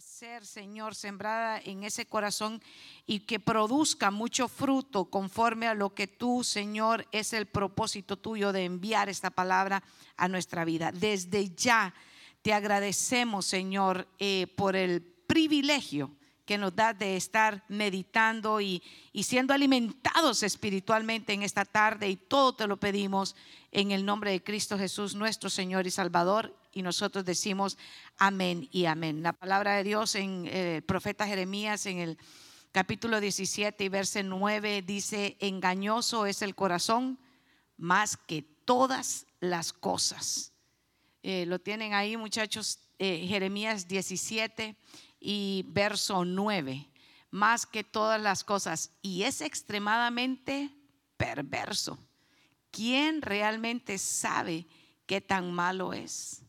ser, 0.00 0.44
Señor, 0.44 0.94
sembrada 0.94 1.58
en 1.64 1.84
ese 1.84 2.06
corazón 2.06 2.62
y 3.06 3.20
que 3.20 3.40
produzca 3.40 4.10
mucho 4.10 4.48
fruto 4.48 5.06
conforme 5.06 5.66
a 5.66 5.74
lo 5.74 5.94
que 5.94 6.06
tú, 6.06 6.44
Señor, 6.44 7.06
es 7.12 7.32
el 7.32 7.46
propósito 7.46 8.18
tuyo 8.18 8.52
de 8.52 8.64
enviar 8.64 9.08
esta 9.08 9.30
palabra 9.30 9.82
a 10.16 10.28
nuestra 10.28 10.64
vida. 10.64 10.92
Desde 10.92 11.54
ya 11.54 11.94
te 12.42 12.52
agradecemos, 12.52 13.46
Señor, 13.46 14.06
eh, 14.18 14.46
por 14.56 14.76
el 14.76 15.00
privilegio 15.00 16.10
que 16.44 16.58
nos 16.58 16.76
da 16.76 16.92
de 16.92 17.16
estar 17.16 17.64
meditando 17.68 18.60
y, 18.60 18.82
y 19.12 19.22
siendo 19.22 19.54
alimentados 19.54 20.42
espiritualmente 20.42 21.32
en 21.32 21.42
esta 21.42 21.64
tarde 21.64 22.08
y 22.08 22.16
todo 22.16 22.54
te 22.54 22.66
lo 22.66 22.76
pedimos 22.76 23.34
en 23.72 23.92
el 23.92 24.04
nombre 24.04 24.30
de 24.30 24.44
Cristo 24.44 24.78
Jesús, 24.78 25.14
nuestro 25.14 25.48
Señor 25.48 25.86
y 25.86 25.90
Salvador 25.90 26.54
y 26.76 26.82
nosotros 26.82 27.24
decimos 27.24 27.78
amén 28.18 28.68
y 28.70 28.84
amén. 28.84 29.22
La 29.22 29.32
palabra 29.32 29.76
de 29.76 29.82
Dios 29.82 30.14
en 30.14 30.46
eh, 30.46 30.76
el 30.76 30.82
profeta 30.82 31.26
Jeremías 31.26 31.86
en 31.86 32.00
el 32.00 32.18
capítulo 32.70 33.18
17 33.18 33.82
y 33.82 33.88
verso 33.88 34.22
9 34.22 34.82
dice, 34.82 35.38
engañoso 35.40 36.26
es 36.26 36.42
el 36.42 36.54
corazón 36.54 37.18
más 37.78 38.18
que 38.18 38.42
todas 38.42 39.24
las 39.40 39.72
cosas. 39.72 40.52
Eh, 41.22 41.46
lo 41.46 41.58
tienen 41.58 41.94
ahí 41.94 42.18
muchachos, 42.18 42.78
eh, 42.98 43.24
Jeremías 43.26 43.88
17 43.88 44.76
y 45.18 45.64
verso 45.68 46.26
9, 46.26 46.90
más 47.30 47.64
que 47.64 47.84
todas 47.84 48.20
las 48.20 48.44
cosas. 48.44 48.90
Y 49.00 49.22
es 49.22 49.40
extremadamente 49.40 50.70
perverso. 51.16 51.98
¿Quién 52.70 53.22
realmente 53.22 53.96
sabe 53.96 54.66
qué 55.06 55.22
tan 55.22 55.50
malo 55.54 55.94
es? 55.94 56.42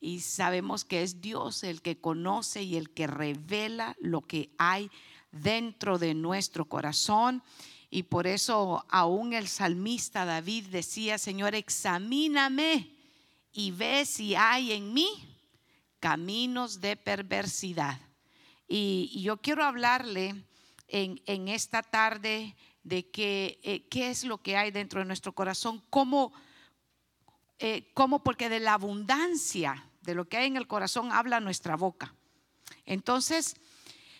Y 0.00 0.20
sabemos 0.20 0.84
que 0.84 1.02
es 1.02 1.20
Dios 1.20 1.64
el 1.64 1.82
que 1.82 2.00
conoce 2.00 2.62
y 2.62 2.76
el 2.76 2.90
que 2.90 3.06
revela 3.06 3.96
lo 4.00 4.22
que 4.22 4.50
hay 4.58 4.90
dentro 5.32 5.98
de 5.98 6.14
nuestro 6.14 6.66
corazón. 6.66 7.42
Y 7.90 8.04
por 8.04 8.26
eso 8.26 8.84
aún 8.90 9.32
el 9.32 9.48
salmista 9.48 10.24
David 10.24 10.66
decía, 10.66 11.18
Señor, 11.18 11.54
examíname 11.54 12.94
y 13.52 13.70
ve 13.72 14.04
si 14.04 14.34
hay 14.34 14.72
en 14.72 14.92
mí 14.92 15.08
caminos 15.98 16.80
de 16.80 16.96
perversidad. 16.96 18.00
Y, 18.68 19.20
yo 19.22 19.38
quiero 19.38 19.64
hablarle 19.64 20.44
en, 20.86 21.48
esta 21.48 21.82
tarde 21.82 22.54
de 22.84 23.10
que, 23.10 23.58
eh, 23.62 23.88
qué 23.88 24.10
es 24.10 24.24
lo 24.24 24.38
que 24.38 24.56
hay 24.56 24.70
dentro 24.70 25.00
de 25.00 25.06
nuestro 25.06 25.32
corazón, 25.32 25.82
cómo, 25.90 26.32
eh, 27.58 27.90
cómo 27.94 28.22
porque 28.22 28.48
de 28.48 28.60
la 28.60 28.74
abundancia 28.74 29.87
de 30.08 30.14
lo 30.14 30.26
que 30.26 30.38
hay 30.38 30.46
en 30.46 30.56
el 30.56 30.66
corazón 30.66 31.12
habla 31.12 31.38
nuestra 31.38 31.76
boca. 31.76 32.14
Entonces, 32.86 33.56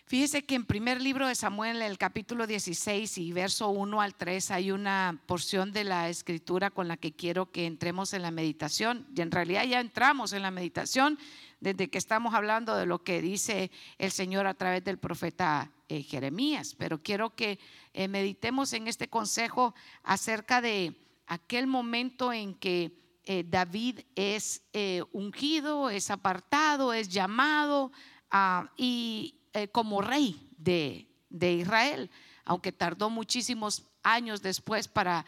fíjese 0.04 0.44
que 0.44 0.54
en 0.54 0.66
primer 0.66 1.00
libro 1.00 1.26
de 1.26 1.34
Samuel, 1.34 1.80
el 1.80 1.96
capítulo 1.96 2.46
16 2.46 3.16
y 3.16 3.32
verso 3.32 3.70
1 3.70 4.02
al 4.02 4.14
3, 4.14 4.50
hay 4.50 4.70
una 4.70 5.18
porción 5.24 5.72
de 5.72 5.84
la 5.84 6.10
escritura 6.10 6.68
con 6.68 6.88
la 6.88 6.98
que 6.98 7.12
quiero 7.12 7.50
que 7.50 7.64
entremos 7.64 8.12
en 8.12 8.20
la 8.20 8.30
meditación. 8.30 9.06
Y 9.16 9.22
en 9.22 9.30
realidad 9.30 9.64
ya 9.64 9.80
entramos 9.80 10.34
en 10.34 10.42
la 10.42 10.50
meditación 10.50 11.18
desde 11.58 11.88
que 11.88 11.96
estamos 11.96 12.34
hablando 12.34 12.76
de 12.76 12.84
lo 12.84 13.02
que 13.02 13.22
dice 13.22 13.70
el 13.96 14.10
Señor 14.10 14.46
a 14.46 14.52
través 14.52 14.84
del 14.84 14.98
profeta 14.98 15.72
eh, 15.88 16.02
Jeremías. 16.02 16.74
Pero 16.76 17.02
quiero 17.02 17.34
que 17.34 17.58
eh, 17.94 18.08
meditemos 18.08 18.74
en 18.74 18.88
este 18.88 19.08
consejo 19.08 19.74
acerca 20.02 20.60
de 20.60 21.00
aquel 21.26 21.66
momento 21.66 22.30
en 22.30 22.54
que 22.54 23.07
eh, 23.30 23.44
David 23.46 24.00
es 24.14 24.62
eh, 24.72 25.02
ungido, 25.12 25.90
es 25.90 26.10
apartado, 26.10 26.94
es 26.94 27.10
llamado 27.10 27.92
ah, 28.30 28.72
y 28.78 29.34
eh, 29.52 29.68
como 29.68 30.00
rey 30.00 30.50
de, 30.56 31.06
Israel, 31.30 32.10
aunque 32.46 32.72
tardó 32.72 33.10
muchísimos 33.10 33.84
años 34.02 34.40
después 34.40 34.88
para 34.88 35.26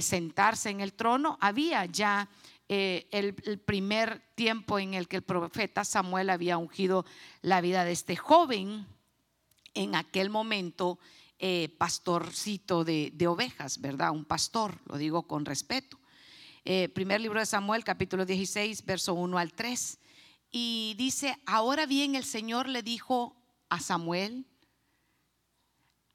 sentarse 0.00 0.70
en 0.70 0.80
el 0.80 0.94
trono, 0.94 1.36
había 1.42 1.84
ya 1.84 2.30
el, 2.68 3.36
el, 3.44 3.58
primer 3.58 4.22
tiempo 4.34 4.78
en 4.78 4.94
el 4.94 5.06
que 5.06 5.16
el 5.16 5.22
profeta 5.22 5.84
Samuel 5.84 6.30
había 6.30 6.56
ungido 6.56 7.04
la 7.42 7.60
vida 7.60 7.84
de 7.84 7.92
este 7.92 8.16
joven, 8.16 8.86
en 9.74 9.94
aquel 9.94 10.30
momento 10.30 10.98
pastorcito 11.76 12.84
de, 12.84 13.10
de 13.12 13.26
ovejas, 13.26 13.78
¿verdad? 13.80 14.12
Un 14.12 14.24
pastor, 14.24 14.78
lo 14.86 14.96
digo 14.96 15.24
con 15.24 15.44
respeto. 15.44 16.01
Eh, 16.64 16.88
primer 16.90 17.20
libro 17.20 17.40
de 17.40 17.46
Samuel, 17.46 17.82
capítulo 17.82 18.24
16, 18.24 18.84
verso 18.84 19.14
1 19.14 19.36
al 19.36 19.52
3. 19.52 19.98
Y 20.52 20.94
dice, 20.96 21.36
ahora 21.44 21.86
bien 21.86 22.14
el 22.14 22.24
Señor 22.24 22.68
le 22.68 22.84
dijo 22.84 23.36
a 23.68 23.80
Samuel, 23.80 24.46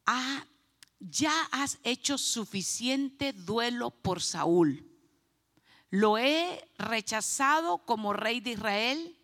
ah, 0.05 0.45
ya 0.99 1.33
has 1.51 1.79
hecho 1.83 2.17
suficiente 2.17 3.33
duelo 3.33 3.91
por 3.91 4.21
Saúl. 4.21 4.87
Lo 5.89 6.17
he 6.17 6.65
rechazado 6.77 7.79
como 7.79 8.13
rey 8.13 8.39
de 8.39 8.51
Israel, 8.51 9.17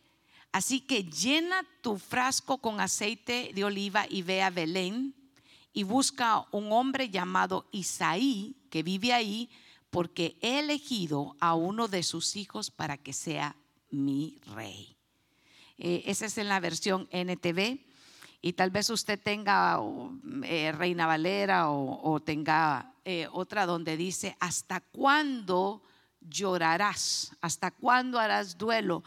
así 0.51 0.81
que 0.81 1.05
llena 1.05 1.63
tu 1.81 1.99
frasco 1.99 2.57
con 2.57 2.81
aceite 2.81 3.51
de 3.55 3.63
oliva 3.63 4.07
y 4.09 4.23
ve 4.23 4.41
a 4.41 4.49
Belén 4.49 5.15
y 5.71 5.83
busca 5.83 6.45
un 6.51 6.73
hombre 6.73 7.09
llamado 7.09 7.65
Isaí 7.71 8.57
que 8.69 8.83
vive 8.83 9.13
ahí 9.13 9.49
porque 9.93 10.35
he 10.41 10.57
elegido 10.57 11.37
a 11.39 11.53
uno 11.53 11.87
de 11.87 12.01
sus 12.01 12.35
hijos 12.35 12.71
para 12.71 12.97
que 12.97 13.13
sea 13.13 13.55
mi 13.91 14.39
rey. 14.55 14.97
Eh, 15.77 16.01
esa 16.07 16.25
es 16.25 16.39
en 16.39 16.49
la 16.49 16.59
versión 16.59 17.07
NTV. 17.11 17.79
Y 18.41 18.53
tal 18.53 18.71
vez 18.71 18.89
usted 18.89 19.19
tenga 19.21 19.79
eh, 20.45 20.71
Reina 20.71 21.05
Valera 21.05 21.69
o, 21.69 22.19
tenga 22.21 22.95
eh, 23.05 23.27
otra 23.31 23.67
donde 23.67 23.95
dice, 23.95 24.35
¿hasta 24.39 24.81
cuándo 24.81 25.83
llorarás? 26.21 27.37
¿Hasta 27.39 27.69
cuándo 27.69 28.17
harás 28.17 28.57
duelo? 28.57 29.03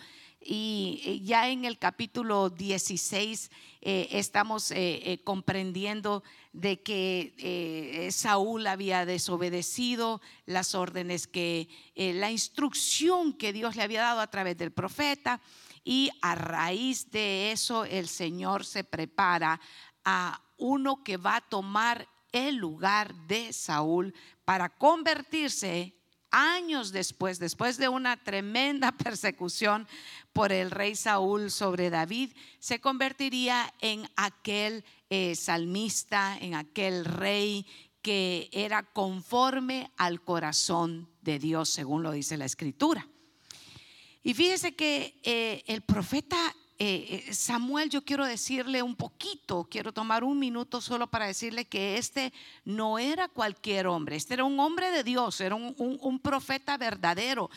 Y 0.48 1.22
ya 1.24 1.48
en 1.48 1.64
el 1.64 1.78
capítulo 1.78 2.50
16 2.50 3.50
estamos 3.80 4.72
comprendiendo 5.24 6.22
de 6.56 6.80
que 6.80 7.34
eh, 7.36 8.10
Saúl 8.10 8.66
había 8.66 9.04
desobedecido 9.04 10.22
las 10.46 10.74
órdenes 10.74 11.26
que, 11.26 11.68
eh, 11.94 12.14
la 12.14 12.30
instrucción 12.30 13.34
que 13.34 13.52
Dios 13.52 13.76
le 13.76 13.82
había 13.82 14.00
dado 14.00 14.20
a 14.20 14.30
través 14.30 14.56
del 14.56 14.72
profeta. 14.72 15.42
Y 15.84 16.10
a 16.22 16.34
raíz 16.34 17.10
de 17.10 17.52
eso 17.52 17.84
el 17.84 18.08
Señor 18.08 18.64
se 18.64 18.84
prepara 18.84 19.60
a 20.02 20.40
uno 20.56 21.04
que 21.04 21.18
va 21.18 21.36
a 21.36 21.40
tomar 21.42 22.08
el 22.32 22.56
lugar 22.56 23.14
de 23.26 23.52
Saúl 23.52 24.14
para 24.46 24.70
convertirse 24.70 25.94
años 26.36 26.92
después, 26.92 27.38
después 27.38 27.78
de 27.78 27.88
una 27.88 28.16
tremenda 28.16 28.92
persecución 29.04 29.88
por 30.32 30.52
el 30.52 30.70
rey 30.70 30.94
Saúl 30.94 31.50
sobre 31.50 31.88
David, 31.88 32.30
se 32.58 32.80
convertiría 32.80 33.72
en 33.80 34.08
aquel 34.16 34.84
eh, 35.08 35.34
salmista, 35.34 36.36
en 36.38 36.54
aquel 36.54 37.06
rey 37.06 37.66
que 38.02 38.50
era 38.52 38.82
conforme 38.82 39.90
al 39.96 40.20
corazón 40.22 41.08
de 41.22 41.38
Dios, 41.38 41.70
según 41.70 42.02
lo 42.02 42.12
dice 42.12 42.36
la 42.36 42.44
escritura. 42.44 43.08
Y 44.22 44.34
fíjese 44.34 44.74
que 44.74 45.18
eh, 45.22 45.64
el 45.66 45.82
profeta 45.82 46.54
eh, 46.78 47.24
eh, 47.28 47.32
Samuel, 47.32 47.88
yo 47.88 48.04
quiero 48.04 48.26
decirle 48.26 48.82
un 48.82 48.96
poquito, 48.96 49.66
quiero 49.70 49.92
tomar 49.92 50.22
un 50.22 50.38
minuto 50.38 50.82
solo 50.82 51.06
para 51.06 51.26
decirle 51.26 51.64
que 51.64 51.96
este 51.96 52.34
no 52.66 52.98
era 52.98 53.28
cualquier 53.28 53.86
hombre, 53.86 54.16
este 54.16 54.34
era 54.34 54.44
un 54.44 54.60
hombre 54.60 54.90
de 54.90 55.02
Dios, 55.02 55.40
era 55.40 55.54
un, 55.54 56.20
profeta 56.22 56.76
verdadero 56.76 57.48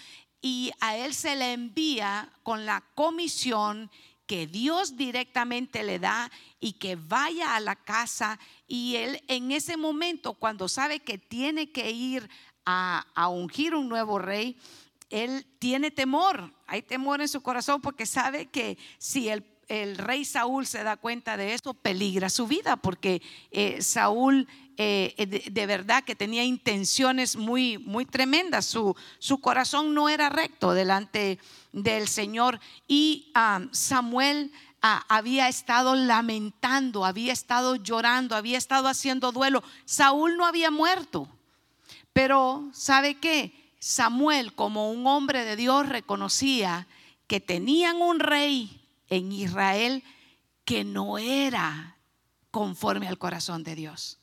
y 0.42 0.72
a 0.80 0.96
él 0.96 1.14
se 1.14 1.36
le 1.36 1.52
envía 1.52 2.32
con 2.44 2.66
la 2.66 2.82
comisión 2.96 3.92
que 4.26 4.48
Dios 4.48 4.96
directamente 4.96 5.84
le 5.84 6.00
da 6.00 6.32
y 6.62 6.74
que 6.74 6.96
vaya 6.96 7.58
a 7.58 7.60
la 7.60 7.76
casa 7.76 8.40
y 8.68 8.96
él 8.96 9.22
en 9.28 9.52
ese 9.52 9.76
momento 9.76 10.34
cuando 10.34 10.70
sabe 10.70 11.02
que 11.02 11.18
tiene 11.18 11.72
que 11.72 11.92
ir 11.92 12.30
a, 12.66 13.06
a 13.16 13.28
ungir 13.28 13.76
un 13.76 13.90
nuevo 13.90 14.18
rey, 14.18 14.56
él 15.10 15.46
tiene 15.60 15.92
temor, 15.92 16.54
hay 16.68 16.82
temor 16.82 17.22
en 17.22 17.28
su 17.28 17.42
corazón 17.42 17.82
porque 17.82 18.06
sabe 18.06 18.48
que 18.48 18.78
si 18.98 19.30
el, 19.30 19.44
rey 19.98 20.26
Saúl 20.26 20.66
se 20.66 20.84
da 20.84 20.98
cuenta 20.98 21.38
de 21.38 21.54
eso, 21.54 21.76
peligra 21.76 22.30
su 22.30 22.48
vida, 22.48 22.76
porque 22.76 23.22
eh, 23.52 23.84
Saúl 23.84 24.48
eh, 24.82 25.44
de, 25.52 25.66
verdad 25.66 26.06
que 26.06 26.16
tenía 26.16 26.46
intenciones 26.46 27.36
muy, 27.36 27.78
muy 27.78 28.06
tremendas, 28.06 28.66
su, 28.66 28.96
su 29.20 29.42
corazón 29.42 29.94
no 29.94 30.08
era 30.08 30.30
recto 30.30 30.72
delante 30.72 31.38
del 31.74 32.08
Señor 32.08 32.62
y 32.88 33.30
Samuel 33.72 34.54
ah, 34.82 35.04
había 35.10 35.50
estado 35.50 35.96
lamentando, 35.96 37.04
había 37.04 37.34
estado 37.34 37.76
llorando, 37.76 38.38
había 38.38 38.58
estado 38.58 38.88
haciendo 38.88 39.34
duelo. 39.34 39.64
Saúl 39.84 40.38
no 40.38 40.46
había 40.46 40.72
muerto, 40.72 41.28
pero 42.14 42.70
¿sabe 42.72 43.16
qué? 43.16 43.69
Samuel, 43.80 44.54
como 44.54 44.92
un 44.92 45.08
hombre 45.08 45.46
de 45.46 45.56
Dios, 45.56 45.88
reconocía 45.88 46.88
que 47.28 47.40
tenían 47.40 48.02
un 48.02 48.20
rey 48.20 48.82
en 49.08 49.32
Israel 49.32 50.04
que 50.66 50.84
no 50.84 51.18
era 51.18 51.98
conforme 52.52 53.08
al 53.08 53.18
corazón 53.18 53.64
de 53.64 53.76
Dios. 53.76 54.20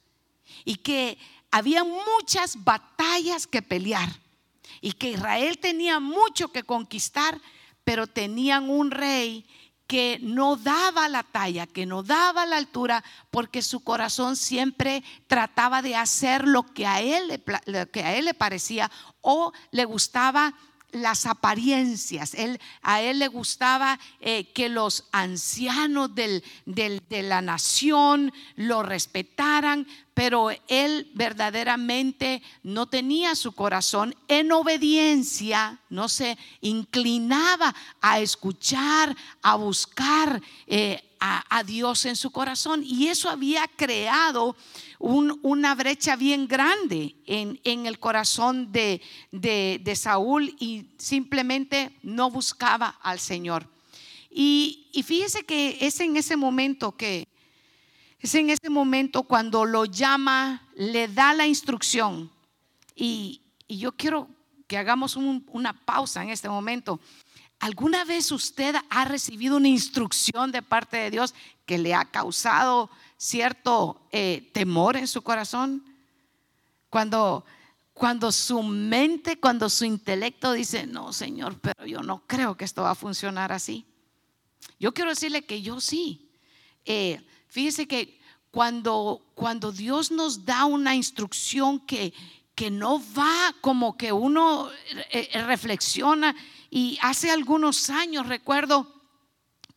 Y 0.64 0.76
que 0.76 1.18
había 1.50 1.84
muchas 1.84 2.62
batallas 2.64 3.46
que 3.46 3.62
pelear. 3.62 4.20
Y 4.80 4.92
que 4.92 5.10
Israel 5.10 5.58
tenía 5.58 6.00
mucho 6.00 6.48
que 6.48 6.62
conquistar, 6.62 7.40
pero 7.82 8.06
tenían 8.06 8.68
un 8.68 8.90
rey 8.90 9.46
que 9.86 10.18
no 10.20 10.56
daba 10.56 11.08
la 11.08 11.22
talla, 11.22 11.66
que 11.66 11.86
no 11.86 12.02
daba 12.02 12.46
la 12.46 12.56
altura, 12.56 13.04
porque 13.30 13.62
su 13.62 13.80
corazón 13.80 14.36
siempre 14.36 15.04
trataba 15.26 15.82
de 15.82 15.96
hacer 15.96 16.46
lo 16.46 16.64
que 16.64 16.86
a 16.86 17.00
él 17.00 17.28
le, 17.28 17.86
que 17.88 18.02
a 18.02 18.14
él 18.14 18.24
le 18.24 18.34
parecía 18.34 18.90
o 19.20 19.52
le 19.70 19.84
gustaba 19.84 20.54
las 21.02 21.26
apariencias. 21.26 22.34
Él, 22.34 22.60
a 22.82 23.00
él 23.02 23.18
le 23.18 23.28
gustaba 23.28 23.98
eh, 24.20 24.52
que 24.52 24.68
los 24.68 25.04
ancianos 25.12 26.14
de 26.14 26.42
la 27.22 27.42
nación 27.42 28.32
lo 28.56 28.82
respetaran, 28.82 29.86
pero 30.16 30.48
él 30.68 31.10
verdaderamente 31.14 32.42
no 32.62 32.86
tenía 32.86 33.34
su 33.34 33.52
corazón 33.52 34.14
en 34.28 34.50
obediencia, 34.50 35.78
no 35.90 36.08
se 36.08 36.38
inclinaba 36.62 37.74
a 38.00 38.20
escuchar, 38.20 39.14
a 39.42 39.56
buscar 39.56 40.40
eh, 40.66 41.02
a, 41.20 41.62
Dios 41.64 42.06
en 42.06 42.16
su 42.16 42.30
corazón. 42.30 42.82
Y 42.82 43.08
eso 43.08 43.28
había 43.28 43.68
creado 43.76 44.56
una 44.98 45.74
brecha 45.74 46.16
bien 46.16 46.46
grande 46.46 47.16
en, 47.26 47.86
el 47.86 47.98
corazón 47.98 48.72
de, 48.72 49.00
Saúl 49.94 50.54
y 50.58 50.90
simplemente 50.98 51.96
no 52.02 52.30
buscaba 52.30 52.98
al 53.02 53.20
Señor. 53.20 53.68
Y, 54.30 54.90
fíjese 55.04 55.44
que 55.44 55.78
es 55.80 56.00
en 56.00 56.16
ese 56.16 56.36
momento 56.36 56.96
que, 56.96 57.28
es 58.20 58.34
en 58.34 58.50
ese 58.50 58.70
momento 58.70 59.22
cuando 59.22 59.64
lo 59.64 59.84
llama, 59.84 60.68
le 60.74 61.08
da 61.08 61.34
la 61.34 61.46
instrucción. 61.46 62.30
Y, 62.94 63.42
yo 63.68 63.92
quiero 63.92 64.28
que 64.68 64.78
hagamos 64.78 65.16
una 65.16 65.72
pausa 65.72 66.22
en 66.22 66.30
este 66.30 66.48
momento. 66.48 67.00
¿Alguna 67.58 68.04
vez 68.04 68.30
usted 68.32 68.76
ha 68.90 69.04
recibido 69.06 69.56
una 69.56 69.68
instrucción 69.68 70.52
de 70.52 70.62
parte 70.62 70.98
de 70.98 71.10
Dios 71.10 71.34
que 71.64 71.78
le 71.78 71.94
ha 71.94 72.04
causado 72.04 72.90
cierto 73.16 74.08
eh, 74.12 74.50
temor 74.52 74.96
en 74.96 75.06
su 75.06 75.22
corazón? 75.22 75.84
Cuando, 76.90 77.44
cuando 77.92 78.32
su 78.32 78.62
mente, 78.62 79.38
cuando 79.38 79.68
su 79.68 79.84
intelecto 79.84 80.52
dice, 80.52 80.86
no, 80.86 81.12
Señor, 81.12 81.58
pero 81.60 81.86
yo 81.86 82.00
no 82.02 82.22
creo 82.26 82.56
que 82.56 82.64
esto 82.64 82.82
va 82.82 82.92
a 82.92 82.94
funcionar 82.94 83.52
así. 83.52 83.86
Yo 84.78 84.92
quiero 84.92 85.10
decirle 85.10 85.44
que 85.44 85.62
yo 85.62 85.80
sí. 85.80 86.30
Eh, 86.84 87.20
fíjese 87.48 87.86
que 87.86 88.20
cuando, 88.50 89.22
cuando 89.34 89.72
Dios 89.72 90.10
nos 90.10 90.44
da 90.44 90.64
una 90.64 90.94
instrucción 90.94 91.80
que, 91.80 92.12
que 92.54 92.70
no 92.70 93.02
va 93.16 93.54
como 93.60 93.96
que 93.96 94.12
uno 94.12 94.70
eh, 95.10 95.28
reflexiona 95.44 96.34
y 96.70 96.98
hace 97.02 97.30
algunos 97.30 97.90
años 97.90 98.26
recuerdo 98.26 98.92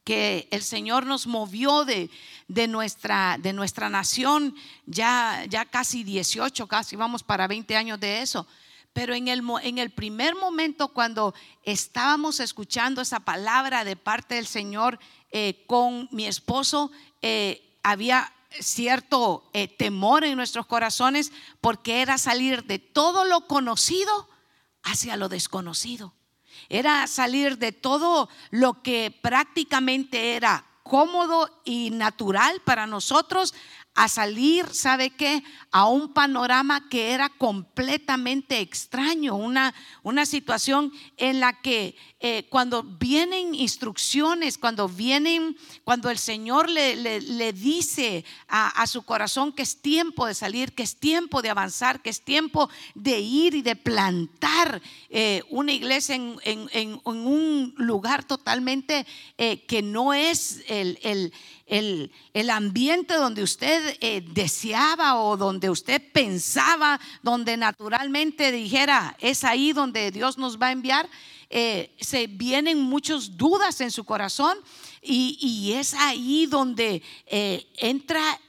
que 0.04 0.48
el 0.52 0.64
Señor 0.64 1.06
nos 1.06 1.28
movió 1.28 1.86
de, 1.86 2.10
de, 2.50 2.68
nuestra, 2.68 3.38
de 3.40 3.54
nuestra 3.54 3.90
nación, 3.90 4.54
ya, 4.86 5.46
ya 5.48 5.64
casi 5.64 6.04
18, 6.04 6.68
casi 6.68 6.98
vamos 6.98 7.24
para 7.24 7.48
20 7.48 7.78
años 7.78 8.00
de 8.00 8.22
eso. 8.22 8.46
Pero 8.92 9.14
en 9.14 9.30
el, 9.30 9.42
en 9.62 9.78
el 9.78 9.92
primer 9.92 10.36
momento 10.36 10.90
cuando 10.90 11.34
estábamos 11.64 12.42
escuchando 12.42 13.02
esa 13.02 13.22
palabra 13.22 13.86
de 13.86 13.96
parte 13.96 14.36
del 14.36 14.48
Señor 14.48 15.00
eh, 15.32 15.64
con 15.68 16.10
mi 16.12 16.26
esposo, 16.26 16.92
eh, 17.22 17.78
había 17.84 18.34
cierto 18.60 19.48
eh, 19.54 19.68
temor 19.68 20.24
en 20.24 20.36
nuestros 20.36 20.66
corazones 20.66 21.32
porque 21.62 22.02
era 22.02 22.18
salir 22.18 22.64
de 22.64 22.80
todo 22.80 23.26
lo 23.26 23.48
conocido 23.48 24.28
hacia 24.82 25.16
lo 25.16 25.30
desconocido 25.30 26.16
era 26.68 27.08
salir 27.08 27.58
de 27.58 27.72
todo 27.72 28.30
lo 28.52 28.82
que 28.82 29.18
prácticamente 29.22 30.36
era 30.36 30.66
cómodo 30.90 31.50
y 31.64 31.92
natural 31.92 32.62
para 32.66 32.88
nosotros 32.88 33.54
a 34.00 34.08
salir, 34.08 34.66
¿sabe 34.72 35.10
qué? 35.10 35.44
A 35.72 35.90
un 35.90 36.14
panorama 36.14 36.88
que 36.88 37.12
era 37.12 37.28
completamente 37.28 38.62
extraño, 38.62 39.36
una, 39.36 39.76
una 40.04 40.26
situación 40.26 40.94
en 41.18 41.42
la 41.42 41.60
que 41.60 41.98
eh, 42.22 42.48
cuando 42.50 42.82
vienen 42.84 43.54
instrucciones, 43.54 44.58
cuando 44.58 44.88
vienen, 44.88 45.58
cuando 45.84 46.10
el 46.10 46.18
Señor 46.18 46.70
le, 46.70 46.96
le, 46.96 47.52
dice 47.52 48.24
a, 48.48 48.88
su 48.88 49.04
corazón 49.04 49.52
que 49.52 49.64
es 49.64 49.82
tiempo 49.82 50.26
de 50.26 50.34
salir, 50.34 50.72
que 50.72 50.84
es 50.84 50.96
tiempo 50.96 51.42
de 51.42 51.50
avanzar, 51.50 52.02
que 52.02 52.10
es 52.10 52.22
tiempo 52.22 52.70
de 52.96 53.20
ir 53.20 53.54
y 53.54 53.62
de 53.62 53.76
plantar 53.76 54.82
eh, 55.10 55.44
una 55.50 55.74
iglesia 55.74 56.16
en, 56.16 56.40
en, 56.46 57.02
un 57.04 57.74
lugar 57.76 58.24
totalmente 58.24 59.06
eh, 59.38 59.66
que 59.66 59.82
no 59.82 60.14
es 60.14 60.64
el, 60.70 61.00
el 61.04 61.34
el, 61.70 62.50
ambiente 62.50 63.14
donde 63.14 63.44
usted 63.44 63.89
eh, 64.00 64.24
deseaba 64.26 65.16
o 65.22 65.38
donde 65.38 65.70
usted 65.70 66.02
pensaba, 66.12 67.00
donde 67.22 67.58
naturalmente 67.58 68.52
dijera, 68.52 69.16
es 69.20 69.44
ahí 69.44 69.74
donde 69.74 70.12
Dios 70.12 70.38
nos 70.38 70.58
va 70.58 70.68
a 70.68 70.72
enviar, 70.72 71.10
eh, 71.50 71.96
se 72.00 72.28
vienen 72.28 72.82
muchas 72.82 73.38
dudas 73.38 73.82
en 73.82 73.92
su 73.92 74.04
corazón 74.04 74.58
y, 75.02 75.74
es 75.76 75.94
ahí 75.94 76.46
donde 76.46 77.02
eh, 77.26 77.68
entra 77.78 78.40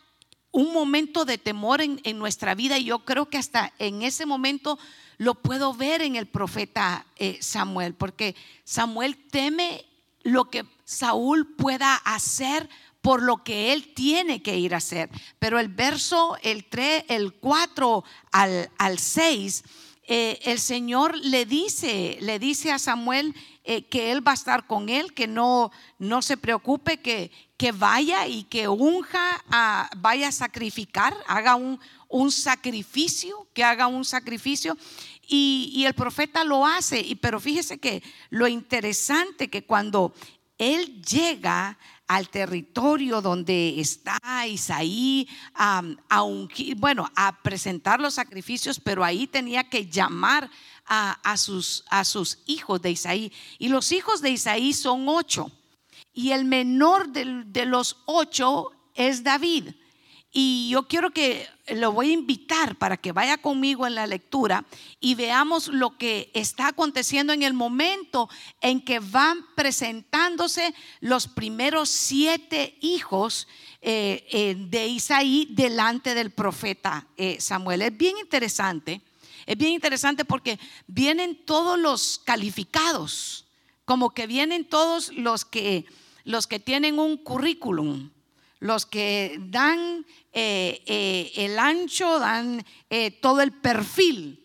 un 0.52 0.72
momento 0.72 1.24
de 1.24 1.38
temor 1.38 1.80
en, 1.80 2.18
nuestra 2.18 2.54
vida 2.54 2.78
y 2.78 2.84
yo 2.84 3.04
creo 3.04 3.28
que 3.28 3.38
hasta 3.38 3.72
en 3.78 4.02
ese 4.02 4.26
momento 4.26 4.78
lo 5.16 5.34
puedo 5.34 5.74
ver 5.74 6.02
en 6.02 6.16
el 6.16 6.26
profeta 6.26 7.06
Samuel, 7.40 7.94
porque 7.94 8.34
Samuel 8.64 9.16
teme 9.30 9.84
lo 10.22 10.50
que 10.50 10.64
Saúl 10.84 11.46
pueda 11.54 11.94
hacer 11.94 12.68
por 13.00 13.22
lo 13.22 13.42
que 13.44 13.72
él 13.72 13.94
tiene 13.94 14.42
que 14.42 14.56
ir 14.56 14.74
a 14.74 14.78
hacer. 14.78 15.10
Pero 15.38 15.58
el 15.58 15.68
verso, 15.68 16.36
el 16.42 16.64
3, 16.64 17.04
el 17.08 17.32
4 17.34 18.04
al, 18.32 18.70
al 18.78 18.98
6, 18.98 19.64
eh, 20.12 20.40
el 20.42 20.58
Señor 20.58 21.16
le 21.18 21.46
dice, 21.46 22.18
le 22.20 22.40
dice 22.40 22.72
a 22.72 22.80
Samuel 22.80 23.32
eh, 23.62 23.84
que 23.84 24.10
él 24.10 24.26
va 24.26 24.32
a 24.32 24.34
estar 24.34 24.66
con 24.66 24.88
él, 24.88 25.14
que 25.14 25.28
no, 25.28 25.70
no 26.00 26.20
se 26.20 26.36
preocupe, 26.36 26.98
que, 26.98 27.30
que 27.56 27.70
vaya 27.70 28.26
y 28.26 28.42
que 28.42 28.66
unja, 28.66 29.44
vaya 29.98 30.28
a 30.28 30.32
sacrificar, 30.32 31.16
haga 31.28 31.54
un, 31.54 31.78
un 32.08 32.32
sacrificio, 32.32 33.46
que 33.54 33.62
haga 33.62 33.86
un 33.86 34.04
sacrificio. 34.04 34.76
Y, 35.28 35.70
y, 35.76 35.86
el 35.86 35.94
profeta 35.94 36.42
lo 36.42 36.66
hace, 36.66 37.00
y, 37.00 37.14
pero 37.14 37.38
fíjese 37.38 37.78
que 37.78 38.02
lo 38.30 38.48
interesante 38.48 39.48
que 39.48 39.64
cuando 39.64 40.12
él 40.58 41.02
llega 41.02 41.78
al 42.10 42.28
territorio 42.28 43.22
donde 43.22 43.78
está 43.78 44.18
Isaí, 44.44 45.28
a, 45.54 45.80
bueno, 46.76 47.08
a 47.14 47.40
presentar 47.40 48.00
los 48.00 48.14
sacrificios, 48.14 48.80
pero 48.80 49.04
ahí 49.04 49.28
tenía 49.28 49.62
que 49.62 49.86
llamar 49.86 50.50
a, 50.86 51.36
sus, 51.36 51.84
a 51.88 52.04
sus 52.04 52.40
hijos 52.46 52.82
de 52.82 52.90
Isaí. 52.90 53.32
Y 53.60 53.68
los 53.68 53.92
hijos 53.92 54.22
de 54.22 54.30
Isaí 54.30 54.72
son 54.72 55.08
ocho. 55.08 55.52
Y 56.12 56.32
el 56.32 56.46
menor 56.46 57.10
de 57.10 57.64
los 57.64 57.98
ocho 58.06 58.72
es 58.96 59.22
David. 59.22 59.68
Y 60.32 60.68
yo 60.70 60.86
quiero 60.86 61.10
que 61.10 61.48
lo 61.74 61.90
voy 61.90 62.10
a 62.10 62.14
invitar 62.14 62.76
para 62.76 62.96
que 62.96 63.10
vaya 63.10 63.38
conmigo 63.38 63.86
en 63.86 63.96
la 63.96 64.06
lectura 64.06 64.64
y 65.00 65.16
veamos 65.16 65.66
lo 65.66 65.98
que 65.98 66.30
está 66.34 66.68
aconteciendo 66.68 67.32
en 67.32 67.42
el 67.42 67.52
momento 67.52 68.28
en 68.60 68.80
que 68.80 69.00
van 69.00 69.44
presentándose 69.56 70.72
los 71.00 71.26
primeros 71.26 71.88
siete 71.88 72.76
hijos 72.80 73.48
eh, 73.82 74.24
eh, 74.30 74.54
de 74.56 74.86
Isaí 74.86 75.48
delante 75.50 76.14
del 76.14 76.30
profeta 76.30 77.08
eh, 77.16 77.40
Samuel. 77.40 77.82
Es 77.82 77.96
bien 77.96 78.16
interesante, 78.18 79.00
es 79.46 79.56
bien 79.56 79.72
interesante 79.72 80.24
porque 80.24 80.60
vienen 80.86 81.44
todos 81.44 81.76
los 81.76 82.20
calificados, 82.24 83.46
como 83.84 84.10
que 84.10 84.28
vienen 84.28 84.64
todos 84.64 85.12
los 85.12 85.44
que, 85.44 85.86
los 86.22 86.46
que 86.46 86.60
tienen 86.60 87.00
un 87.00 87.16
currículum 87.16 88.10
los 88.60 88.84
que 88.84 89.38
dan 89.40 90.04
eh, 90.32 90.82
eh, 90.86 91.32
el 91.34 91.58
ancho, 91.58 92.20
dan 92.20 92.64
eh, 92.88 93.10
todo 93.10 93.40
el 93.40 93.52
perfil 93.52 94.36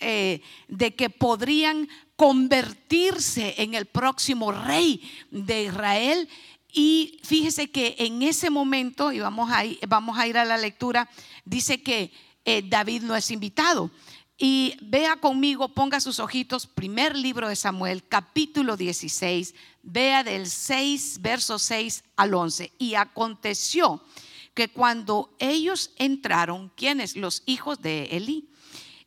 de 0.00 0.94
que 0.94 1.10
podrían 1.10 1.88
convertirse 2.14 3.56
en 3.58 3.74
el 3.74 3.86
próximo 3.86 4.52
rey 4.52 5.02
de 5.32 5.64
Israel. 5.64 6.28
Y 6.72 7.18
fíjese 7.24 7.72
que 7.72 7.96
en 7.98 8.22
ese 8.22 8.48
momento, 8.48 9.10
y 9.10 9.18
vamos 9.18 9.50
a 9.50 9.64
vamos 9.88 10.16
a, 10.16 10.28
ir 10.28 10.38
a 10.38 10.44
la 10.44 10.56
lectura, 10.56 11.10
dice 11.44 11.82
que 11.82 12.12
David 12.68 13.02
no 13.02 13.16
es 13.16 13.32
invitado. 13.32 13.90
Y 14.36 14.76
vea 14.80 15.16
conmigo, 15.16 15.70
ponga 15.70 15.98
sus 15.98 16.20
ojitos, 16.20 16.68
primer 16.68 17.16
libro 17.16 17.48
de 17.48 17.56
Samuel, 17.56 18.06
capítulo 18.06 18.76
16, 18.76 19.52
vea 19.82 20.22
del 20.22 20.48
6, 20.48 21.18
verso 21.20 21.58
6 21.58 22.04
al 22.14 22.34
11. 22.34 22.70
Y 22.78 22.94
aconteció 22.94 24.00
que 24.58 24.66
cuando 24.66 25.36
ellos 25.38 25.92
entraron, 25.98 26.72
¿quiénes? 26.74 27.14
Los 27.14 27.44
hijos 27.46 27.80
de 27.80 28.06
Elí. 28.06 28.50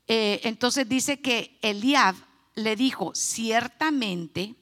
Eh, 0.07 0.39
entonces 0.45 0.87
dice 0.87 1.19
que 1.19 1.59
Eliab 1.61 2.15
le 2.55 2.77
dijo, 2.77 3.11
ciertamente 3.13 4.55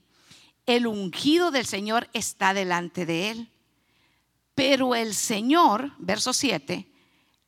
el 0.66 0.88
ungido 0.88 1.52
del 1.52 1.68
Señor 1.68 2.10
está 2.14 2.56
delante 2.56 3.06
de 3.06 3.30
él. 3.30 3.52
Pero 4.56 4.96
el 4.96 5.14
Señor, 5.14 5.94
verso 6.00 6.34
7, 6.34 6.92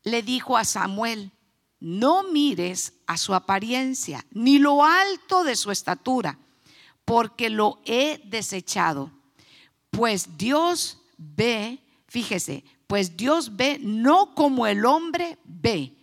le 0.03 0.21
dijo 0.21 0.55
a 0.55 0.63
Samuel, 0.63 1.31
no 1.79 2.21
mires 2.21 2.93
a 3.07 3.17
su 3.17 3.33
apariencia, 3.33 4.23
ni 4.29 4.59
lo 4.59 4.85
alto 4.85 5.43
de 5.43 5.55
su 5.55 5.71
estatura, 5.71 6.37
porque 7.05 7.49
lo 7.49 7.81
he 7.85 8.21
desechado. 8.23 9.11
Pues 9.89 10.37
Dios 10.37 10.99
ve, 11.17 11.79
fíjese, 12.07 12.63
pues 12.91 13.15
Dios 13.15 13.55
ve 13.55 13.79
no 13.81 14.35
como 14.35 14.67
el 14.67 14.85
hombre 14.85 15.37
ve, 15.45 15.93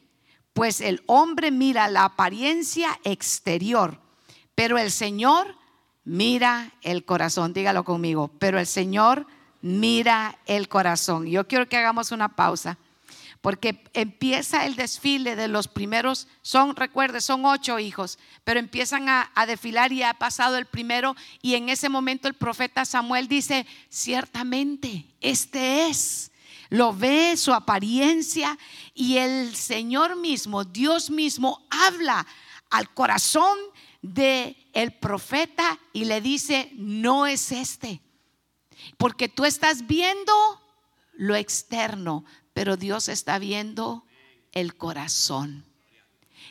pues 0.54 0.80
el 0.80 1.02
hombre 1.04 1.50
mira 1.50 1.86
la 1.88 2.04
apariencia 2.04 2.98
exterior, 3.04 4.00
pero 4.54 4.78
el 4.78 4.90
Señor 4.90 5.54
mira 6.04 6.72
el 6.80 7.04
corazón. 7.04 7.52
Dígalo 7.52 7.84
conmigo, 7.84 8.30
pero 8.38 8.58
el 8.58 8.66
Señor 8.66 9.26
mira 9.60 10.38
el 10.46 10.70
corazón. 10.70 11.26
Yo 11.26 11.46
quiero 11.46 11.68
que 11.68 11.76
hagamos 11.76 12.10
una 12.10 12.34
pausa 12.34 12.78
porque 13.42 13.84
empieza 13.92 14.64
el 14.64 14.74
desfile 14.74 15.36
de 15.36 15.48
los 15.48 15.68
primeros, 15.68 16.26
son, 16.40 16.74
recuerde, 16.74 17.20
son 17.20 17.44
ocho 17.44 17.78
hijos, 17.78 18.18
pero 18.44 18.60
empiezan 18.60 19.10
a, 19.10 19.30
desfilar 19.46 19.92
y 19.92 20.04
ha 20.04 20.14
pasado 20.14 20.56
el 20.56 20.64
primero 20.64 21.16
y 21.42 21.54
en 21.54 21.68
ese 21.68 21.90
momento 21.90 22.28
el 22.28 22.34
profeta 22.34 22.86
Samuel 22.86 23.28
dice, 23.28 23.66
ciertamente, 23.90 25.04
este 25.20 25.88
es. 25.88 26.30
Lo 26.70 26.92
ve 26.92 27.36
su 27.36 27.52
apariencia 27.52 28.58
y 28.94 29.16
el 29.16 29.56
Señor 29.56 30.16
mismo, 30.16 30.64
Dios 30.64 31.10
mismo, 31.10 31.66
habla 31.70 32.26
al 32.70 32.92
corazón 32.92 33.58
de 34.02 34.56
el 34.72 34.92
profeta 34.92 35.78
y 35.92 36.04
le 36.04 36.20
dice, 36.20 36.70
no 36.74 37.26
es 37.26 37.52
este, 37.52 38.00
porque 38.96 39.28
tú 39.28 39.44
estás 39.44 39.86
viendo 39.86 40.32
lo 41.14 41.34
externo, 41.34 42.24
pero 42.52 42.76
Dios 42.76 43.08
está 43.08 43.38
viendo 43.38 44.04
el 44.52 44.76
corazón. 44.76 45.64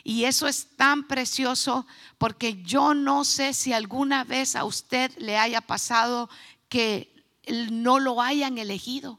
Y 0.04 0.24
eso 0.24 0.46
es 0.46 0.76
tan 0.76 1.06
precioso 1.06 1.86
porque 2.18 2.62
yo 2.62 2.94
no 2.94 3.24
sé 3.24 3.52
si 3.52 3.72
alguna 3.72 4.24
vez 4.24 4.56
a 4.56 4.64
usted 4.64 5.16
le 5.18 5.36
haya 5.36 5.60
pasado 5.60 6.28
que 6.68 7.14
no 7.70 7.98
lo 7.98 8.22
hayan 8.22 8.58
elegido. 8.58 9.18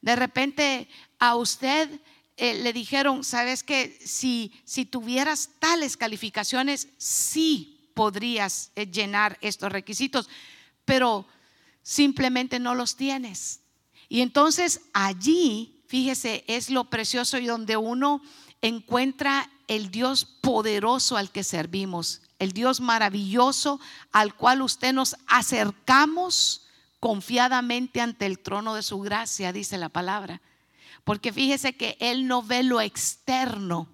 De 0.00 0.16
repente 0.16 0.88
a 1.18 1.36
usted 1.36 2.00
eh, 2.36 2.54
le 2.62 2.72
dijeron, 2.72 3.24
sabes 3.24 3.62
que 3.62 3.98
si, 4.04 4.52
si 4.64 4.84
tuvieras 4.84 5.50
tales 5.58 5.96
calificaciones, 5.96 6.88
sí 6.98 7.90
podrías 7.94 8.72
eh, 8.76 8.86
llenar 8.86 9.38
estos 9.40 9.70
requisitos, 9.70 10.28
pero 10.84 11.26
simplemente 11.82 12.58
no 12.58 12.74
los 12.74 12.96
tienes. 12.96 13.60
Y 14.08 14.22
entonces 14.22 14.80
allí 14.92 15.80
fíjese, 15.90 16.44
es 16.46 16.70
lo 16.70 16.84
precioso 16.84 17.36
y 17.38 17.46
donde 17.46 17.76
uno 17.76 18.22
encuentra 18.62 19.50
el 19.66 19.90
Dios 19.90 20.24
poderoso 20.24 21.16
al 21.16 21.32
que 21.32 21.42
servimos, 21.42 22.22
el 22.38 22.52
Dios 22.52 22.80
maravilloso 22.80 23.80
al 24.12 24.36
cual 24.36 24.62
usted 24.62 24.92
nos 24.92 25.16
acercamos 25.26 26.68
confiadamente 27.00 28.00
ante 28.00 28.26
el 28.26 28.38
trono 28.38 28.74
de 28.74 28.82
su 28.82 29.00
gracia, 29.00 29.52
dice 29.52 29.78
la 29.78 29.88
palabra. 29.88 30.40
Porque 31.02 31.32
fíjese 31.32 31.74
que 31.74 31.96
Él 31.98 32.26
no 32.26 32.42
ve 32.42 32.62
lo 32.62 32.80
externo. 32.80 33.88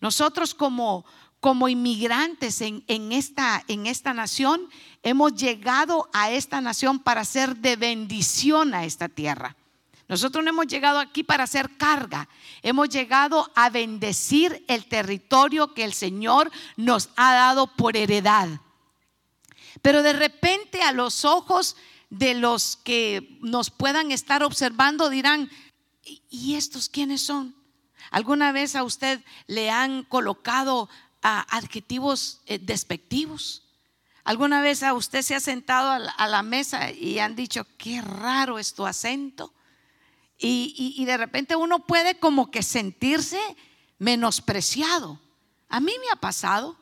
Nosotros 0.00 0.54
como, 0.54 1.04
como 1.40 1.68
inmigrantes 1.68 2.60
en, 2.60 2.84
en, 2.86 3.10
esta, 3.10 3.64
en 3.68 3.86
esta 3.86 4.12
nación, 4.12 4.68
hemos 5.02 5.34
llegado 5.34 6.08
a 6.12 6.30
esta 6.30 6.60
nación 6.60 6.98
para 6.98 7.24
ser 7.24 7.56
de 7.56 7.76
bendición 7.76 8.74
a 8.74 8.84
esta 8.84 9.08
tierra. 9.08 9.56
Nosotros 10.08 10.44
no 10.44 10.50
hemos 10.50 10.66
llegado 10.66 10.98
aquí 10.98 11.22
para 11.22 11.44
hacer 11.44 11.74
carga, 11.78 12.28
hemos 12.60 12.90
llegado 12.90 13.50
a 13.54 13.70
bendecir 13.70 14.62
el 14.68 14.84
territorio 14.84 15.72
que 15.72 15.84
el 15.84 15.94
Señor 15.94 16.50
nos 16.76 17.08
ha 17.16 17.32
dado 17.32 17.66
por 17.66 17.96
heredad. 17.96 18.48
Pero 19.80 20.02
de 20.02 20.12
repente 20.12 20.82
a 20.82 20.92
los 20.92 21.24
ojos 21.24 21.76
de 22.12 22.34
los 22.34 22.76
que 22.76 23.38
nos 23.40 23.70
puedan 23.70 24.12
estar 24.12 24.42
observando 24.42 25.08
dirán, 25.08 25.50
¿y 26.28 26.56
estos 26.56 26.90
quiénes 26.90 27.22
son? 27.22 27.56
¿Alguna 28.10 28.52
vez 28.52 28.76
a 28.76 28.84
usted 28.84 29.24
le 29.46 29.70
han 29.70 30.02
colocado 30.02 30.90
adjetivos 31.22 32.42
eh, 32.44 32.58
despectivos? 32.58 33.62
¿Alguna 34.24 34.60
vez 34.60 34.82
a 34.82 34.92
usted 34.92 35.22
se 35.22 35.34
ha 35.34 35.40
sentado 35.40 36.12
a 36.14 36.28
la 36.28 36.42
mesa 36.42 36.92
y 36.92 37.18
han 37.18 37.34
dicho, 37.34 37.66
qué 37.78 38.02
raro 38.02 38.58
es 38.58 38.74
tu 38.74 38.84
acento? 38.84 39.54
Y, 40.36 41.02
de 41.06 41.16
repente 41.16 41.56
uno 41.56 41.86
puede 41.86 42.18
como 42.18 42.50
que 42.50 42.62
sentirse 42.62 43.40
menospreciado. 43.98 45.18
A 45.70 45.80
mí 45.80 45.94
me 45.98 46.10
ha 46.12 46.16
pasado, 46.16 46.76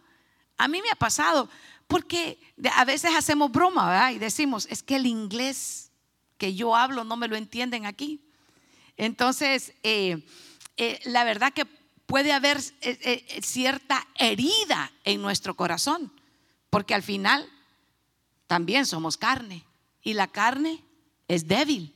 a 0.57 0.67
mí 0.67 0.83
me 0.83 0.91
ha 0.91 0.97
pasado, 0.97 1.49
porque 1.91 2.39
a 2.73 2.85
veces 2.85 3.11
hacemos 3.17 3.51
broma. 3.51 4.13
Y 4.13 4.21
decimos, 4.21 4.69
es 4.71 4.81
que 4.85 4.95
el 4.95 5.07
inglés 5.07 5.91
que 6.39 6.55
yo 6.55 6.77
hablo 6.77 7.03
no 7.03 7.17
me 7.17 7.27
lo 7.27 7.35
entienden 7.35 7.85
aquí. 7.85 8.21
Entonces, 8.97 9.75
eh, 9.83 10.25
eh, 10.77 11.01
la 11.05 11.25
verdad 11.25 11.53
que 11.53 11.67
puede 12.07 12.33
haber 12.33 12.61
eh, 12.81 13.41
cierta 13.43 14.07
herida 14.15 14.93
en 15.05 15.21
nuestro 15.21 15.57
corazón, 15.57 16.13
porque 16.71 16.95
al 16.95 17.03
final 17.03 17.51
también 18.47 18.87
somos 18.87 19.17
carne 19.17 19.65
y 20.01 20.15
la 20.15 20.29
carne 20.29 20.85
es 21.27 21.49
débil 21.49 21.93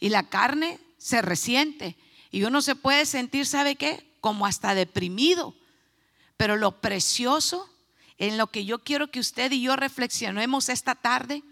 y 0.00 0.08
la 0.08 0.28
carne 0.28 0.80
se 0.98 1.22
resiente 1.22 1.96
y 2.32 2.42
uno 2.42 2.60
se 2.60 2.74
puede 2.74 3.06
sentir, 3.06 3.46
¿sabe 3.46 3.76
qué? 3.76 4.04
Como 4.20 4.46
hasta 4.46 4.74
deprimido. 4.74 5.54
Pero 6.36 6.56
lo 6.56 6.80
precioso 6.80 7.68
en 8.18 8.36
lo 8.36 8.48
que 8.48 8.64
yo 8.64 8.80
quiero 8.80 9.10
que 9.10 9.20
usted 9.20 9.52
y 9.52 9.62
yo 9.62 9.76
reflexionemos 9.76 10.68
esta 10.68 10.94
tarde 10.94 11.42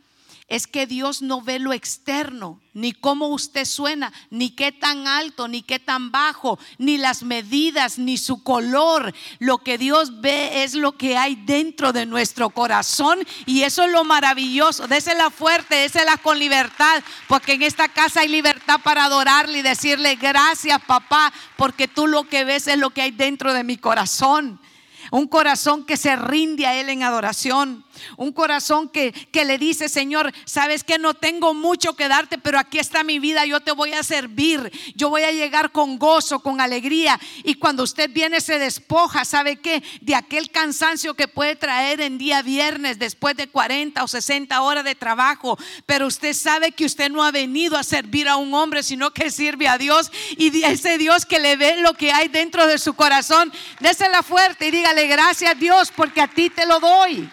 es 0.48 0.68
que 0.68 0.86
Dios 0.86 1.22
no 1.22 1.42
ve 1.42 1.58
lo 1.58 1.72
externo, 1.72 2.60
ni 2.72 2.92
cómo 2.92 3.28
usted 3.28 3.64
suena, 3.64 4.12
ni 4.30 4.50
qué 4.50 4.70
tan 4.70 5.08
alto, 5.08 5.48
ni 5.48 5.62
qué 5.62 5.80
tan 5.80 6.12
bajo, 6.12 6.56
ni 6.78 6.98
las 6.98 7.24
medidas, 7.24 7.98
ni 7.98 8.16
su 8.16 8.44
color. 8.44 9.12
Lo 9.40 9.58
que 9.58 9.76
Dios 9.76 10.20
ve 10.20 10.62
es 10.62 10.74
lo 10.74 10.92
que 10.92 11.16
hay 11.16 11.34
dentro 11.34 11.92
de 11.92 12.06
nuestro 12.06 12.50
corazón 12.50 13.18
y 13.44 13.62
eso 13.62 13.82
es 13.82 13.90
lo 13.90 14.04
maravilloso. 14.04 14.86
Désela 14.86 15.30
fuerte, 15.30 15.74
désela 15.74 16.16
con 16.16 16.38
libertad, 16.38 17.02
porque 17.26 17.54
en 17.54 17.62
esta 17.62 17.88
casa 17.88 18.20
hay 18.20 18.28
libertad 18.28 18.80
para 18.84 19.06
adorarle 19.06 19.58
y 19.58 19.62
decirle 19.62 20.14
gracias 20.14 20.80
papá, 20.86 21.32
porque 21.56 21.88
tú 21.88 22.06
lo 22.06 22.28
que 22.28 22.44
ves 22.44 22.68
es 22.68 22.78
lo 22.78 22.90
que 22.90 23.02
hay 23.02 23.10
dentro 23.10 23.52
de 23.52 23.64
mi 23.64 23.78
corazón. 23.78 24.60
Un 25.10 25.26
corazón 25.26 25.84
que 25.84 25.96
se 25.96 26.16
rinde 26.16 26.66
a 26.66 26.74
Él 26.74 26.88
en 26.88 27.02
adoración. 27.02 27.84
Un 28.16 28.32
corazón 28.32 28.88
que, 28.88 29.12
que, 29.12 29.44
le 29.44 29.58
dice, 29.58 29.88
Señor, 29.88 30.32
sabes 30.44 30.84
que 30.84 30.98
no 30.98 31.14
tengo 31.14 31.54
mucho 31.54 31.96
que 31.96 32.08
darte, 32.08 32.38
pero 32.38 32.58
aquí 32.58 32.78
está 32.78 33.04
mi 33.04 33.18
vida, 33.18 33.46
yo 33.46 33.60
te 33.60 33.72
voy 33.72 33.92
a 33.92 34.02
servir, 34.02 34.70
yo 34.94 35.08
voy 35.08 35.22
a 35.22 35.32
llegar 35.32 35.72
con 35.72 35.98
gozo, 35.98 36.40
con 36.40 36.60
alegría. 36.60 37.18
Y 37.44 37.54
cuando 37.54 37.82
usted 37.82 38.10
viene 38.10 38.40
se 38.40 38.58
despoja, 38.58 39.24
¿sabe 39.24 39.56
qué? 39.56 39.82
De 40.00 40.14
aquel 40.14 40.50
cansancio 40.50 41.14
que 41.14 41.28
puede 41.28 41.56
traer 41.56 42.00
en 42.00 42.18
día 42.18 42.42
viernes 42.42 42.98
después 42.98 43.36
de 43.36 43.48
40 43.48 44.02
o 44.02 44.08
60 44.08 44.60
horas 44.60 44.84
de 44.84 44.94
trabajo. 44.94 45.58
Pero 45.86 46.06
usted 46.06 46.34
sabe 46.34 46.72
que 46.72 46.84
usted 46.84 47.10
no 47.10 47.24
ha 47.24 47.30
venido 47.30 47.76
a 47.76 47.82
servir 47.82 48.28
a 48.28 48.36
un 48.36 48.52
hombre, 48.54 48.82
sino 48.82 49.12
que 49.12 49.30
sirve 49.30 49.68
a 49.68 49.78
Dios. 49.78 50.10
Y 50.36 50.64
ese 50.64 50.98
Dios 50.98 51.26
que 51.26 51.40
le 51.40 51.56
ve 51.56 51.76
lo 51.80 51.94
que 51.94 52.12
hay 52.12 52.28
dentro 52.28 52.66
de 52.66 52.78
su 52.78 52.94
corazón, 52.94 53.52
désela 53.80 54.22
fuerte 54.22 54.68
y 54.68 54.70
dígale 54.70 54.95
gracias 55.04 55.50
a 55.50 55.54
Dios 55.54 55.92
porque 55.94 56.20
a 56.20 56.28
ti 56.28 56.48
te 56.48 56.64
lo 56.64 56.80
doy. 56.80 57.28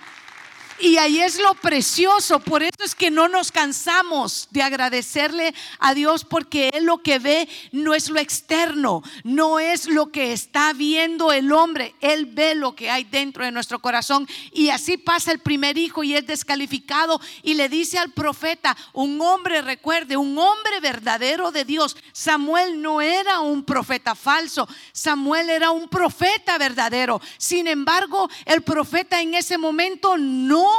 Y 0.79 0.97
ahí 0.97 1.21
es 1.21 1.39
lo 1.39 1.53
precioso, 1.53 2.39
por 2.39 2.63
eso 2.63 2.83
es 2.83 2.95
que 2.95 3.11
no 3.11 3.27
nos 3.27 3.51
cansamos 3.51 4.47
de 4.49 4.63
agradecerle 4.63 5.53
a 5.79 5.93
Dios 5.93 6.25
porque 6.25 6.69
Él 6.73 6.85
lo 6.85 7.03
que 7.03 7.19
ve 7.19 7.47
no 7.71 7.93
es 7.93 8.09
lo 8.09 8.19
externo, 8.19 9.03
no 9.23 9.59
es 9.59 9.87
lo 9.87 10.11
que 10.11 10.33
está 10.33 10.73
viendo 10.73 11.31
el 11.31 11.51
hombre, 11.51 11.95
Él 12.01 12.25
ve 12.25 12.55
lo 12.55 12.75
que 12.75 12.89
hay 12.89 13.03
dentro 13.03 13.45
de 13.45 13.51
nuestro 13.51 13.79
corazón. 13.79 14.27
Y 14.51 14.69
así 14.69 14.97
pasa 14.97 15.31
el 15.31 15.39
primer 15.39 15.77
hijo 15.77 16.03
y 16.03 16.15
es 16.15 16.25
descalificado 16.25 17.21
y 17.43 17.53
le 17.53 17.69
dice 17.69 17.99
al 17.99 18.11
profeta, 18.11 18.75
un 18.93 19.21
hombre, 19.21 19.61
recuerde, 19.61 20.17
un 20.17 20.37
hombre 20.37 20.79
verdadero 20.81 21.51
de 21.51 21.65
Dios. 21.65 21.95
Samuel 22.11 22.81
no 22.81 22.99
era 22.99 23.41
un 23.41 23.63
profeta 23.63 24.15
falso, 24.15 24.67
Samuel 24.91 25.51
era 25.51 25.69
un 25.71 25.87
profeta 25.87 26.57
verdadero. 26.57 27.21
Sin 27.37 27.67
embargo, 27.67 28.27
el 28.45 28.63
profeta 28.63 29.21
en 29.21 29.35
ese 29.35 29.57
momento 29.57 30.17
no 30.17 30.72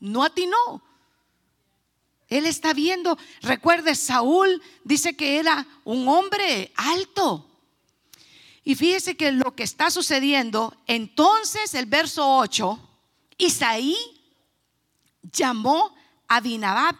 no 0.00 0.24
atinó. 0.24 0.82
Él 2.28 2.44
está 2.44 2.74
viendo, 2.74 3.18
recuerde, 3.40 3.94
Saúl 3.94 4.62
dice 4.84 5.16
que 5.16 5.38
era 5.38 5.66
un 5.84 6.06
hombre 6.08 6.72
alto. 6.76 7.48
Y 8.62 8.74
fíjese 8.74 9.16
que 9.16 9.32
lo 9.32 9.54
que 9.54 9.62
está 9.62 9.90
sucediendo, 9.90 10.76
entonces 10.86 11.72
el 11.72 11.86
verso 11.86 12.36
8, 12.36 12.78
Isaí 13.38 13.96
llamó 15.22 15.94
a 16.28 16.42
Dinabab 16.42 16.96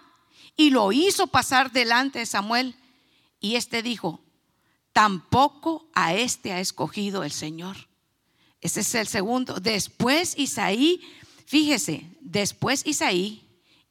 y 0.56 0.70
lo 0.70 0.92
hizo 0.92 1.26
pasar 1.26 1.70
delante 1.70 2.20
de 2.20 2.26
Samuel. 2.26 2.74
Y 3.38 3.56
este 3.56 3.82
dijo, 3.82 4.20
tampoco 4.92 5.88
a 5.94 6.14
este 6.14 6.52
ha 6.52 6.60
escogido 6.60 7.22
el 7.22 7.32
Señor. 7.32 7.76
Ese 8.60 8.80
es 8.80 8.94
el 8.94 9.06
segundo. 9.06 9.60
Después 9.60 10.34
Isaí 10.38 11.00
Fíjese, 11.48 12.04
después 12.20 12.86
Isaí 12.86 13.42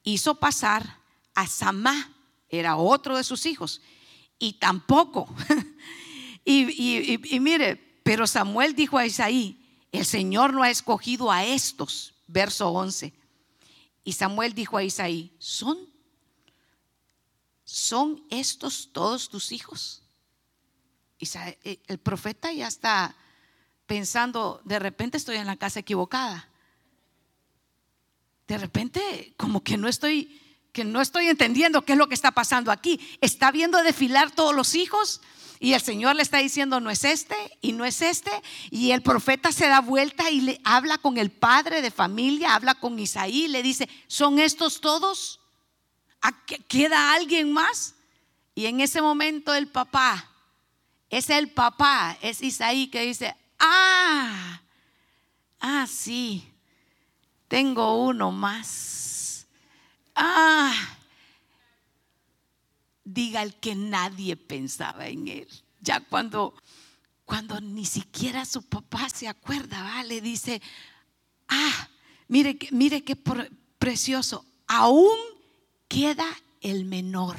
hizo 0.04 0.36
pasar 0.36 1.00
a 1.34 1.48
Samá, 1.48 2.14
era 2.50 2.78
otro 2.78 3.18
de 3.18 3.24
sus 3.24 3.48
hijos, 3.48 3.82
y 4.38 4.54
tampoco. 4.60 5.28
y, 6.46 7.18
mire, 7.40 8.02
pero 8.04 8.28
Samuel 8.28 8.76
dijo 8.76 9.00
a 9.00 9.08
Isaí, 9.08 9.60
el 9.92 10.06
Señor 10.06 10.54
no 10.54 10.62
ha 10.62 10.70
escogido 10.70 11.32
a 11.32 11.46
estos, 11.46 12.14
verso 12.28 12.70
11. 12.70 13.12
Y 14.04 14.14
Samuel 14.14 14.54
dijo 14.54 14.78
a 14.78 14.84
Isaí, 14.84 15.36
¿son, 15.40 15.80
son 17.64 18.24
estos 18.30 18.92
todos 18.94 19.30
tus 19.30 19.52
hijos? 19.52 20.04
Eh, 21.20 21.82
el 21.88 21.98
profeta 21.98 22.54
ya 22.54 22.68
está 22.68 23.16
pensando, 23.88 24.62
de 24.64 24.78
repente 24.78 25.18
estoy 25.18 25.38
en 25.38 25.48
la 25.48 25.58
casa 25.58 25.80
equivocada 25.80 26.48
de 28.48 28.58
repente 28.58 29.34
como 29.38 29.64
que 29.64 29.78
no 29.78 29.88
estoy 29.88 30.42
que 30.72 30.84
no 30.84 31.02
estoy 31.02 31.28
entendiendo 31.28 31.82
qué 31.84 31.94
es 31.94 31.98
lo 31.98 32.08
que 32.08 32.14
está 32.14 32.32
pasando 32.32 32.72
aquí. 32.72 33.00
Está 33.20 33.50
viendo 33.50 33.82
desfilar 33.82 34.30
todos 34.30 34.54
los 34.56 34.76
hijos 34.76 35.22
y 35.60 35.74
el 35.74 35.82
Señor 35.82 36.16
le 36.16 36.22
está 36.22 36.38
diciendo 36.38 36.80
no 36.80 36.92
es 36.92 37.04
este 37.04 37.36
y 37.62 37.72
no 37.72 37.84
es 37.84 38.02
este 38.04 38.32
y 38.70 38.92
el 38.92 39.02
profeta 39.02 39.52
se 39.52 39.68
da 39.68 39.82
vuelta 39.82 40.30
y 40.30 40.42
le 40.42 40.62
habla 40.64 41.00
con 41.00 41.18
el 41.18 41.32
padre 41.32 41.82
de 41.82 41.90
familia, 41.90 42.54
habla 42.54 42.76
con 42.76 43.00
Isaí, 43.00 43.48
le 43.48 43.64
dice, 43.64 43.90
"¿Son 44.06 44.38
estos 44.38 44.80
todos? 44.80 45.40
¿Queda 46.68 47.14
alguien 47.14 47.52
más?" 47.52 47.96
Y 48.54 48.68
en 48.68 48.80
ese 48.80 49.02
momento 49.02 49.56
el 49.56 49.68
papá 49.68 50.30
es 51.10 51.32
el 51.32 51.50
papá, 51.50 52.18
es 52.22 52.44
Isaí 52.44 52.88
que 52.88 53.02
dice, 53.02 53.36
"Ah, 53.58 54.62
ah, 55.60 55.88
sí." 55.88 56.54
Tengo 57.48 58.04
uno 58.04 58.32
más. 58.32 59.48
Ah, 60.16 60.98
diga 63.04 63.42
el 63.42 63.56
que 63.56 63.76
nadie 63.76 64.36
pensaba 64.36 65.08
en 65.08 65.28
él. 65.28 65.48
Ya 65.80 66.02
cuando, 66.02 66.54
cuando 67.26 67.62
ni 67.62 67.86
siquiera 67.86 68.46
su 68.46 68.64
papá 68.64 69.10
se 69.10 69.28
acuerda, 69.28 70.04
le 70.04 70.22
dice, 70.22 70.62
ah, 71.48 71.90
mire, 72.28 72.58
mire 72.72 73.04
qué 73.04 73.16
precioso, 73.78 74.46
aún 74.68 75.18
queda 75.88 76.28
el 76.62 76.86
menor, 76.86 77.38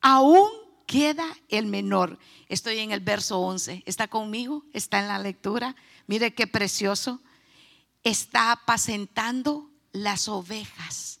aún 0.00 0.48
queda 0.86 1.26
el 1.48 1.66
menor. 1.66 2.18
Estoy 2.48 2.78
en 2.78 2.92
el 2.92 3.00
verso 3.00 3.40
11, 3.40 3.82
¿está 3.84 4.08
conmigo? 4.08 4.64
¿Está 4.72 5.00
en 5.00 5.08
la 5.08 5.18
lectura? 5.18 5.74
Mire 6.06 6.34
qué 6.34 6.46
precioso 6.46 7.20
está 8.04 8.52
apacentando 8.52 9.70
las 9.92 10.28
ovejas. 10.28 11.20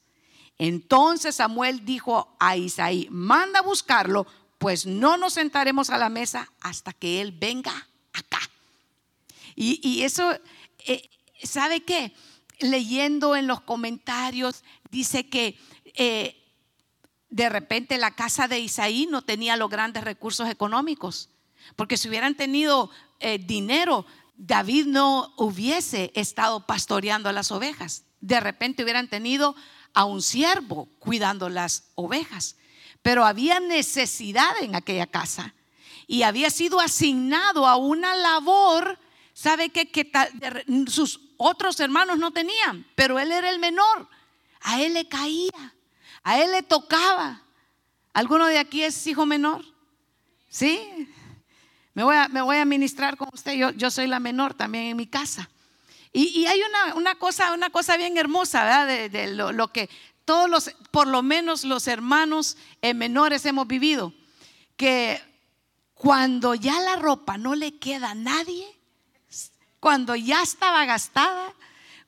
Entonces 0.58 1.36
Samuel 1.36 1.84
dijo 1.84 2.36
a 2.38 2.56
Isaí, 2.56 3.08
manda 3.10 3.60
a 3.60 3.62
buscarlo, 3.62 4.26
pues 4.58 4.86
no 4.86 5.16
nos 5.16 5.34
sentaremos 5.34 5.90
a 5.90 5.98
la 5.98 6.08
mesa 6.08 6.50
hasta 6.60 6.92
que 6.92 7.20
él 7.20 7.32
venga 7.32 7.88
acá. 8.12 8.40
Y, 9.56 10.02
eso, 10.02 10.32
eh, 10.86 11.08
¿sabe 11.42 11.84
qué? 11.84 12.12
Leyendo 12.58 13.36
en 13.36 13.46
los 13.46 13.60
comentarios, 13.60 14.64
dice 14.90 15.28
que 15.28 15.58
eh, 15.94 16.44
de 17.30 17.48
repente 17.48 17.98
la 17.98 18.14
casa 18.14 18.48
de 18.48 18.60
Isaí 18.60 19.06
no 19.06 19.22
tenía 19.22 19.56
los 19.56 19.70
grandes 19.70 20.04
recursos 20.04 20.48
económicos, 20.48 21.30
porque 21.76 21.96
si 21.96 22.08
hubieran 22.08 22.36
tenido 22.36 22.90
eh, 23.20 23.38
dinero, 23.38 24.06
David 24.36 24.86
no 24.86 25.32
hubiese 25.36 26.12
estado 26.14 26.66
pastoreando 26.66 27.28
a 27.28 27.32
las 27.32 27.52
ovejas. 27.52 28.04
De 28.20 28.40
repente 28.40 28.82
hubieran 28.82 29.08
tenido 29.08 29.54
a 29.92 30.04
un 30.04 30.22
siervo 30.22 30.88
cuidando 30.98 31.48
las 31.48 31.84
ovejas. 31.94 32.56
Pero 33.02 33.24
había 33.24 33.60
necesidad 33.60 34.52
en 34.60 34.74
aquella 34.74 35.06
casa 35.06 35.54
y 36.06 36.22
había 36.22 36.50
sido 36.50 36.80
asignado 36.80 37.66
a 37.66 37.76
una 37.76 38.14
labor, 38.14 38.98
¿sabe? 39.32 39.70
Que 39.70 40.10
sus 40.86 41.20
otros 41.36 41.78
hermanos 41.80 42.18
no 42.18 42.32
tenían, 42.32 42.86
pero 42.94 43.18
él 43.18 43.32
era 43.32 43.50
el 43.50 43.58
menor. 43.58 44.08
A 44.60 44.80
él 44.80 44.94
le 44.94 45.08
caía, 45.08 45.74
a 46.22 46.40
él 46.40 46.50
le 46.50 46.62
tocaba. 46.62 47.42
¿Alguno 48.12 48.46
de 48.46 48.58
aquí 48.58 48.82
es 48.82 49.06
hijo 49.06 49.26
menor? 49.26 49.64
¿Sí? 50.48 51.08
Me 51.94 52.02
voy 52.02 52.16
a, 52.16 52.28
me 52.28 52.42
voy 52.42 52.56
a 52.56 52.64
ministrar 52.64 53.16
con 53.16 53.28
usted. 53.32 53.54
Yo, 53.54 53.70
yo 53.70 53.90
soy 53.90 54.06
la 54.06 54.20
menor 54.20 54.54
también 54.54 54.86
en 54.86 54.96
mi 54.96 55.06
casa. 55.06 55.48
Y, 56.16 56.46
hay 56.46 56.60
una, 56.94 57.16
cosa, 57.16 57.52
una 57.54 57.70
cosa 57.70 57.96
bien 57.96 58.16
hermosa, 58.16 58.62
¿verdad? 58.62 59.10
De, 59.10 59.26
lo, 59.34 59.72
que 59.72 59.90
todos 60.24 60.48
los, 60.48 60.70
por 60.92 61.08
lo 61.08 61.22
menos 61.22 61.64
los 61.64 61.88
hermanos 61.88 62.56
menores 62.94 63.44
hemos 63.46 63.66
vivido. 63.66 64.12
Que 64.76 65.20
cuando 65.94 66.54
ya 66.54 66.78
la 66.80 66.96
ropa 66.96 67.36
no 67.36 67.56
le 67.56 67.78
queda 67.78 68.10
a 68.12 68.14
nadie, 68.14 68.64
cuando 69.80 70.14
ya 70.14 70.40
estaba 70.40 70.84
gastada, 70.84 71.52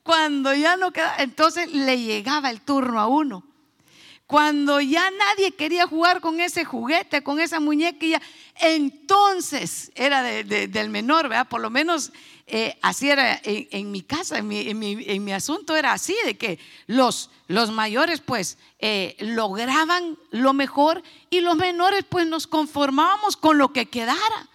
cuando 0.05 0.55
ya 0.55 0.77
no 0.77 0.93
queda, 0.93 1.17
entonces 1.19 1.73
le 1.73 2.01
llegaba 2.01 2.51
el 2.51 2.61
turno 2.61 3.01
a 3.01 3.09
uno. 3.09 3.43
Cuando 4.29 4.81
ya 4.81 5.11
nadie 5.11 5.53
quería 5.53 5.87
jugar 5.87 6.21
con 6.21 6.41
ese 6.41 6.65
juguete, 6.65 7.23
con 7.23 7.41
esa 7.41 7.59
muñeca, 7.59 8.21
entonces 8.61 9.93
era 9.95 10.23
del 10.23 10.91
menor, 10.91 11.29
¿verdad? 11.29 11.49
Por 11.49 11.61
lo 11.61 11.71
menos 11.71 12.13
eh, 12.47 12.79
así 12.81 13.11
era 13.11 13.41
en, 13.43 13.91
mi 13.91 14.03
casa, 14.03 14.39
en 14.39 14.49
mi, 14.49 15.33
asunto 15.33 15.75
era 15.75 15.93
así, 15.93 16.17
de 16.25 16.37
que 16.39 16.59
los, 16.87 17.31
los 17.49 17.73
mayores 17.73 18.21
pues 18.21 18.57
eh, 18.79 19.17
lograban 19.19 20.17
lo 20.31 20.53
mejor 20.53 21.03
y 21.29 21.41
los 21.41 21.57
menores 21.57 22.05
pues 22.09 22.27
nos 22.27 22.47
conformábamos 22.47 23.37
con 23.37 23.59
lo 23.59 23.73
que 23.73 23.87
quedara, 23.87 24.49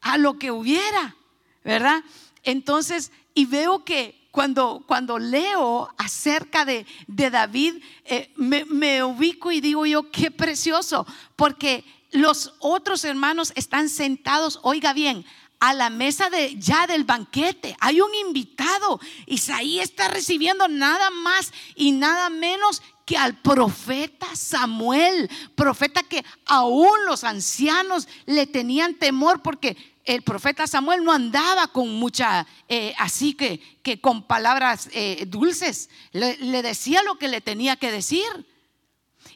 a 0.00 0.16
lo 0.16 0.38
que 0.38 0.52
hubiera, 0.52 1.16
¿verdad? 1.64 2.04
Entonces, 2.44 3.10
y 3.34 3.46
veo 3.46 3.84
que 3.84 4.22
cuando, 4.30 4.82
cuando 4.86 5.18
leo 5.18 5.92
acerca 5.98 6.64
de, 6.64 6.86
David, 7.06 7.82
eh, 8.04 8.32
me, 8.36 9.02
ubico 9.04 9.52
y 9.52 9.60
digo 9.60 9.86
yo, 9.86 10.10
qué 10.10 10.30
precioso, 10.30 11.06
porque 11.36 11.84
los 12.12 12.54
otros 12.58 13.04
hermanos 13.04 13.52
están 13.56 13.88
sentados, 13.88 14.60
oiga 14.62 14.92
bien, 14.92 15.24
a 15.62 15.74
la 15.74 15.90
mesa 15.90 16.28
de 16.28 16.56
ya 16.58 16.86
del 16.86 17.04
banquete. 17.04 17.76
Hay 17.78 18.00
un 18.00 18.12
invitado. 18.26 18.98
Isaí 19.26 19.78
está 19.78 20.08
recibiendo 20.08 20.66
nada 20.66 21.10
más 21.10 21.52
y 21.76 21.92
nada 21.92 22.30
menos 22.30 22.82
que 23.06 23.16
al 23.16 23.40
profeta 23.40 24.26
Samuel, 24.34 25.30
profeta 25.54 26.02
que 26.02 26.24
aún 26.46 27.04
los 27.06 27.22
ancianos 27.22 28.08
le 28.26 28.46
tenían 28.46 28.94
temor 28.94 29.40
porque 29.42 29.76
el 30.04 30.22
profeta 30.22 30.66
Samuel 30.66 31.04
no 31.04 31.12
andaba 31.12 31.68
con 31.68 31.94
mucha, 31.94 32.46
eh, 32.68 32.92
así 32.98 33.34
que, 33.34 33.60
que 33.82 34.00
con 34.00 34.26
palabras 34.26 34.88
eh, 34.92 35.24
dulces, 35.28 35.90
le, 36.12 36.62
decía 36.62 37.02
lo 37.04 37.18
que 37.18 37.28
le 37.28 37.40
tenía 37.40 37.76
que 37.76 37.92
decir. 37.92 38.26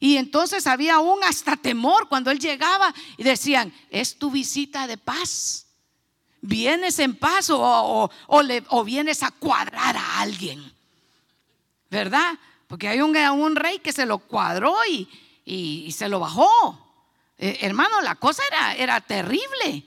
Y 0.01 0.17
entonces 0.17 0.67
había 0.67 0.97
aún 0.97 1.23
hasta 1.25 1.57
temor 1.57 2.09
cuando 2.09 2.31
él 2.31 2.39
llegaba 2.39 2.95
y 3.17 3.23
decían, 3.23 3.73
es 3.91 4.19
tu 4.19 4.31
visita 4.31 4.87
de 4.87 4.99
paz. 4.99 5.67
¿Vienes 6.41 6.99
en 6.99 7.17
paz 7.17 7.51
o, 7.51 8.11
o, 8.29 8.85
vienes 8.85 9.23
a 9.23 9.31
cuadrar 9.31 9.97
a 9.97 10.21
alguien? 10.21 10.77
¿verdad? 11.91 12.39
Porque 12.67 12.89
hay 12.89 13.01
un, 13.01 13.17
un 13.17 13.57
rey 13.57 13.79
que 13.79 13.93
se 13.93 14.07
lo 14.07 14.19
cuadró 14.19 14.75
y, 14.91 15.09
y, 15.45 15.93
se 15.93 16.09
lo 16.09 16.21
bajó. 16.21 16.83
Eh, 17.39 17.59
hermano, 17.63 18.01
la 18.01 18.17
cosa 18.17 18.43
era, 18.51 18.75
era 18.75 19.01
terrible. 19.01 19.85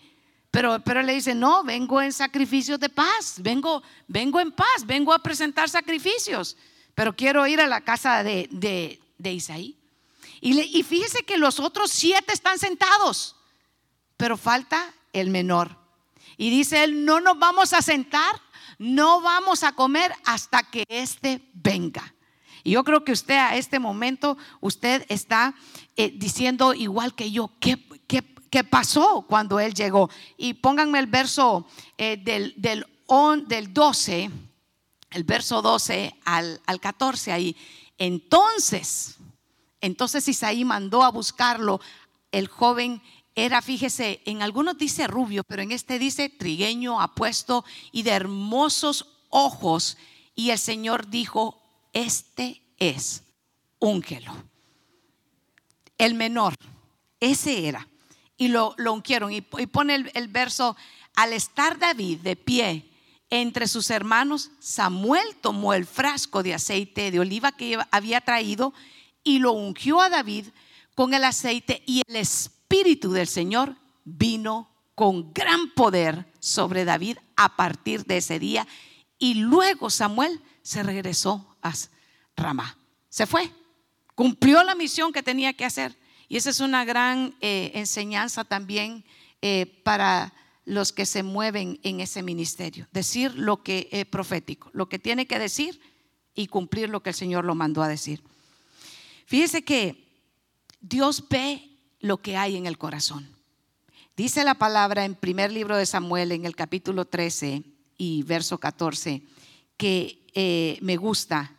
Pero, 0.52 0.80
pero 0.84 1.04
le 1.04 1.14
dice, 1.14 1.36
no, 1.36 1.64
vengo 1.64 2.02
en 2.02 2.12
sacrificios 2.12 2.80
de 2.80 2.90
paz, 2.90 3.36
vengo, 3.38 3.84
vengo 4.08 4.40
en 4.40 4.52
paz, 4.52 4.86
vengo 4.86 5.14
a 5.14 5.20
presentar 5.20 5.70
sacrificios, 5.70 6.58
pero 6.96 7.16
quiero 7.16 7.46
ir 7.46 7.62
a 7.62 7.68
la 7.68 7.82
casa 7.82 8.24
de, 8.24 8.50
de, 8.50 9.32
Isaí. 9.32 9.78
Y, 10.42 10.60
y 10.60 10.84
fíjese 10.84 11.24
que 11.24 11.38
los 11.38 11.60
otros 11.60 11.92
siete 11.92 12.34
están 12.34 12.60
sentados, 12.60 13.36
pero 14.18 14.38
falta 14.38 14.94
el 15.14 15.30
menor. 15.30 15.78
Y 16.38 16.50
dice 16.50 16.84
él, 16.84 17.06
no 17.06 17.20
nos 17.20 17.38
vamos 17.38 17.74
a 17.74 17.82
sentar, 17.82 18.42
no 18.78 19.22
vamos 19.22 19.64
a 19.64 19.74
comer 19.74 20.14
hasta 20.24 20.64
que 20.64 20.86
éste 20.88 21.42
venga. 21.54 22.14
Y 22.64 22.72
yo 22.72 22.84
creo 22.84 23.04
que 23.04 23.12
usted 23.12 23.36
a 23.36 23.56
este 23.56 23.80
momento, 23.80 24.38
usted 24.62 25.06
está 25.10 25.54
eh, 25.96 26.12
diciendo 26.16 26.74
igual 26.74 27.14
que 27.16 27.32
yo, 27.32 27.52
¿qué, 27.60 27.78
pasó 28.64 29.26
cuando 29.28 29.60
él 29.60 29.74
llegó? 29.74 30.10
Y 30.38 30.56
pónganme 30.56 31.00
el 31.00 31.08
verso 31.08 31.68
eh, 31.98 32.18
del, 32.18 32.54
del, 32.58 32.86
del 33.48 33.74
12, 33.74 34.30
el 35.12 35.24
verso 35.24 35.62
12 35.62 36.16
al, 36.26 36.62
al 36.66 36.80
14 36.80 37.32
ahí. 37.32 37.56
Entonces, 37.98 39.19
entonces 39.82 40.28
Isaí 40.28 40.66
mandó 40.66 41.04
a 41.04 41.12
buscarlo 41.12 41.80
el 42.32 42.48
joven 42.48 43.02
era, 43.36 43.62
fíjese, 43.62 44.22
en 44.26 44.42
algunos 44.42 44.78
dice 44.78 45.08
rubio, 45.08 45.44
pero 45.44 45.62
en 45.62 45.72
este 45.72 45.98
dice 45.98 46.30
trigueño, 46.30 47.00
apuesto 47.00 47.64
y 47.92 48.04
de 48.04 48.12
hermosos 48.12 49.08
ojos. 49.30 49.98
Y 50.36 50.50
el 50.50 50.60
Señor 50.60 51.10
dijo, 51.10 51.62
este 51.94 52.62
es, 52.78 53.24
úngelo. 53.80 54.34
El 55.98 56.16
menor, 56.16 56.56
ese 57.20 57.68
era. 57.68 57.88
Y 58.38 58.50
lo, 58.50 58.74
lo. 58.78 59.02
Y, 59.30 59.42
pone 59.42 59.96
el 60.14 60.28
verso, 60.28 60.76
al 61.16 61.34
estar 61.34 61.78
David 61.78 62.20
de 62.20 62.36
pie 62.36 62.90
entre 63.30 63.68
sus 63.68 63.90
hermanos, 63.90 64.52
Samuel 64.60 65.36
tomó 65.42 65.74
el 65.74 65.86
frasco 65.86 66.42
de 66.42 66.54
aceite 66.54 67.12
de 67.12 67.20
oliva 67.20 67.52
que 67.52 67.78
había 67.92 68.22
traído 68.22 68.74
y 69.24 69.40
lo 69.40 69.52
ungió 69.52 70.02
a 70.02 70.10
David 70.10 70.48
con 70.96 71.14
el 71.14 71.24
aceite 71.24 71.84
y 71.86 72.02
el 72.08 72.16
espíritu 72.16 73.12
del 73.12 73.28
Señor 73.28 73.76
vino 74.04 74.70
con 74.96 75.34
gran 75.34 75.72
poder 75.76 76.26
sobre 76.40 76.84
David 76.84 77.18
a 77.36 77.56
partir 77.56 78.06
de 78.06 78.18
ese 78.18 78.40
día. 78.40 78.68
Y 79.18 79.36
luego 79.36 79.90
Samuel 79.90 80.42
se 80.62 80.84
regresó 80.84 81.58
a 81.62 81.74
Ramá. 82.36 82.78
Se 83.10 83.26
fue, 83.26 83.52
cumplió 84.16 84.64
la 84.64 84.76
misión 84.76 85.14
que 85.14 85.24
tenía 85.24 85.54
que 85.54 85.66
hacer. 85.66 85.98
Y 86.28 86.38
esa 86.38 86.50
es 86.50 86.60
una 86.60 86.86
gran 86.86 87.34
eh, 87.42 87.72
enseñanza 87.76 88.44
también 88.44 89.06
eh, 89.42 89.82
para 89.84 90.34
los 90.66 90.94
que 90.94 91.06
se 91.06 91.24
mueven 91.24 91.80
en 91.84 92.02
ese 92.02 92.22
ministerio. 92.22 92.88
Decir 92.92 93.34
lo 93.36 93.64
que 93.64 93.90
es 93.92 94.06
profético, 94.06 94.70
lo 94.74 94.90
que 94.90 95.00
tiene 95.00 95.26
que 95.26 95.40
decir 95.40 95.82
y 96.36 96.48
cumplir 96.48 96.90
lo 96.90 97.02
que 97.02 97.10
el 97.10 97.16
Señor 97.16 97.46
lo 97.46 97.56
mandó 97.56 97.82
a 97.82 97.88
decir. 97.88 98.22
Fíjese 99.30 99.62
que 99.62 100.26
Dios 100.82 101.24
ve 101.30 101.70
lo 102.00 102.18
que 102.18 102.36
hay 102.36 102.58
en 102.58 102.66
el 102.66 102.80
corazón. 102.80 103.30
Dice 104.18 104.44
la 104.44 104.56
palabra 104.56 105.06
en 105.06 105.14
primer 105.14 105.52
libro 105.52 105.78
de 105.78 105.86
Samuel, 105.86 106.32
en 106.32 106.46
el 106.46 106.56
capítulo 106.56 107.06
13 107.06 107.62
y 107.96 108.24
verso 108.24 108.58
14, 108.58 109.22
que 109.78 110.26
eh, 110.34 110.80
me 110.82 110.98
gusta, 110.98 111.56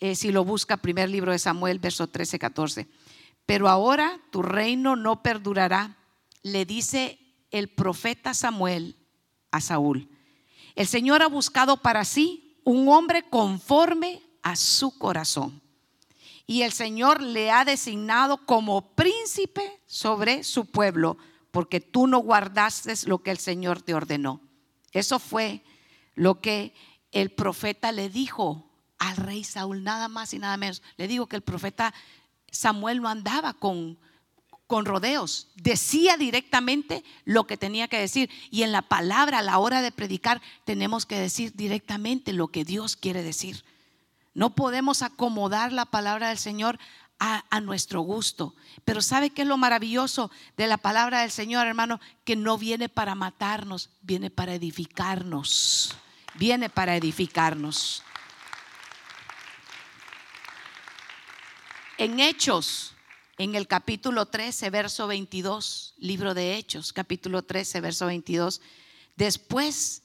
eh, 0.00 0.16
si 0.16 0.32
lo 0.32 0.44
busca, 0.44 0.76
primer 0.76 1.08
libro 1.08 1.32
de 1.32 1.38
Samuel, 1.38 1.78
verso 1.78 2.08
13, 2.08 2.38
14. 2.38 2.88
Pero 3.46 3.70
ahora 3.70 4.20
tu 4.30 4.42
reino 4.42 4.94
no 4.94 5.22
perdurará, 5.22 5.96
le 6.42 6.66
dice 6.66 7.18
el 7.50 7.68
profeta 7.70 8.34
Samuel 8.34 8.96
a 9.50 9.62
Saúl. 9.62 10.10
El 10.74 10.86
Señor 10.86 11.22
ha 11.22 11.28
buscado 11.28 11.78
para 11.78 12.04
sí 12.04 12.58
un 12.64 12.86
hombre 12.90 13.30
conforme 13.30 14.20
a 14.42 14.56
su 14.56 14.98
corazón 14.98 15.63
y 16.46 16.62
el 16.62 16.72
Señor 16.72 17.22
le 17.22 17.50
ha 17.50 17.64
designado 17.64 18.44
como 18.44 18.94
príncipe 18.94 19.80
sobre 19.86 20.44
su 20.44 20.66
pueblo, 20.66 21.16
porque 21.50 21.80
tú 21.80 22.06
no 22.06 22.18
guardaste 22.18 22.92
lo 23.06 23.22
que 23.22 23.30
el 23.30 23.38
Señor 23.38 23.82
te 23.82 23.94
ordenó. 23.94 24.40
Eso 24.92 25.18
fue 25.18 25.62
lo 26.14 26.40
que 26.40 26.74
el 27.12 27.30
profeta 27.30 27.92
le 27.92 28.10
dijo 28.10 28.70
al 28.98 29.16
rey 29.16 29.44
Saúl, 29.44 29.82
nada 29.82 30.08
más 30.08 30.34
y 30.34 30.38
nada 30.38 30.56
menos. 30.56 30.82
Le 30.96 31.08
digo 31.08 31.26
que 31.26 31.36
el 31.36 31.42
profeta 31.42 31.94
Samuel 32.50 33.00
no 33.00 33.08
andaba 33.08 33.54
con, 33.54 33.98
con 34.66 34.84
rodeos, 34.84 35.48
decía 35.56 36.16
directamente 36.16 37.04
lo 37.24 37.46
que 37.46 37.56
tenía 37.56 37.88
que 37.88 37.98
decir. 37.98 38.30
Y 38.50 38.62
en 38.62 38.72
la 38.72 38.82
palabra, 38.82 39.38
a 39.38 39.42
la 39.42 39.58
hora 39.58 39.82
de 39.82 39.92
predicar, 39.92 40.42
tenemos 40.64 41.06
que 41.06 41.18
decir 41.18 41.54
directamente 41.54 42.32
lo 42.32 42.48
que 42.48 42.64
Dios 42.64 42.96
quiere 42.96 43.22
decir. 43.22 43.64
No 44.34 44.54
podemos 44.56 45.02
acomodar 45.02 45.72
la 45.72 45.86
palabra 45.86 46.28
del 46.28 46.38
Señor 46.38 46.78
a, 47.20 47.60
nuestro 47.60 48.00
gusto. 48.00 48.54
Pero 48.84 49.00
¿sabe 49.00 49.30
qué 49.30 49.42
es 49.42 49.48
lo 49.48 49.56
maravilloso 49.56 50.30
de 50.56 50.66
la 50.66 50.76
palabra 50.76 51.20
del 51.20 51.30
Señor, 51.30 51.66
hermano? 51.66 52.00
Que 52.24 52.36
no 52.36 52.58
viene 52.58 52.88
para 52.88 53.14
matarnos, 53.14 53.90
viene 54.02 54.30
para 54.30 54.54
edificarnos. 54.54 55.94
Viene 56.34 56.68
para 56.68 56.96
edificarnos. 56.96 58.02
En 61.96 62.18
Hechos, 62.18 62.94
en 63.38 63.54
el 63.54 63.68
capítulo 63.68 64.26
13, 64.26 64.68
verso 64.70 65.06
22, 65.06 65.94
libro 65.98 66.34
de 66.34 66.56
Hechos, 66.56 66.92
capítulo 66.92 67.44
13, 67.44 67.80
verso 67.80 68.06
22, 68.06 68.60
después 69.14 70.02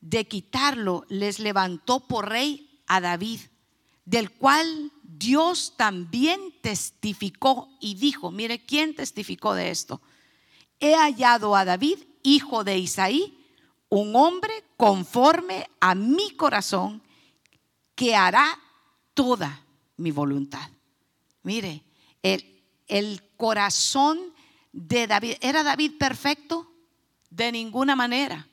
de 0.00 0.28
quitarlo, 0.28 1.06
les 1.08 1.38
levantó 1.38 2.06
por 2.06 2.28
rey 2.28 2.82
a 2.86 3.00
David 3.00 3.40
del 4.04 4.30
cual 4.30 4.92
Dios 5.02 5.74
también 5.76 6.40
testificó 6.60 7.68
y 7.80 7.94
dijo, 7.94 8.30
mire, 8.30 8.64
¿quién 8.64 8.94
testificó 8.94 9.54
de 9.54 9.70
esto? 9.70 10.00
He 10.80 10.94
hallado 10.94 11.54
a 11.54 11.64
David, 11.64 11.98
hijo 12.22 12.64
de 12.64 12.78
Isaí, 12.78 13.38
un 13.88 14.16
hombre 14.16 14.52
conforme 14.76 15.68
a 15.80 15.94
mi 15.94 16.30
corazón, 16.36 17.02
que 17.94 18.16
hará 18.16 18.58
toda 19.14 19.64
mi 19.96 20.10
voluntad. 20.10 20.70
Mire, 21.42 21.84
el, 22.22 22.64
el 22.88 23.22
corazón 23.36 24.18
de 24.72 25.06
David, 25.06 25.34
¿era 25.40 25.62
David 25.62 25.92
perfecto? 25.98 26.72
De 27.30 27.52
ninguna 27.52 27.94
manera. 27.94 28.48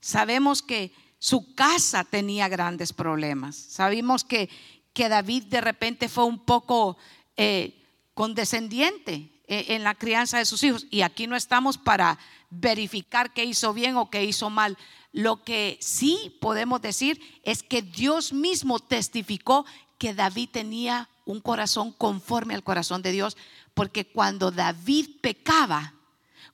Sabemos 0.00 0.62
que 0.62 0.92
su 1.20 1.54
casa 1.54 2.02
tenía 2.02 2.48
grandes 2.48 2.94
problemas. 2.94 3.54
Sabemos 3.54 4.24
que, 4.24 4.48
que 4.94 5.10
David 5.10 5.44
de 5.44 5.60
repente 5.60 6.08
fue 6.08 6.24
un 6.24 6.38
poco 6.44 6.96
eh, 7.36 7.84
condescendiente 8.14 9.42
eh, 9.46 9.66
en 9.68 9.84
la 9.84 9.94
crianza 9.94 10.38
de 10.38 10.46
sus 10.46 10.64
hijos. 10.64 10.86
Y 10.90 11.02
aquí 11.02 11.26
no 11.26 11.36
estamos 11.36 11.76
para 11.76 12.18
verificar 12.48 13.34
qué 13.34 13.44
hizo 13.44 13.74
bien 13.74 13.96
o 13.96 14.08
qué 14.08 14.24
hizo 14.24 14.48
mal. 14.48 14.78
Lo 15.12 15.44
que 15.44 15.76
sí 15.82 16.38
podemos 16.40 16.80
decir 16.80 17.20
es 17.42 17.62
que 17.62 17.82
Dios 17.82 18.32
mismo 18.32 18.78
testificó 18.80 19.66
que 19.98 20.14
David 20.14 20.48
tenía 20.50 21.10
un 21.26 21.40
corazón 21.40 21.92
conforme 21.92 22.54
al 22.54 22.64
corazón 22.64 23.02
de 23.02 23.12
Dios, 23.12 23.36
porque 23.74 24.06
cuando 24.06 24.50
David 24.50 25.20
pecaba, 25.20 25.92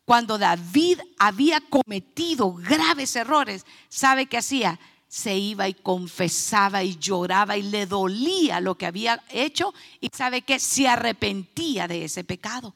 cuando 0.06 0.38
David 0.38 1.00
había 1.18 1.60
cometido 1.60 2.54
graves 2.54 3.16
errores, 3.16 3.66
¿sabe 3.88 4.26
qué 4.26 4.38
hacía? 4.38 4.78
Se 5.08 5.36
iba 5.36 5.68
y 5.68 5.74
confesaba 5.74 6.84
y 6.84 6.96
lloraba 6.96 7.56
y 7.56 7.62
le 7.62 7.86
dolía 7.86 8.60
lo 8.60 8.76
que 8.76 8.86
había 8.86 9.22
hecho 9.30 9.74
y 10.00 10.08
sabe 10.12 10.42
que 10.42 10.60
se 10.60 10.86
arrepentía 10.86 11.88
de 11.88 12.04
ese 12.04 12.22
pecado. 12.22 12.72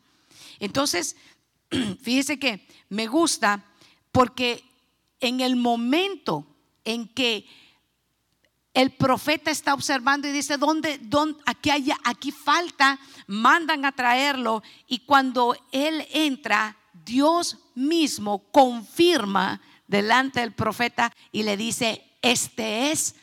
Entonces, 0.59 1.15
fíjese 2.03 2.41
que 2.41 2.67
me 2.89 3.07
gusta 3.07 3.65
porque 4.11 4.65
en 5.21 5.41
el 5.41 5.55
momento 5.55 6.45
en 6.85 7.07
que 7.07 7.47
el 8.75 8.91
profeta 8.91 9.53
está 9.53 9.75
observando 9.75 10.27
y 10.27 10.33
dice, 10.33 10.57
¿dónde, 10.57 10.99
dónde 10.99 11.41
aquí, 11.47 11.71
hay, 11.71 11.93
aquí 12.03 12.33
falta? 12.33 12.99
Mandan 13.29 13.85
a 13.85 13.93
traerlo 13.93 14.65
y 14.89 15.01
cuando 15.01 15.57
él 15.71 16.09
entra, 16.13 16.77
Dios 17.05 17.59
mismo 17.75 18.51
confirma 18.51 19.61
delante 19.87 20.41
del 20.41 20.53
profeta 20.53 21.13
y 21.33 21.43
le 21.43 21.57
dice, 21.57 22.05
este 22.23 22.93
es 22.93 23.15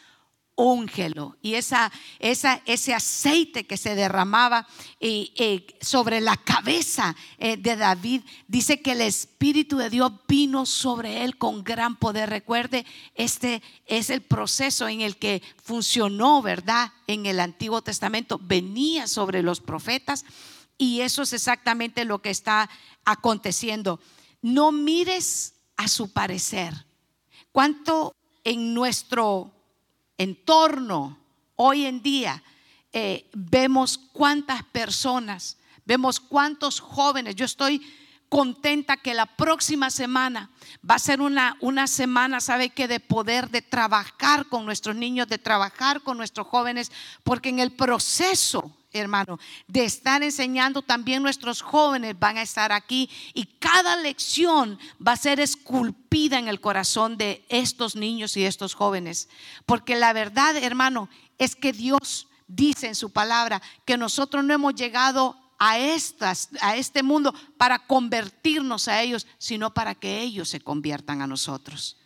úngelo. 0.58 1.38
Y 1.42 1.54
esa, 1.54 1.92
esa, 2.20 2.62
ese 2.66 2.94
aceite 2.94 3.66
que 3.66 3.78
se 3.78 3.96
derramaba 3.96 4.68
eh, 5.00 5.66
sobre 5.80 6.20
la 6.20 6.36
cabeza 6.36 7.16
eh, 7.38 7.58
de 7.58 7.76
David, 7.76 8.24
dice 8.48 8.82
que 8.82 8.94
el 8.94 9.02
Espíritu 9.02 9.78
de 9.78 9.92
Dios 9.92 10.12
vino 10.28 10.66
sobre 10.66 11.24
él 11.24 11.38
con 11.38 11.64
gran 11.64 11.96
poder. 11.96 12.30
Recuerde, 12.30 12.86
este 13.14 13.62
es 13.86 14.10
el 14.10 14.22
proceso 14.22 14.88
en 14.88 15.02
el 15.02 15.18
que 15.18 15.44
funcionó, 15.64 16.42
¿verdad? 16.42 16.92
En 17.06 17.28
el 17.28 17.40
Antiguo 17.40 17.84
Testamento, 17.84 18.40
venía 18.44 19.08
sobre 19.08 19.44
los 19.44 19.62
profetas 19.62 20.26
y 20.78 21.02
eso 21.02 21.24
es 21.24 21.34
exactamente 21.34 22.06
lo 22.06 22.22
que 22.22 22.30
está 22.30 22.70
aconteciendo. 23.06 24.00
No 24.42 24.72
mires 24.72 25.56
a 25.76 25.88
su 25.88 26.12
parecer. 26.12 26.86
¿Cuánto 27.52 28.14
en 28.44 28.74
nuestro 28.74 29.52
entorno, 30.18 31.20
hoy 31.56 31.86
en 31.86 32.02
día, 32.02 32.42
eh, 32.94 33.30
vemos 33.34 33.98
cuántas 33.98 34.64
personas, 34.64 35.58
vemos 35.86 36.20
cuántos 36.20 36.80
jóvenes. 36.80 37.36
Yo 37.36 37.46
estoy 37.46 37.82
contenta 38.30 38.98
que 38.98 39.14
la 39.14 39.26
próxima 39.26 39.90
semana 39.90 40.50
va 40.90 40.96
a 40.96 41.00
ser 41.00 41.22
una, 41.22 41.58
una 41.60 41.88
semana, 41.88 42.40
¿sabe 42.40 42.70
que 42.70 42.88
De 42.88 43.00
poder 43.00 43.50
de 43.50 43.62
trabajar 43.62 44.48
con 44.48 44.66
nuestros 44.66 44.96
niños, 44.96 45.28
de 45.28 45.38
trabajar 45.38 46.02
con 46.02 46.18
nuestros 46.18 46.48
jóvenes, 46.48 46.92
porque 47.24 47.50
en 47.50 47.60
el 47.60 47.74
proceso 47.74 48.76
hermano, 48.92 49.40
de 49.68 49.84
estar 49.86 50.24
enseñando 50.24 50.82
también 50.82 51.22
nuestros 51.22 51.62
jóvenes 51.62 52.18
van 52.18 52.38
a 52.38 52.42
estar 52.42 52.72
aquí 52.72 53.10
y 53.34 53.46
cada 53.46 53.96
lección 53.98 54.80
va 55.06 55.14
a 55.14 55.18
ser 55.18 55.40
esculpida 55.40 56.40
en 56.40 56.48
el 56.48 56.62
corazón 56.62 57.18
de 57.18 57.46
estos 57.50 57.96
niños 57.96 58.38
y 58.38 58.46
estos 58.46 58.74
jóvenes. 58.74 59.30
Porque 59.66 59.96
la 59.96 60.14
verdad, 60.14 60.56
hermano, 60.58 61.10
es 61.38 61.56
que 61.56 61.74
Dios 61.74 62.28
dice 62.48 62.88
en 62.88 62.96
su 62.96 63.12
palabra 63.12 63.62
que 63.86 63.98
nosotros 63.98 64.44
no 64.44 64.54
hemos 64.54 64.76
llegado 64.76 65.32
a 65.60 65.78
a 66.62 66.76
este 66.76 67.02
mundo 67.02 67.34
para 67.58 67.80
convertirnos 67.80 68.88
a 68.88 69.02
ellos, 69.02 69.26
sino 69.40 69.74
para 69.74 69.96
que 69.96 70.22
ellos 70.22 70.50
se 70.50 70.62
conviertan 70.62 71.24
a 71.24 71.28
nosotros. 71.28 71.98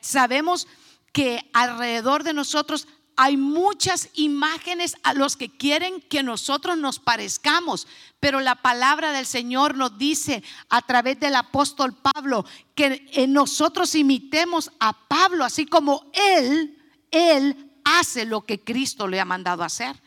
Sabemos 0.00 0.66
que 1.12 1.48
alrededor 1.52 2.24
de 2.24 2.34
nosotros 2.34 2.88
hay 3.16 3.36
muchas 3.36 4.08
imágenes 4.14 4.96
a 5.02 5.14
los 5.14 5.36
que 5.36 5.48
quieren 5.48 6.00
que 6.00 6.22
nosotros 6.22 6.76
nos 6.76 6.98
parezcamos, 6.98 7.86
pero 8.20 8.40
la 8.40 8.56
palabra 8.56 9.12
del 9.12 9.26
Señor 9.26 9.76
nos 9.76 9.98
dice 9.98 10.42
a 10.68 10.82
través 10.82 11.20
del 11.20 11.36
apóstol 11.36 11.94
Pablo 11.94 12.44
que 12.74 13.26
nosotros 13.28 13.94
imitemos 13.94 14.70
a 14.80 14.92
Pablo, 15.06 15.44
así 15.44 15.66
como 15.66 16.10
él, 16.12 16.78
él 17.10 17.70
hace 17.84 18.24
lo 18.24 18.42
que 18.42 18.60
Cristo 18.60 19.06
le 19.06 19.20
ha 19.20 19.24
mandado 19.24 19.62
hacer. 19.62 20.00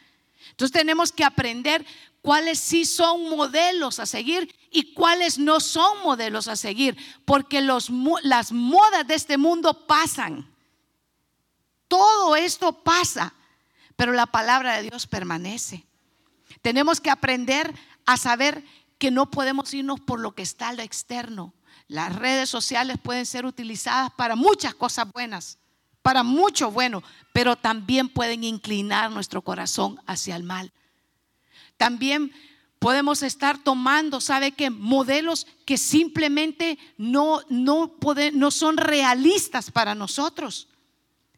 Entonces 0.49 0.73
tenemos 0.73 1.11
que 1.11 1.23
aprender 1.23 1.85
cuáles 2.21 2.59
sí 2.59 2.83
son 2.83 3.29
modelos 3.29 3.99
a 3.99 4.05
seguir 4.05 4.53
y 4.71 4.93
cuáles 4.93 5.37
no 5.37 5.59
son 5.59 6.03
modelos 6.03 6.47
a 6.47 6.55
seguir, 6.55 6.97
porque 7.25 7.61
los, 7.61 7.89
las 8.23 8.51
modas 8.51 9.07
de 9.07 9.15
este 9.15 9.37
mundo 9.37 9.85
pasan. 9.87 10.56
Todo 11.87 12.35
esto 12.35 12.83
pasa, 12.83 13.33
pero 13.95 14.11
la 14.11 14.25
palabra 14.25 14.75
de 14.75 14.83
Dios 14.83 15.07
permanece. 15.07 15.85
Tenemos 16.61 16.99
que 17.01 17.09
aprender 17.09 17.73
a 18.05 18.17
saber 18.17 18.63
que 18.97 19.11
no 19.11 19.29
podemos 19.29 19.73
irnos 19.73 19.99
por 19.99 20.19
lo 20.19 20.33
que 20.33 20.41
está 20.41 20.69
a 20.69 20.73
lo 20.73 20.81
externo. 20.81 21.53
Las 21.87 22.15
redes 22.15 22.49
sociales 22.49 22.97
pueden 23.01 23.25
ser 23.25 23.45
utilizadas 23.45 24.11
para 24.11 24.35
muchas 24.35 24.73
cosas 24.75 25.11
buenas, 25.11 25.59
para 26.01 26.23
mucho 26.23 26.71
bueno, 26.71 27.03
pero 27.33 27.55
también 27.55 28.09
pueden 28.09 28.43
inclinar 28.43 29.11
nuestro 29.11 29.41
corazón 29.41 30.01
hacia 30.05 30.35
el 30.35 30.43
mal. 30.43 30.73
También 31.77 32.31
podemos 32.79 33.23
estar 33.23 33.57
tomando, 33.57 34.19
¿sabe 34.19 34.51
qué? 34.51 34.69
Modelos 34.69 35.47
que 35.65 35.77
simplemente 35.77 36.77
no, 36.97 37.41
no 37.49 38.51
son 38.51 38.77
realistas 38.77 39.71
para 39.71 39.95
nosotros. 39.95 40.66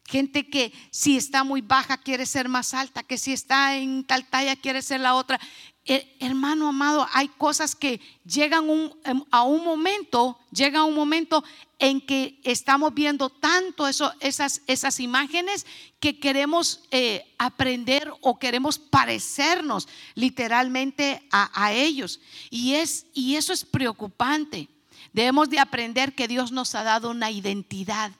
Gente 0.09 0.49
que 0.49 0.73
si 0.89 1.17
está 1.17 1.43
muy 1.43 1.61
baja 1.61 1.95
quiere 1.99 2.25
ser 2.25 2.49
más 2.49 2.73
alta, 2.73 3.03
que 3.03 3.19
si 3.19 3.31
está 3.31 3.77
en 3.77 4.03
tal 4.03 4.25
talla 4.25 4.55
quiere 4.55 4.81
ser 4.81 5.01
la 5.01 5.13
otra. 5.13 5.39
Eh, 5.85 6.17
hermano 6.19 6.67
amado, 6.67 7.07
hay 7.13 7.27
cosas 7.27 7.75
que 7.75 8.01
llegan 8.25 8.65
em, 9.03 9.23
a 9.29 9.43
un 9.43 9.63
momento, 9.63 10.39
llega 10.51 10.83
un 10.83 10.95
momento 10.95 11.43
en 11.77 12.01
que 12.01 12.41
estamos 12.43 12.91
viendo 12.95 13.29
tanto 13.29 13.87
esas, 13.87 14.99
imágenes 14.99 15.67
que 15.99 16.19
queremos 16.19 16.81
eh, 16.89 17.31
aprender 17.37 18.11
o 18.21 18.39
queremos 18.39 18.79
parecernos 18.79 19.87
literalmente 20.15 21.21
a, 21.31 21.51
a 21.53 21.71
ellos. 21.71 22.19
Y, 22.49 22.73
es, 22.73 23.05
y 23.13 23.35
eso 23.35 23.53
es 23.53 23.63
preocupante. 23.63 24.69
Debemos 25.13 25.51
de 25.51 25.59
aprender 25.59 26.15
que 26.15 26.27
Dios 26.27 26.51
nos 26.51 26.73
ha 26.73 26.81
dado 26.81 27.11
una 27.11 27.29
identidad 27.29 28.11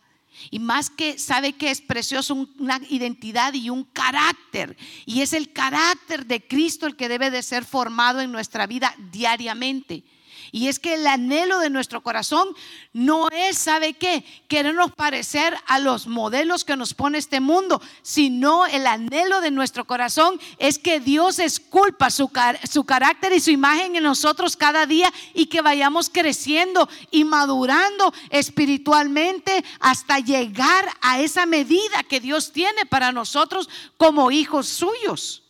y 0.52 0.60
más 0.60 0.90
que 0.90 1.18
sabe 1.18 1.54
que 1.54 1.72
es 1.72 1.82
precioso 1.82 2.48
una 2.58 2.80
identidad 2.90 3.54
y 3.54 3.70
un 3.70 3.84
carácter. 3.84 4.78
Y 5.06 5.22
es 5.22 5.34
el 5.34 5.52
carácter 5.52 6.26
de 6.26 6.48
Cristo 6.48 6.88
el 6.88 6.96
que 6.96 7.10
debe 7.10 7.32
de 7.32 7.44
ser 7.44 7.66
formado 7.66 8.22
en 8.22 8.32
nuestra 8.32 8.68
vida 8.68 8.96
diariamente. 9.12 10.04
Y 10.52 10.68
es 10.68 10.80
que 10.80 10.96
el 10.96 11.08
anhelo 11.08 11.60
de 11.60 11.70
nuestro 11.70 12.02
corazón 12.02 12.48
no 12.94 13.30
es, 13.30 13.58
¿sabe 13.58 13.94
qué? 13.94 14.24
Querernos 14.48 14.92
parecer 14.94 15.56
a 15.68 15.80
los 15.80 16.08
modelos 16.08 16.66
que 16.66 16.76
nos 16.76 16.94
pone 16.94 17.18
este 17.18 17.40
mundo, 17.40 17.82
sino 18.02 18.66
el 18.66 18.88
anhelo 18.88 19.42
de 19.42 19.52
nuestro 19.52 19.86
corazón 19.86 20.40
es 20.58 20.80
que 20.80 21.00
Dios 21.00 21.40
esculpa 21.40 22.10
su, 22.10 22.32
su 22.70 22.84
carácter 22.84 23.34
y 23.34 23.40
su 23.40 23.52
imagen 23.52 23.96
en 23.96 24.04
nosotros 24.04 24.56
cada 24.56 24.86
día 24.86 25.12
y 25.34 25.48
que 25.48 25.62
vayamos 25.62 26.10
creciendo 26.10 26.90
y 27.12 27.24
madurando 27.24 28.14
espiritualmente 28.30 29.64
hasta 29.80 30.20
llegar 30.20 30.90
a 31.02 31.20
esa 31.20 31.46
medida 31.46 32.04
que 32.08 32.20
Dios 32.20 32.52
tiene 32.52 32.86
para 32.86 33.12
nosotros 33.12 33.70
como 33.98 34.32
hijos 34.32 34.68
suyos. 34.68 35.44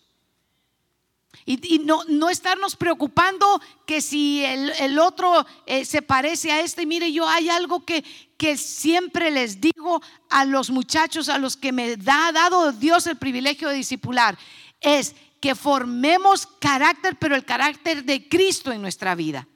Y, 1.46 1.80
no, 1.80 2.04
no, 2.08 2.30
estarnos 2.30 2.76
preocupando 2.76 3.62
que 3.86 4.02
si 4.02 4.44
el, 4.46 5.00
otro 5.00 5.46
eh, 5.66 5.84
se 5.86 6.02
parece 6.02 6.52
a 6.52 6.62
este. 6.62 6.86
Mire, 6.86 7.12
yo 7.12 7.28
hay 7.28 7.50
algo 7.50 7.84
que, 7.86 8.04
que 8.38 8.56
siempre 8.58 9.32
les 9.32 9.60
digo 9.60 10.02
a 10.30 10.46
los 10.46 10.70
muchachos, 10.70 11.28
a 11.30 11.38
los 11.38 11.58
que 11.58 11.72
me 11.72 11.98
ha 12.08 12.32
dado 12.32 12.72
Dios 12.72 13.08
el 13.08 13.18
privilegio 13.18 13.70
de 13.70 13.76
discipular, 13.76 14.38
es 14.80 15.16
que 15.40 15.56
formemos 15.56 16.46
carácter, 16.46 17.18
pero 17.18 17.36
el 17.36 17.46
carácter 17.46 18.04
de 18.04 18.28
Cristo 18.28 18.72
en 18.72 18.82
nuestra 18.82 19.16
vida. 19.16 19.48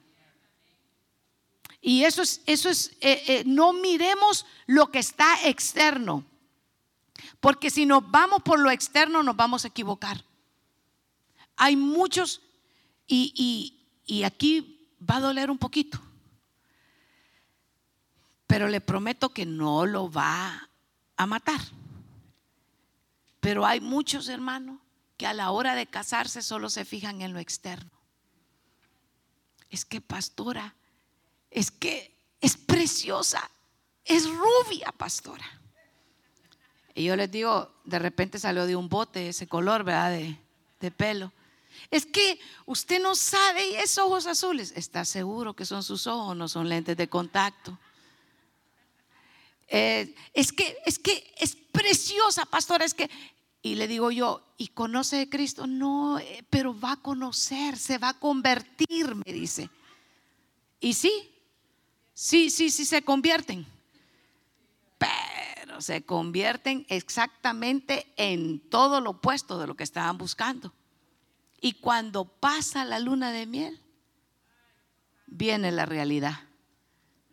Y 1.81 2.05
eso 2.05 2.21
es, 2.21 2.41
eso 2.45 2.69
es 2.69 2.95
eh, 3.01 3.23
eh, 3.27 3.43
no 3.45 3.73
miremos 3.73 4.45
lo 4.67 4.89
que 4.89 4.99
está 4.99 5.27
externo, 5.43 6.23
porque 7.41 7.69
si 7.69 7.85
nos 7.85 8.09
vamos 8.09 8.41
por 8.41 8.57
lo 8.57 8.71
externo 8.71 9.21
nos 9.21 9.35
vamos 9.35 9.65
a 9.65 9.67
equivocar. 9.67 10.23
Hay 11.55 11.75
muchos, 11.75 12.41
y, 13.07 14.23
aquí 14.25 14.97
va 14.99 15.17
a 15.17 15.21
doler 15.21 15.49
un 15.49 15.57
poquito, 15.57 15.99
pero 18.47 18.67
le 18.67 18.81
prometo 18.81 19.29
que 19.29 19.45
no 19.45 19.85
lo 19.85 20.11
va 20.11 20.69
a 21.15 21.25
matar. 21.25 21.61
Pero 23.39 23.65
hay 23.65 23.81
muchos 23.81 24.29
hermanos 24.29 24.79
que 25.17 25.27
a 25.27 25.33
la 25.33 25.51
hora 25.51 25.75
de 25.75 25.87
casarse 25.87 26.41
solo 26.41 26.69
se 26.69 26.85
fijan 26.85 27.21
en 27.21 27.33
lo 27.33 27.39
externo. 27.39 27.91
Es 29.69 29.85
que 29.85 30.01
pastora, 30.01 30.75
es 31.49 31.71
que 31.71 32.15
es 32.39 32.57
preciosa, 32.57 33.49
es 34.05 34.27
rubia 34.29 34.91
pastora. 34.91 35.45
Y 36.95 37.05
yo 37.05 37.15
les 37.15 37.31
digo, 37.31 37.73
de 37.85 37.99
repente 37.99 38.37
salió 38.37 38.65
de 38.65 38.75
un 38.75 38.87
bote 38.87 39.29
ese 39.29 39.47
color, 39.47 39.83
¿verdad? 39.83 40.11
De, 40.11 40.37
de 40.79 40.91
pelo. 40.91 41.31
Es 41.91 42.05
que 42.05 42.39
usted 42.65 43.01
no 43.01 43.15
sabe 43.15 43.69
y 43.69 43.75
es 43.75 43.97
ojos 43.97 44.27
azules. 44.27 44.73
¿Está 44.75 45.05
seguro 45.05 45.55
que 45.55 45.65
son 45.65 45.83
sus 45.83 46.07
ojos? 46.07 46.35
No 46.35 46.47
son 46.47 46.69
lentes 46.69 46.97
de 46.97 47.07
contacto. 47.09 47.77
Eh, 49.67 50.13
es 50.33 50.51
que 50.51 50.77
es 50.85 50.99
que 50.99 51.33
es 51.37 51.55
preciosa, 51.55 52.45
pastora. 52.45 52.85
Es 52.85 52.93
que 52.93 53.09
y 53.65 53.75
le 53.75 53.87
digo 53.87 54.11
yo, 54.11 54.43
¿y 54.57 54.67
conoce 54.67 55.21
a 55.21 55.29
Cristo? 55.29 55.65
No, 55.67 56.19
eh, 56.19 56.43
pero 56.49 56.77
va 56.77 56.91
a 56.91 57.01
conocer, 57.01 57.77
se 57.77 57.97
va 57.97 58.09
a 58.09 58.19
convertir, 58.19 59.15
me 59.15 59.31
dice. 59.31 59.69
Y 60.81 60.93
sí, 60.93 61.31
sí, 62.13 62.49
sí, 62.49 62.69
sí 62.69 62.83
se 62.83 63.03
convierten. 63.03 63.65
Pero 64.97 65.79
se 65.79 66.03
convierten 66.03 66.85
exactamente 66.89 68.13
en 68.17 68.59
todo 68.69 68.99
lo 68.99 69.11
opuesto 69.11 69.57
de 69.57 69.67
lo 69.67 69.75
que 69.75 69.85
estaban 69.85 70.17
buscando. 70.17 70.73
Y 71.63 71.75
cuando 71.75 72.25
pasa 72.25 72.83
la 72.83 72.99
luna 72.99 73.31
de 73.31 73.45
miel, 73.45 73.79
viene 75.27 75.71
la 75.71 75.85
realidad. 75.85 76.41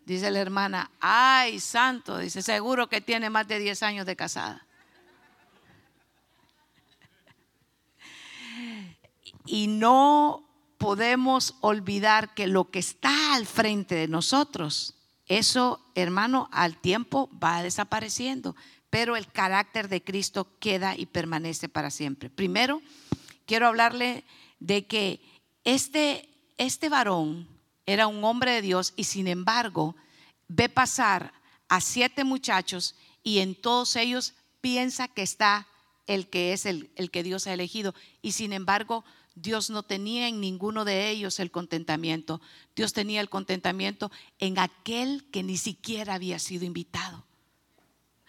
Dice 0.06 0.30
la 0.30 0.38
hermana, 0.38 0.92
ay, 1.00 1.58
santo, 1.58 2.16
dice, 2.16 2.40
seguro 2.40 2.88
que 2.88 3.00
tiene 3.00 3.28
más 3.28 3.48
de 3.48 3.58
10 3.58 3.82
años 3.82 4.06
de 4.06 4.14
casada. 4.14 4.64
Y 9.46 9.66
no 9.66 10.48
podemos 10.78 11.56
olvidar 11.60 12.32
que 12.32 12.46
lo 12.46 12.70
que 12.70 12.78
está 12.78 13.34
al 13.34 13.46
frente 13.46 13.96
de 13.96 14.06
nosotros, 14.06 14.94
eso, 15.26 15.84
hermano, 15.96 16.48
al 16.52 16.76
tiempo 16.76 17.28
va 17.42 17.64
desapareciendo, 17.64 18.54
pero 18.90 19.16
el 19.16 19.26
carácter 19.26 19.88
de 19.88 20.04
Cristo 20.04 20.56
queda 20.60 20.96
y 20.96 21.06
permanece 21.06 21.68
para 21.68 21.90
siempre. 21.90 22.30
Primero, 22.30 22.80
quiero 23.50 23.66
hablarle 23.66 24.22
de 24.60 24.86
que 24.86 25.20
este, 25.64 26.28
este 26.56 26.88
varón 26.88 27.48
era 27.84 28.06
un 28.06 28.22
hombre 28.22 28.52
de 28.52 28.62
Dios 28.62 28.92
y 28.94 29.02
sin 29.02 29.26
embargo 29.26 29.96
ve 30.46 30.68
pasar 30.68 31.32
a 31.68 31.80
siete 31.80 32.22
muchachos 32.22 32.94
y 33.24 33.40
en 33.40 33.56
todos 33.56 33.96
ellos 33.96 34.34
piensa 34.60 35.08
que 35.08 35.22
está 35.22 35.66
el 36.06 36.28
que 36.28 36.52
es 36.52 36.64
el, 36.64 36.92
el 36.94 37.10
que 37.10 37.24
Dios 37.24 37.48
ha 37.48 37.52
elegido 37.52 37.92
y 38.22 38.32
sin 38.32 38.52
embargo 38.52 39.04
Dios 39.34 39.68
no 39.68 39.82
tenía 39.82 40.28
en 40.28 40.40
ninguno 40.40 40.84
de 40.84 41.10
ellos 41.10 41.40
el 41.40 41.50
contentamiento. 41.50 42.40
Dios 42.76 42.92
tenía 42.92 43.20
el 43.20 43.28
contentamiento 43.28 44.12
en 44.38 44.60
aquel 44.60 45.28
que 45.32 45.42
ni 45.42 45.56
siquiera 45.56 46.14
había 46.14 46.38
sido 46.38 46.66
invitado. 46.66 47.26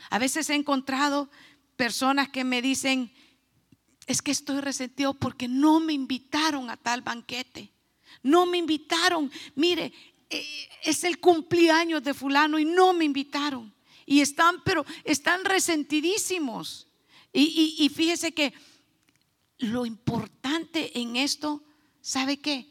A 0.10 0.18
veces 0.18 0.50
he 0.50 0.56
encontrado 0.56 1.30
personas 1.76 2.30
que 2.30 2.44
me 2.44 2.64
dicen, 2.64 3.14
es 4.12 4.22
que 4.22 4.32
estoy 4.32 4.62
resentido 4.62 5.14
porque 5.14 5.48
no 5.48 5.80
me 5.80 5.94
invitaron 5.94 6.70
a 6.70 6.78
tal 6.78 7.02
banquete. 7.02 7.72
No 8.24 8.46
me 8.46 8.58
invitaron. 8.58 9.32
Mire, 9.56 9.94
eh, 10.30 10.70
es 10.84 11.04
el 11.04 11.20
cumpleaños 11.20 12.04
de 12.04 12.14
fulano 12.14 12.60
y 12.60 12.66
no 12.66 12.94
me 12.94 13.06
invitaron. 13.06 13.74
Y 14.06 14.22
están, 14.22 14.62
pero 14.64 14.86
están 15.04 15.46
resentidísimos. 15.46 16.88
Y, 17.34 17.76
y 17.80 17.90
fíjese 17.90 18.34
que 18.34 18.54
lo 19.58 19.86
importante 19.86 21.00
en 21.00 21.16
esto, 21.16 21.64
¿sabe 22.02 22.38
qué? 22.38 22.68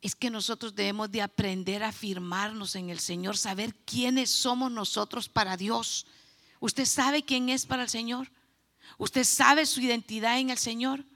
Es 0.00 0.14
que 0.14 0.30
nosotros 0.30 0.74
debemos 0.74 1.10
de 1.10 1.22
aprender 1.22 1.82
a 1.82 1.88
afirmarnos 1.88 2.74
en 2.76 2.90
el 2.90 3.00
Señor, 3.00 3.36
saber 3.36 3.74
quiénes 3.84 4.30
somos 4.30 4.70
nosotros 4.70 5.28
para 5.28 5.56
Dios. 5.56 6.06
¿Usted 6.60 6.84
sabe 6.84 7.24
quién 7.24 7.48
es 7.48 7.66
para 7.66 7.82
el 7.82 7.88
Señor? 7.88 8.30
¿Usted 9.00 9.24
sabe 9.24 9.64
su 9.64 9.80
identidad 9.80 10.38
en 10.38 10.50
el 10.50 10.58
Señor? 10.58 11.06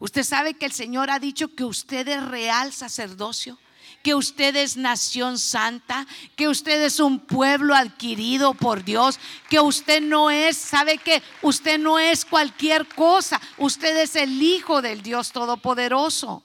¿Usted 0.00 0.24
sabe 0.24 0.54
que 0.54 0.66
el 0.66 0.72
Señor 0.72 1.10
ha 1.10 1.20
dicho 1.20 1.54
que 1.54 1.62
usted 1.62 2.08
es 2.08 2.26
real 2.26 2.72
sacerdocio? 2.72 3.56
que 4.02 4.14
usted 4.14 4.56
es 4.56 4.78
nación 4.78 5.38
santa, 5.38 6.06
que 6.34 6.48
usted 6.48 6.82
es 6.82 7.00
un 7.00 7.18
pueblo 7.20 7.74
adquirido 7.74 8.54
por 8.54 8.82
Dios, 8.82 9.20
que 9.50 9.60
usted 9.60 10.00
no 10.00 10.30
es, 10.30 10.56
sabe 10.56 10.96
que 10.96 11.22
usted 11.42 11.78
no 11.78 11.98
es 11.98 12.24
cualquier 12.24 12.88
cosa, 12.88 13.38
usted 13.58 13.98
es 13.98 14.16
el 14.16 14.42
Hijo 14.42 14.80
del 14.80 15.02
Dios 15.02 15.32
Todopoderoso. 15.32 16.42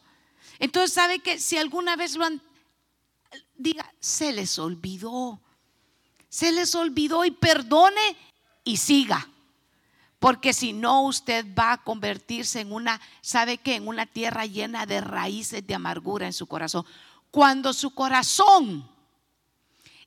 Entonces, 0.60 0.94
sabe 0.94 1.20
que 1.20 1.40
si 1.40 1.58
alguna 1.58 1.96
vez 1.96 2.18
lo 2.18 2.26
han, 2.26 2.42
diga, 3.56 3.90
se 4.02 4.34
les 4.34 4.60
olvidó, 4.60 5.40
se 6.28 6.52
les 6.52 6.76
olvidó 6.76 7.24
y 7.24 7.32
perdone 7.32 8.18
y 8.66 8.76
siga. 8.76 9.30
Porque 10.20 10.54
si 10.54 10.74
no, 10.74 11.04
usted 11.04 11.46
va 11.58 11.74
a 11.74 11.84
convertirse 11.84 12.62
en 12.62 12.72
una, 12.72 13.02
¿sabe 13.22 13.58
qué? 13.58 13.76
En 13.76 13.88
una 13.88 14.06
tierra 14.06 14.46
llena 14.46 14.86
de 14.86 15.02
raíces 15.02 15.66
de 15.66 15.76
amargura 15.76 16.26
en 16.26 16.34
su 16.34 16.48
corazón 16.48 16.86
cuando 17.36 17.74
su 17.74 17.94
corazón 17.94 18.90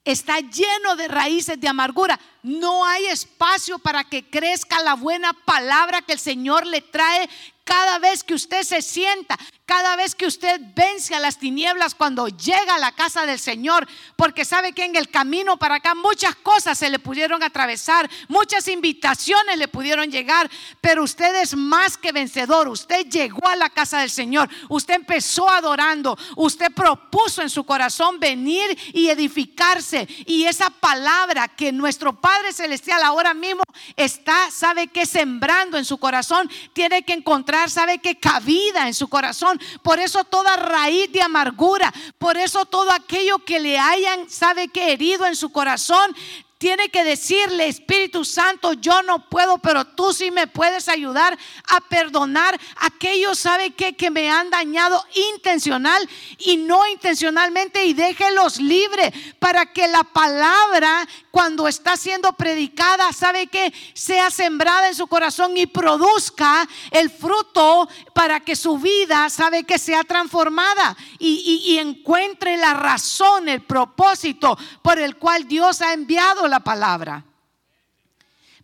está 0.02 0.40
lleno 0.40 0.96
de 0.96 1.08
raíces 1.08 1.60
de 1.60 1.68
amargura, 1.68 2.18
no 2.42 2.86
hay 2.86 3.04
espacio 3.04 3.78
para 3.78 4.02
que 4.02 4.30
crezca 4.30 4.80
la 4.80 4.94
buena 4.94 5.34
palabra 5.34 6.00
que 6.00 6.14
el 6.14 6.18
Señor 6.18 6.66
le 6.66 6.80
trae 6.80 7.28
cada 7.64 7.98
vez 7.98 8.24
que 8.24 8.32
usted 8.32 8.62
se 8.62 8.80
sienta, 8.80 9.38
cada 9.68 9.96
vez 9.96 10.14
que 10.14 10.26
usted 10.26 10.60
vence 10.74 11.14
a 11.14 11.20
las 11.20 11.38
tinieblas 11.38 11.94
cuando 11.94 12.26
llega 12.28 12.74
a 12.74 12.78
la 12.78 12.92
casa 12.92 13.26
del 13.26 13.38
Señor, 13.38 13.86
porque 14.16 14.46
sabe 14.46 14.72
que 14.72 14.84
en 14.84 14.96
el 14.96 15.10
camino 15.10 15.58
para 15.58 15.74
acá 15.76 15.94
muchas 15.94 16.34
cosas 16.36 16.78
se 16.78 16.88
le 16.88 16.98
pudieron 16.98 17.42
atravesar, 17.42 18.08
muchas 18.28 18.66
invitaciones 18.66 19.58
le 19.58 19.68
pudieron 19.68 20.10
llegar, 20.10 20.50
pero 20.80 21.02
usted 21.02 21.34
es 21.36 21.54
más 21.54 21.98
que 21.98 22.12
vencedor, 22.12 22.68
usted 22.68 23.06
llegó 23.06 23.46
a 23.46 23.56
la 23.56 23.68
casa 23.68 24.00
del 24.00 24.10
Señor, 24.10 24.48
usted 24.70 24.94
empezó 24.94 25.48
adorando, 25.50 26.18
usted 26.36 26.72
propuso 26.72 27.42
en 27.42 27.50
su 27.50 27.64
corazón 27.64 28.18
venir 28.18 28.76
y 28.94 29.10
edificarse 29.10 30.08
y 30.26 30.44
esa 30.44 30.70
palabra 30.70 31.48
que 31.48 31.72
nuestro 31.72 32.18
Padre 32.18 32.54
Celestial 32.54 33.02
ahora 33.02 33.34
mismo 33.34 33.62
está, 33.96 34.50
sabe 34.50 34.86
que 34.86 35.04
sembrando 35.04 35.76
en 35.76 35.84
su 35.84 35.98
corazón, 35.98 36.50
tiene 36.72 37.02
que 37.02 37.12
encontrar 37.12 37.68
sabe 37.68 37.98
que 37.98 38.18
cabida 38.18 38.86
en 38.86 38.94
su 38.94 39.08
corazón. 39.08 39.57
Por 39.82 39.98
eso 39.98 40.24
toda 40.24 40.56
raíz 40.56 41.10
de 41.12 41.22
amargura, 41.22 41.92
por 42.18 42.36
eso 42.36 42.64
todo 42.64 42.90
aquello 42.90 43.38
que 43.38 43.60
le 43.60 43.78
hayan, 43.78 44.28
sabe 44.28 44.68
que 44.68 44.92
herido 44.92 45.26
en 45.26 45.36
su 45.36 45.50
corazón, 45.50 46.14
tiene 46.58 46.88
que 46.88 47.04
decirle, 47.04 47.68
Espíritu 47.68 48.24
Santo, 48.24 48.72
yo 48.72 49.02
no 49.04 49.28
puedo, 49.28 49.58
pero 49.58 49.84
tú 49.84 50.12
sí 50.12 50.32
me 50.32 50.48
puedes 50.48 50.88
ayudar 50.88 51.38
a 51.68 51.80
perdonar 51.82 52.60
aquellos, 52.78 53.38
¿sabe 53.38 53.70
qué? 53.70 53.94
Que 53.94 54.10
me 54.10 54.28
han 54.28 54.50
dañado 54.50 55.02
intencional 55.32 56.08
y 56.38 56.56
no 56.56 56.84
intencionalmente 56.88 57.84
y 57.84 57.94
déjelos 57.94 58.58
libre 58.58 59.12
para 59.38 59.66
que 59.66 59.86
la 59.86 60.02
palabra 60.02 61.08
cuando 61.30 61.68
está 61.68 61.96
siendo 61.96 62.32
predicada, 62.32 63.12
¿sabe 63.12 63.46
qué? 63.46 63.72
Sea 63.94 64.30
sembrada 64.30 64.88
en 64.88 64.94
su 64.94 65.06
corazón 65.06 65.56
y 65.56 65.66
produzca 65.66 66.68
el 66.90 67.10
fruto 67.10 67.88
para 68.14 68.40
que 68.40 68.56
su 68.56 68.78
vida, 68.78 69.28
¿sabe 69.30 69.64
que 69.64 69.78
Sea 69.78 70.04
transformada 70.04 70.96
y 71.18 71.78
encuentre 71.78 72.56
la 72.56 72.74
razón, 72.74 73.48
el 73.48 73.62
propósito 73.62 74.58
por 74.82 74.98
el 74.98 75.16
cual 75.16 75.46
Dios 75.46 75.80
ha 75.80 75.92
enviado 75.92 76.48
la 76.48 76.60
palabra. 76.60 77.24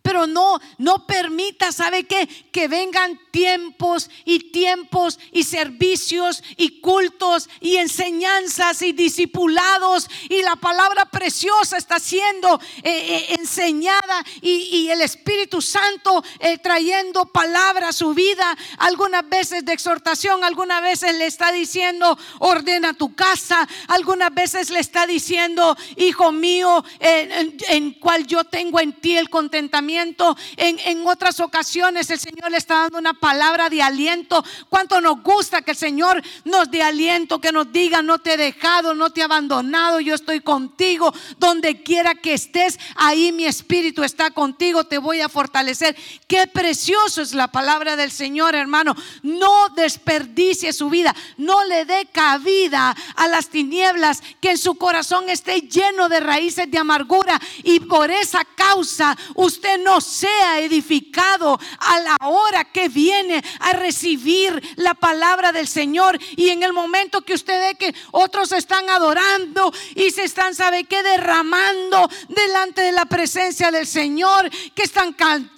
Pero 0.05 0.27
no, 0.27 0.59
no 0.77 1.07
permita, 1.07 1.71
¿sabe 1.71 2.03
qué? 2.03 2.27
Que 2.51 2.67
vengan 2.67 3.19
tiempos 3.31 4.07
y 4.23 4.51
tiempos 4.51 5.17
y 5.31 5.41
servicios 5.41 6.43
y 6.57 6.79
cultos 6.79 7.49
y 7.59 7.77
enseñanzas 7.77 8.83
y 8.83 8.91
discipulados. 8.91 10.07
Y 10.29 10.43
la 10.43 10.57
palabra 10.57 11.05
preciosa 11.05 11.77
está 11.77 11.99
siendo 11.99 12.61
eh, 12.83 12.91
eh, 12.91 13.25
enseñada 13.39 14.23
y, 14.41 14.87
el 14.89 15.01
Espíritu 15.01 15.59
Santo 15.59 16.23
eh, 16.39 16.59
trayendo 16.59 17.25
palabra 17.25 17.89
a 17.89 17.93
su 17.93 18.13
vida, 18.13 18.55
algunas 18.77 19.27
veces 19.27 19.65
de 19.65 19.73
exhortación, 19.73 20.43
algunas 20.43 20.83
veces 20.83 21.15
le 21.15 21.25
está 21.25 21.51
diciendo 21.51 22.15
ordena 22.37 22.93
tu 22.93 23.15
casa, 23.15 23.67
algunas 23.87 24.31
veces 24.31 24.69
le 24.69 24.79
está 24.79 25.07
diciendo 25.07 25.75
hijo 25.97 26.31
mío 26.31 26.85
en, 26.99 27.57
en 27.69 27.93
cual 27.93 28.27
yo 28.27 28.43
tengo 28.43 28.79
en 28.79 28.93
ti 28.93 29.17
el 29.17 29.31
contentamiento 29.31 29.94
en, 29.97 31.07
otras 31.07 31.39
ocasiones 31.39 32.09
el 32.09 32.19
Señor 32.19 32.51
le 32.51 32.57
está 32.57 32.81
dando 32.81 32.97
una 32.97 33.13
palabra 33.13 33.69
de 33.69 33.81
aliento. 33.81 34.43
Cuánto 34.69 35.01
nos 35.01 35.21
gusta 35.21 35.61
que 35.61 35.71
el 35.71 35.77
Señor 35.77 36.21
nos 36.43 36.69
dé 36.71 36.81
aliento, 36.81 37.39
que 37.39 37.51
nos 37.51 37.71
diga, 37.71 38.01
no 38.01 38.19
te 38.19 38.33
he 38.33 38.37
dejado, 38.37 38.93
no 38.93 39.11
te 39.11 39.21
he 39.21 39.23
abandonado, 39.23 39.99
yo 39.99 40.15
estoy 40.15 40.41
contigo. 40.41 41.13
Donde 41.37 41.83
quiera 41.83 42.15
que 42.15 42.33
estés, 42.33 42.79
ahí 42.95 43.31
mi 43.31 43.45
espíritu 43.45 44.03
está 44.03 44.31
contigo, 44.31 44.85
te 44.85 44.97
voy 44.97 45.21
a 45.21 45.29
fortalecer. 45.29 45.95
Qué 46.27 46.47
precioso 46.47 47.21
es 47.21 47.33
la 47.33 47.47
palabra 47.47 47.95
del 47.95 48.11
Señor, 48.11 48.55
hermano. 48.55 48.95
No 49.21 49.69
desperdicie 49.69 50.73
su 50.73 50.89
vida, 50.89 51.15
no 51.37 51.63
le 51.65 51.85
dé 51.85 52.07
cabida 52.11 52.95
a 53.15 53.27
las 53.27 53.49
tinieblas, 53.49 54.21
que 54.41 54.51
en 54.51 54.57
su 54.57 54.75
corazón 54.75 55.29
esté 55.29 55.61
lleno 55.61 56.09
de 56.09 56.19
raíces 56.19 56.69
de 56.69 56.77
amargura 56.77 57.39
y 57.63 57.79
por 57.81 58.11
esa 58.11 58.43
causa 58.43 59.17
usted 59.35 59.79
no 59.85 60.01
sea 60.01 60.59
edificado 60.59 61.59
a 61.79 61.99
la 61.99 62.17
hora 62.23 62.65
que 62.65 62.89
viene 62.89 63.41
a 63.59 63.73
recibir 63.73 64.61
la 64.77 64.95
palabra 64.95 65.51
del 65.51 65.67
Señor. 65.67 66.19
Y 66.35 66.49
en 66.49 66.63
el 66.63 66.73
momento 66.73 67.21
que 67.21 67.35
usted 67.35 67.59
ve 67.59 67.75
que 67.75 67.95
otros 68.11 68.51
están 68.51 68.89
adorando 68.89 69.71
y 69.93 70.09
se 70.09 70.23
están, 70.23 70.55
¿sabe 70.55 70.85
qué? 70.85 71.03
Derramando 71.03 72.09
delante 72.27 72.81
de 72.81 72.91
la 72.91 73.05
presencia 73.05 73.69
del 73.69 73.85
Señor, 73.85 74.49
que 74.73 74.83
están 74.83 75.13
cantando 75.13 75.54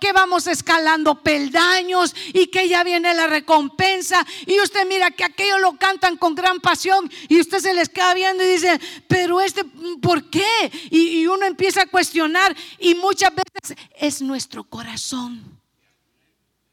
que 0.00 0.12
vamos 0.12 0.46
escalando 0.46 1.22
peldaños 1.22 2.14
y 2.32 2.46
que 2.48 2.68
ya 2.68 2.82
viene 2.84 3.14
la 3.14 3.26
recompensa. 3.26 4.26
Y 4.46 4.60
usted 4.60 4.86
mira 4.86 5.10
que 5.10 5.24
aquellos 5.24 5.60
lo 5.60 5.76
cantan 5.76 6.16
con 6.16 6.34
gran 6.34 6.60
pasión 6.60 7.10
y 7.28 7.40
usted 7.40 7.58
se 7.58 7.74
les 7.74 7.88
queda 7.88 8.14
viendo 8.14 8.42
y 8.42 8.48
dice, 8.48 8.80
pero 9.06 9.40
este, 9.40 9.64
¿por 10.00 10.30
qué? 10.30 10.70
Y, 10.90 11.20
y 11.20 11.26
uno 11.26 11.44
empieza 11.44 11.82
a 11.82 11.86
cuestionar 11.86 12.56
y 12.78 12.94
muchas 12.94 13.32
veces 13.34 13.78
es 13.96 14.22
nuestro 14.22 14.64
corazón. 14.64 15.60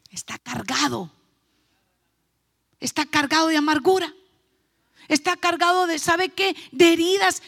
Está 0.09 0.37
cargado. 0.37 1.11
Está 2.79 3.05
cargado 3.05 3.47
de 3.47 3.57
amargura. 3.57 4.13
Está 5.07 5.35
cargado 5.35 5.87
de, 5.87 5.99
¿sabe 5.99 6.29
qué? 6.29 6.55
De 6.71 6.93
heridas 6.93 7.43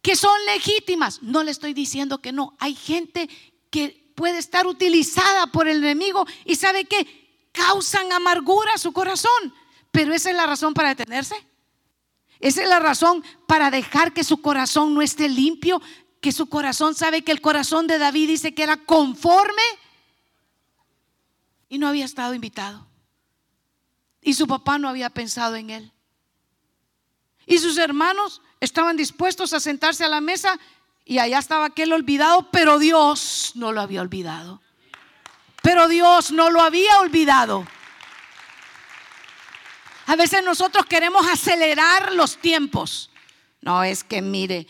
que 0.00 0.16
son 0.16 0.36
legítimas. 0.46 1.22
No 1.22 1.42
le 1.42 1.50
estoy 1.50 1.74
diciendo 1.74 2.18
que 2.18 2.32
no. 2.32 2.56
Hay 2.58 2.74
gente 2.74 3.28
que 3.70 4.05
puede 4.16 4.38
estar 4.38 4.66
utilizada 4.66 5.46
por 5.48 5.68
el 5.68 5.78
enemigo 5.78 6.26
y 6.44 6.56
sabe 6.56 6.86
que 6.86 7.48
causan 7.52 8.10
amargura 8.10 8.72
a 8.74 8.78
su 8.78 8.92
corazón. 8.92 9.54
Pero 9.92 10.12
esa 10.12 10.30
es 10.30 10.36
la 10.36 10.46
razón 10.46 10.74
para 10.74 10.88
detenerse. 10.88 11.36
Esa 12.40 12.62
es 12.62 12.68
la 12.68 12.80
razón 12.80 13.22
para 13.46 13.70
dejar 13.70 14.12
que 14.12 14.24
su 14.24 14.40
corazón 14.42 14.94
no 14.94 15.02
esté 15.02 15.28
limpio, 15.28 15.80
que 16.20 16.32
su 16.32 16.48
corazón 16.48 16.94
sabe 16.94 17.22
que 17.22 17.32
el 17.32 17.40
corazón 17.40 17.86
de 17.86 17.98
David 17.98 18.28
dice 18.28 18.54
que 18.54 18.62
era 18.62 18.78
conforme 18.78 19.62
y 21.68 21.78
no 21.78 21.86
había 21.86 22.04
estado 22.04 22.34
invitado. 22.34 22.86
Y 24.22 24.34
su 24.34 24.46
papá 24.46 24.78
no 24.78 24.88
había 24.88 25.10
pensado 25.10 25.56
en 25.56 25.70
él. 25.70 25.92
Y 27.46 27.58
sus 27.58 27.78
hermanos 27.78 28.42
estaban 28.60 28.96
dispuestos 28.96 29.52
a 29.52 29.60
sentarse 29.60 30.04
a 30.04 30.08
la 30.08 30.20
mesa 30.20 30.58
y 31.08 31.20
allá 31.20 31.38
estaba 31.38 31.66
aquel 31.66 31.92
olvidado, 31.92 32.50
pero 32.50 32.80
Dios 32.80 33.52
no 33.54 33.70
lo 33.70 33.80
había 33.80 34.02
olvidado. 34.02 34.60
Pero 35.62 35.86
Dios 35.86 36.32
no 36.32 36.50
lo 36.50 36.60
había 36.60 36.98
olvidado. 36.98 37.64
A 40.06 40.16
veces 40.16 40.42
nosotros 40.44 40.84
queremos 40.86 41.24
acelerar 41.26 42.12
los 42.12 42.38
tiempos. 42.38 43.10
No, 43.60 43.84
es 43.84 44.02
que 44.02 44.20
mire, 44.20 44.66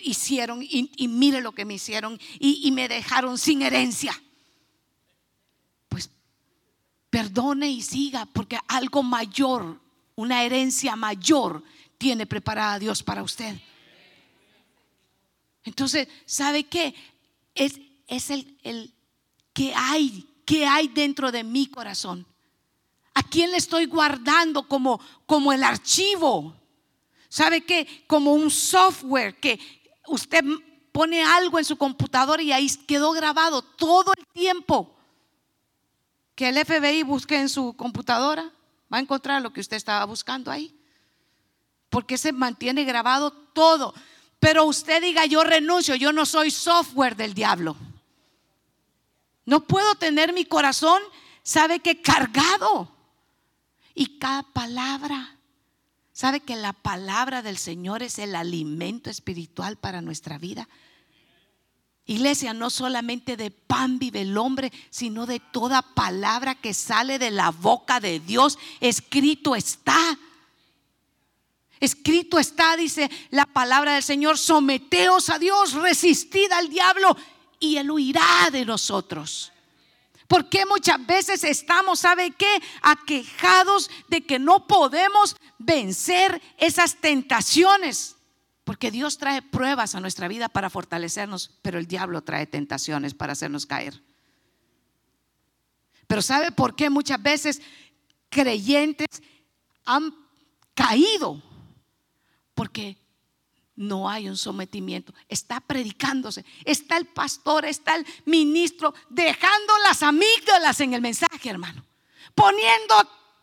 hicieron 0.00 0.62
y, 0.62 1.08
mire 1.08 1.40
lo 1.40 1.52
que 1.52 1.64
me 1.64 1.74
hicieron 1.74 2.20
y, 2.40 2.70
me 2.72 2.88
dejaron 2.88 3.38
sin 3.38 3.62
herencia. 3.62 4.20
Pues 5.88 6.10
perdone 7.08 7.70
y 7.70 7.82
siga, 7.82 8.26
porque 8.26 8.58
algo 8.66 9.04
mayor, 9.04 9.80
una 10.16 10.42
herencia 10.42 10.96
mayor, 10.96 11.62
tiene 11.98 12.26
preparada 12.26 12.80
Dios 12.80 13.04
para 13.04 13.22
usted. 13.22 13.56
Entonces, 15.64 16.08
¿sabe 16.26 16.64
qué? 16.64 16.94
Es, 17.54 17.78
es 18.06 18.30
el, 18.30 18.58
el 18.62 18.94
que 19.52 19.72
hay, 19.74 20.26
que 20.44 20.66
hay 20.66 20.88
dentro 20.88 21.30
de 21.30 21.44
mi 21.44 21.66
corazón. 21.66 22.26
¿A 23.14 23.22
quién 23.22 23.50
le 23.50 23.58
estoy 23.58 23.86
guardando 23.86 24.66
como, 24.66 25.00
como 25.26 25.52
el 25.52 25.62
archivo? 25.62 26.56
¿Sabe 27.28 27.62
qué? 27.64 28.04
Como 28.06 28.34
un 28.34 28.50
software 28.50 29.38
que 29.38 29.58
usted 30.06 30.44
pone 30.92 31.22
algo 31.22 31.58
en 31.58 31.64
su 31.64 31.76
computadora 31.76 32.42
y 32.42 32.52
ahí 32.52 32.68
quedó 32.86 33.12
grabado 33.12 33.62
todo 33.62 34.12
el 34.16 34.26
tiempo. 34.28 34.94
Que 36.34 36.48
el 36.48 36.64
FBI 36.64 37.02
busque 37.02 37.38
en 37.38 37.48
su 37.48 37.74
computadora, 37.74 38.50
va 38.92 38.98
a 38.98 39.00
encontrar 39.00 39.42
lo 39.42 39.52
que 39.52 39.60
usted 39.60 39.76
estaba 39.76 40.04
buscando 40.04 40.50
ahí. 40.50 40.78
Porque 41.90 42.16
se 42.16 42.32
mantiene 42.32 42.84
grabado 42.84 43.30
todo. 43.30 43.94
Pero 44.42 44.64
usted 44.64 45.00
diga, 45.00 45.24
yo 45.24 45.44
renuncio, 45.44 45.94
yo 45.94 46.12
no 46.12 46.26
soy 46.26 46.50
software 46.50 47.14
del 47.14 47.32
diablo. 47.32 47.76
No 49.44 49.68
puedo 49.68 49.94
tener 49.94 50.32
mi 50.32 50.44
corazón, 50.44 51.00
¿sabe 51.44 51.78
qué? 51.78 52.02
Cargado. 52.02 52.90
Y 53.94 54.18
cada 54.18 54.42
palabra, 54.42 55.38
¿sabe 56.12 56.40
que 56.40 56.56
la 56.56 56.72
palabra 56.72 57.42
del 57.42 57.56
Señor 57.56 58.02
es 58.02 58.18
el 58.18 58.34
alimento 58.34 59.10
espiritual 59.10 59.76
para 59.76 60.00
nuestra 60.00 60.38
vida? 60.38 60.68
Iglesia, 62.04 62.52
no 62.52 62.70
solamente 62.70 63.36
de 63.36 63.52
pan 63.52 64.00
vive 64.00 64.22
el 64.22 64.36
hombre, 64.36 64.72
sino 64.90 65.24
de 65.24 65.38
toda 65.38 65.82
palabra 65.82 66.56
que 66.56 66.74
sale 66.74 67.20
de 67.20 67.30
la 67.30 67.52
boca 67.52 68.00
de 68.00 68.18
Dios. 68.18 68.58
Escrito 68.80 69.54
está. 69.54 70.18
Escrito 71.82 72.38
está, 72.38 72.76
dice 72.76 73.10
la 73.30 73.44
palabra 73.44 73.94
del 73.94 74.04
Señor, 74.04 74.38
someteos 74.38 75.28
a 75.30 75.40
Dios, 75.40 75.72
resistid 75.72 76.52
al 76.52 76.68
diablo 76.68 77.16
y 77.58 77.76
él 77.76 77.90
huirá 77.90 78.48
de 78.52 78.64
nosotros. 78.64 79.50
Porque 80.28 80.64
muchas 80.64 81.04
veces 81.04 81.42
estamos, 81.42 81.98
¿sabe 81.98 82.30
qué? 82.38 82.62
Aquejados 82.82 83.90
de 84.06 84.24
que 84.24 84.38
no 84.38 84.68
podemos 84.68 85.34
vencer 85.58 86.40
esas 86.56 87.00
tentaciones. 87.00 88.14
Porque 88.62 88.92
Dios 88.92 89.18
trae 89.18 89.42
pruebas 89.42 89.96
a 89.96 90.00
nuestra 90.00 90.28
vida 90.28 90.48
para 90.48 90.70
fortalecernos, 90.70 91.50
pero 91.62 91.80
el 91.80 91.88
diablo 91.88 92.22
trae 92.22 92.46
tentaciones 92.46 93.12
para 93.12 93.32
hacernos 93.32 93.66
caer. 93.66 94.00
Pero 96.06 96.22
¿sabe 96.22 96.52
por 96.52 96.76
qué 96.76 96.90
muchas 96.90 97.20
veces 97.20 97.60
creyentes 98.30 99.20
han 99.84 100.14
caído? 100.74 101.42
Porque 102.54 102.96
no 103.76 104.08
hay 104.08 104.28
un 104.28 104.36
sometimiento. 104.36 105.14
Está 105.28 105.60
predicándose. 105.60 106.44
Está 106.64 106.96
el 106.96 107.06
pastor, 107.06 107.64
está 107.64 107.94
el 107.94 108.06
ministro, 108.24 108.94
dejando 109.08 109.72
las 109.84 110.02
amígdalas 110.02 110.80
en 110.80 110.94
el 110.94 111.00
mensaje, 111.00 111.50
hermano. 111.50 111.84
Poniendo 112.34 112.94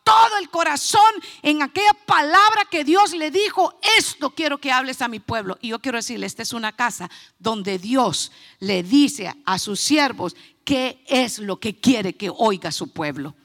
todo 0.03 0.37
el 0.39 0.49
corazón 0.49 1.11
en 1.43 1.61
aquella 1.61 1.93
palabra 1.93 2.65
que 2.69 2.83
Dios 2.83 3.13
le 3.13 3.29
dijo, 3.31 3.79
esto 3.97 4.31
quiero 4.31 4.57
que 4.57 4.71
hables 4.71 5.01
a 5.01 5.07
mi 5.07 5.19
pueblo. 5.19 5.57
Y 5.61 5.69
yo 5.69 5.79
quiero 5.79 5.97
decirle, 5.97 6.25
esta 6.25 6.41
es 6.41 6.53
una 6.53 6.75
casa 6.75 7.09
donde 7.37 7.77
Dios 7.77 8.31
le 8.59 8.81
dice 8.81 9.31
a 9.45 9.59
sus 9.59 9.79
siervos 9.79 10.35
qué 10.63 11.03
es 11.07 11.39
lo 11.39 11.59
que 11.59 11.79
quiere 11.79 12.15
que 12.15 12.31
oiga 12.35 12.71
su 12.71 12.91
pueblo. 12.91 13.35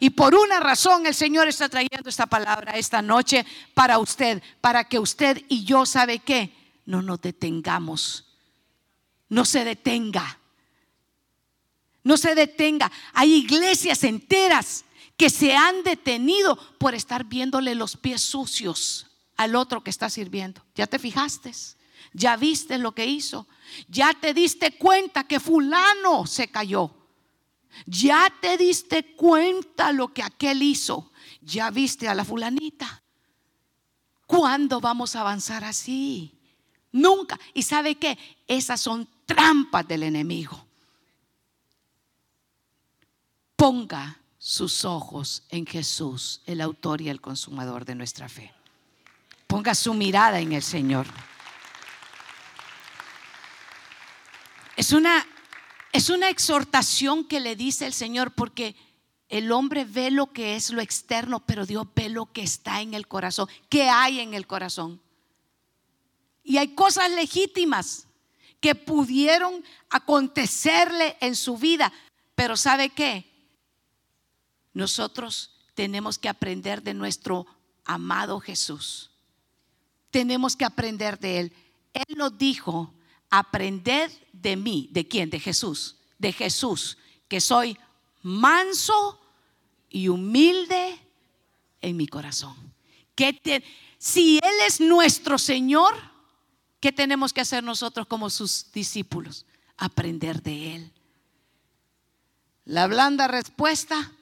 Y 0.00 0.10
por 0.10 0.34
una 0.34 0.60
razón 0.60 1.06
el 1.06 1.14
Señor 1.14 1.48
está 1.48 1.68
trayendo 1.68 2.08
esta 2.08 2.26
palabra 2.26 2.72
esta 2.72 3.02
noche 3.02 3.44
para 3.74 3.98
usted, 3.98 4.42
para 4.60 4.84
que 4.84 4.98
usted 4.98 5.44
y 5.48 5.64
yo, 5.64 5.86
¿sabe 5.86 6.20
qué? 6.20 6.54
No 6.86 7.02
nos 7.02 7.20
detengamos. 7.20 8.24
No 9.28 9.44
se 9.44 9.64
detenga. 9.64 10.38
No 12.04 12.16
se 12.16 12.34
detenga. 12.34 12.90
Hay 13.12 13.34
iglesias 13.34 14.04
enteras 14.04 14.84
que 15.16 15.30
se 15.30 15.54
han 15.54 15.82
detenido 15.82 16.56
por 16.78 16.94
estar 16.94 17.24
viéndole 17.24 17.74
los 17.74 17.96
pies 17.96 18.22
sucios 18.22 19.06
al 19.36 19.56
otro 19.56 19.82
que 19.82 19.90
está 19.90 20.08
sirviendo. 20.08 20.64
¿Ya 20.74 20.86
te 20.86 20.98
fijaste? 20.98 21.52
¿Ya 22.12 22.36
viste 22.36 22.78
lo 22.78 22.92
que 22.92 23.06
hizo? 23.06 23.46
¿Ya 23.88 24.14
te 24.14 24.32
diste 24.32 24.78
cuenta 24.78 25.24
que 25.24 25.40
fulano 25.40 26.26
se 26.26 26.48
cayó? 26.48 26.97
Ya 27.86 28.32
te 28.40 28.56
diste 28.56 29.14
cuenta 29.14 29.92
lo 29.92 30.12
que 30.12 30.22
aquel 30.22 30.62
hizo. 30.62 31.10
Ya 31.40 31.70
viste 31.70 32.08
a 32.08 32.14
la 32.14 32.24
fulanita. 32.24 33.02
¿Cuándo 34.26 34.80
vamos 34.80 35.16
a 35.16 35.20
avanzar 35.20 35.64
así? 35.64 36.34
Nunca. 36.92 37.38
¿Y 37.54 37.62
sabe 37.62 37.94
qué? 37.96 38.18
Esas 38.46 38.80
son 38.80 39.08
trampas 39.24 39.86
del 39.86 40.02
enemigo. 40.02 40.66
Ponga 43.56 44.18
sus 44.38 44.84
ojos 44.84 45.42
en 45.48 45.66
Jesús, 45.66 46.42
el 46.46 46.60
autor 46.60 47.00
y 47.00 47.08
el 47.08 47.20
consumador 47.20 47.84
de 47.84 47.94
nuestra 47.94 48.28
fe. 48.28 48.52
Ponga 49.46 49.74
su 49.74 49.94
mirada 49.94 50.40
en 50.40 50.52
el 50.52 50.62
Señor. 50.62 51.06
Es 54.76 54.92
una 54.92 55.26
es 55.92 56.10
una 56.10 56.28
exhortación 56.28 57.24
que 57.24 57.40
le 57.40 57.56
dice 57.56 57.86
el 57.86 57.92
Señor 57.92 58.32
porque 58.32 58.76
el 59.28 59.52
hombre 59.52 59.84
ve 59.84 60.10
lo 60.10 60.32
que 60.32 60.56
es 60.56 60.70
lo 60.70 60.80
externo, 60.80 61.44
pero 61.44 61.66
Dios 61.66 61.86
ve 61.94 62.08
lo 62.08 62.32
que 62.32 62.42
está 62.42 62.80
en 62.80 62.94
el 62.94 63.06
corazón, 63.06 63.48
que 63.68 63.88
hay 63.88 64.20
en 64.20 64.34
el 64.34 64.46
corazón. 64.46 65.00
Y 66.42 66.56
hay 66.56 66.68
cosas 66.68 67.10
legítimas 67.10 68.06
que 68.60 68.74
pudieron 68.74 69.62
acontecerle 69.90 71.16
en 71.20 71.36
su 71.36 71.58
vida, 71.58 71.92
pero 72.34 72.56
¿sabe 72.56 72.90
qué? 72.90 73.30
Nosotros 74.72 75.54
tenemos 75.74 76.18
que 76.18 76.28
aprender 76.28 76.82
de 76.82 76.94
nuestro 76.94 77.46
amado 77.84 78.40
Jesús. 78.40 79.10
Tenemos 80.10 80.56
que 80.56 80.64
aprender 80.64 81.18
de 81.18 81.40
Él. 81.40 81.52
Él 81.92 82.16
nos 82.16 82.36
dijo 82.38 82.94
aprended 83.30 84.10
de 84.32 84.56
mí. 84.56 84.88
¿De 84.92 85.06
quién? 85.06 85.30
De 85.30 85.40
Jesús. 85.40 85.96
De 86.18 86.32
Jesús, 86.32 86.98
que 87.28 87.40
soy 87.40 87.78
manso 88.22 89.20
y 89.88 90.08
humilde 90.08 90.98
en 91.80 91.96
mi 91.96 92.08
corazón. 92.08 92.56
Que 93.14 93.62
si 93.98 94.38
Él 94.42 94.54
es 94.66 94.80
nuestro 94.80 95.38
Señor, 95.38 95.94
¿qué 96.80 96.90
tenemos 96.92 97.32
que 97.32 97.40
hacer 97.40 97.62
nosotros 97.62 98.06
como 98.06 98.30
sus 98.30 98.70
discípulos? 98.72 99.46
Aprender 99.76 100.42
de 100.42 100.76
Él. 100.76 100.92
La 102.64 102.86
blanda 102.86 103.28
respuesta, 103.28 104.12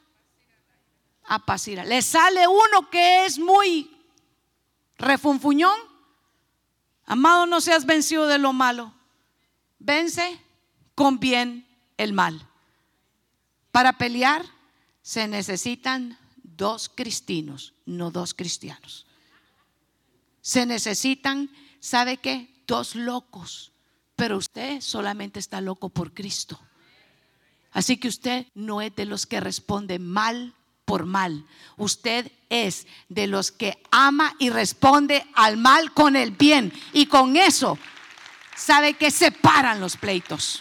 apacira. 1.25 1.85
Le 1.85 2.03
sale 2.03 2.47
uno 2.47 2.91
que 2.91 3.25
es 3.25 3.39
muy 3.39 3.91
refunfuñón. 4.99 5.79
Amado, 7.07 7.47
no 7.47 7.61
seas 7.61 7.87
vencido 7.87 8.27
de 8.27 8.39
lo 8.39 8.53
malo 8.53 8.96
vence 9.87 10.39
con 10.95 11.19
bien 11.19 11.67
el 11.97 12.13
mal. 12.13 12.47
Para 13.71 13.97
pelear 13.97 14.45
se 15.03 15.29
necesitan 15.29 16.19
dos 16.43 16.89
cristinos, 16.89 17.73
no 17.87 18.11
dos 18.11 18.35
cristianos. 18.35 19.07
Se 20.41 20.67
necesitan, 20.67 21.51
¿sabe 21.81 22.17
qué? 22.17 22.49
Dos 22.67 22.97
locos. 22.97 23.73
Pero 24.17 24.39
usted 24.39 24.81
solamente 24.81 25.39
está 25.39 25.61
loco 25.61 25.91
por 25.91 26.13
Cristo. 26.13 26.59
Así 27.73 27.99
que 27.99 28.09
usted 28.09 28.47
no 28.55 28.81
es 28.81 28.95
de 28.97 29.05
los 29.05 29.27
que 29.27 29.41
responde 29.41 29.99
mal 29.99 30.55
por 30.87 31.05
mal. 31.05 31.45
Usted 31.77 32.33
es 32.49 32.87
de 33.09 33.27
los 33.27 33.53
que 33.53 33.83
ama 33.91 34.35
y 34.39 34.49
responde 34.49 35.27
al 35.35 35.59
mal 35.59 35.93
con 35.93 36.17
el 36.17 36.31
bien. 36.31 36.73
Y 36.95 37.07
con 37.07 37.37
eso 37.37 37.79
sabe 38.57 38.95
que 38.95 39.11
separan 39.11 39.81
los 39.81 39.97
pleitos, 39.97 40.61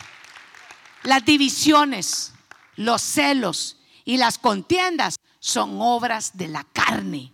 las 1.04 1.24
divisiones, 1.26 2.34
los 2.76 3.02
celos 3.02 3.78
y 4.04 4.18
las 4.18 4.38
contiendas 4.38 5.18
son 5.40 5.78
obras 5.80 6.38
de 6.38 6.48
la 6.48 6.64
carne. 6.64 7.32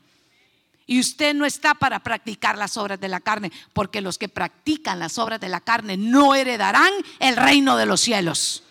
Y 0.86 1.00
usted 1.00 1.34
no 1.34 1.46
está 1.46 1.74
para 1.74 2.00
practicar 2.02 2.58
las 2.58 2.76
obras 2.76 3.00
de 3.00 3.08
la 3.08 3.22
carne, 3.22 3.52
porque 3.72 4.02
los 4.02 4.18
que 4.18 4.28
practican 4.28 5.00
las 5.00 5.18
obras 5.18 5.40
de 5.40 5.48
la 5.48 5.62
carne 5.62 5.96
no 5.96 6.36
heredarán 6.36 6.92
el 7.20 7.38
reino 7.38 7.78
de 7.78 7.86
los 7.86 8.02
cielos. 8.02 8.64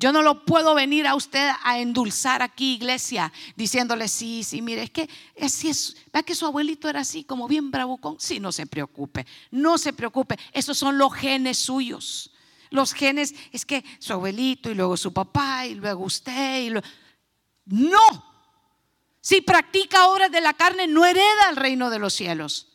Yo 0.00 0.12
no 0.12 0.22
lo 0.22 0.46
puedo 0.46 0.74
venir 0.74 1.06
a 1.06 1.14
usted 1.14 1.50
a 1.62 1.78
endulzar 1.78 2.40
aquí, 2.40 2.76
iglesia, 2.76 3.30
diciéndole, 3.54 4.08
sí, 4.08 4.42
sí, 4.42 4.62
mire, 4.62 4.84
es 4.84 4.90
que 4.90 5.10
así 5.38 5.68
es, 5.68 5.94
vea 6.10 6.22
que 6.22 6.34
su 6.34 6.46
abuelito 6.46 6.88
era 6.88 7.00
así, 7.00 7.22
como 7.22 7.46
bien 7.46 7.70
bravucón. 7.70 8.16
Sí, 8.18 8.40
no 8.40 8.50
se 8.50 8.66
preocupe, 8.66 9.26
no 9.50 9.76
se 9.76 9.92
preocupe, 9.92 10.38
esos 10.54 10.78
son 10.78 10.96
los 10.96 11.12
genes 11.12 11.58
suyos. 11.58 12.32
Los 12.70 12.94
genes 12.94 13.34
es 13.52 13.66
que 13.66 13.84
su 13.98 14.14
abuelito 14.14 14.70
y 14.70 14.74
luego 14.74 14.96
su 14.96 15.12
papá 15.12 15.66
y 15.66 15.74
luego 15.74 16.04
usted 16.04 16.62
y. 16.62 16.72
No, 17.66 18.24
si 19.20 19.42
practica 19.42 20.06
obras 20.06 20.32
de 20.32 20.40
la 20.40 20.54
carne, 20.54 20.86
no 20.86 21.04
hereda 21.04 21.50
el 21.50 21.56
reino 21.56 21.90
de 21.90 21.98
los 21.98 22.14
cielos. 22.14 22.69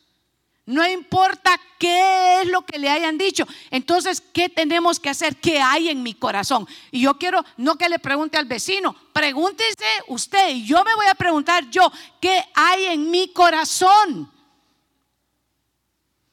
No 0.66 0.84
importa 0.84 1.60
qué 1.78 2.40
es 2.40 2.48
lo 2.48 2.62
que 2.62 2.80
le 2.80 2.90
hayan 2.90 3.16
dicho. 3.16 3.46
Entonces, 3.70 4.20
¿qué 4.20 4.48
tenemos 4.48 4.98
que 4.98 5.08
hacer? 5.08 5.36
¿Qué 5.36 5.60
hay 5.60 5.88
en 5.88 6.02
mi 6.02 6.12
corazón? 6.12 6.66
Y 6.90 7.02
yo 7.02 7.16
quiero, 7.18 7.44
no 7.56 7.76
que 7.76 7.88
le 7.88 8.00
pregunte 8.00 8.36
al 8.36 8.46
vecino, 8.46 8.94
pregúntese 9.12 9.86
usted. 10.08 10.48
Y 10.50 10.66
yo 10.66 10.82
me 10.82 10.94
voy 10.96 11.06
a 11.06 11.14
preguntar 11.14 11.70
yo, 11.70 11.90
¿qué 12.20 12.44
hay 12.54 12.86
en 12.86 13.10
mi 13.12 13.32
corazón? 13.32 14.32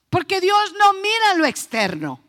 Porque 0.10 0.42
Dios 0.42 0.74
no 0.80 0.94
mira 0.94 1.36
lo 1.36 1.46
externo. 1.46 2.20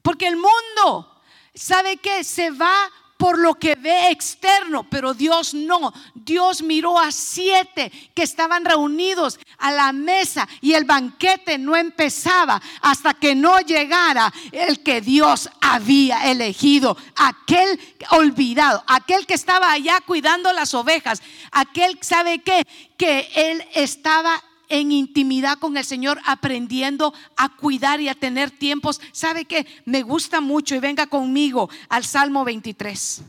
Porque 0.00 0.28
el 0.28 0.36
mundo, 0.36 1.20
¿sabe 1.54 1.96
qué? 1.96 2.22
Se 2.22 2.50
va 2.50 2.88
por 3.18 3.36
lo 3.36 3.56
que 3.56 3.74
ve 3.74 4.10
externo, 4.10 4.84
pero 4.88 5.12
Dios 5.12 5.52
no. 5.52 5.92
Dios 6.14 6.62
miró 6.62 6.98
a 6.98 7.10
siete 7.10 7.90
que 8.14 8.22
estaban 8.22 8.64
reunidos 8.64 9.38
a 9.58 9.72
la 9.72 9.92
mesa 9.92 10.48
y 10.60 10.72
el 10.74 10.84
banquete 10.84 11.58
no 11.58 11.76
empezaba 11.76 12.62
hasta 12.80 13.14
que 13.14 13.34
no 13.34 13.58
llegara 13.60 14.32
el 14.52 14.82
que 14.84 15.00
Dios 15.00 15.50
había 15.60 16.30
elegido, 16.30 16.96
aquel 17.16 17.80
olvidado, 18.12 18.84
aquel 18.86 19.26
que 19.26 19.34
estaba 19.34 19.72
allá 19.72 20.00
cuidando 20.00 20.52
las 20.52 20.72
ovejas, 20.72 21.20
aquel, 21.50 21.98
¿sabe 22.00 22.38
qué? 22.38 22.64
Que 22.96 23.28
él 23.34 23.64
estaba 23.74 24.40
en 24.68 24.92
intimidad 24.92 25.58
con 25.58 25.76
el 25.76 25.84
Señor, 25.84 26.20
aprendiendo 26.24 27.14
a 27.36 27.56
cuidar 27.56 28.00
y 28.00 28.08
a 28.08 28.14
tener 28.14 28.50
tiempos. 28.50 29.00
¿Sabe 29.12 29.44
que 29.44 29.66
Me 29.84 30.02
gusta 30.02 30.40
mucho 30.40 30.74
y 30.74 30.80
venga 30.80 31.06
conmigo 31.06 31.68
al 31.88 32.04
Salmo 32.04 32.44
23. 32.44 33.22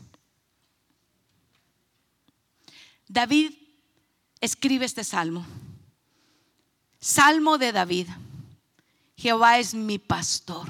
David 3.08 3.52
escribe 4.40 4.84
este 4.84 5.04
salmo. 5.04 5.44
Salmo 7.00 7.58
de 7.58 7.72
David. 7.72 8.08
Jehová 9.16 9.58
es 9.58 9.74
mi 9.74 9.98
pastor. 9.98 10.68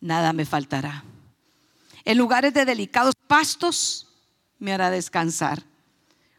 Nada 0.00 0.32
me 0.32 0.44
faltará. 0.44 1.04
En 2.04 2.16
lugares 2.16 2.54
de 2.54 2.64
delicados 2.64 3.14
pastos 3.26 4.06
me 4.58 4.72
hará 4.72 4.90
descansar 4.90 5.62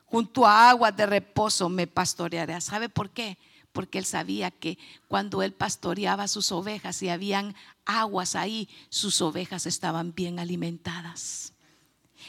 junto 0.10 0.46
a 0.46 0.70
aguas 0.70 0.96
de 0.96 1.06
reposo 1.06 1.70
me 1.70 1.88
pastoreará. 1.88 2.62
¿Sabe 2.62 2.90
por 2.90 3.12
qué? 3.12 3.38
Porque 3.72 4.00
él 4.00 4.06
sabía 4.06 4.50
que 4.50 4.78
cuando 5.08 5.44
él 5.44 5.54
pastoreaba 5.54 6.28
sus 6.28 6.52
ovejas 6.52 7.02
y 7.04 7.10
habían 7.10 7.56
aguas 7.86 8.36
ahí, 8.36 8.68
sus 8.90 9.22
ovejas 9.22 9.68
estaban 9.68 10.14
bien 10.16 10.40
alimentadas. 10.40 11.54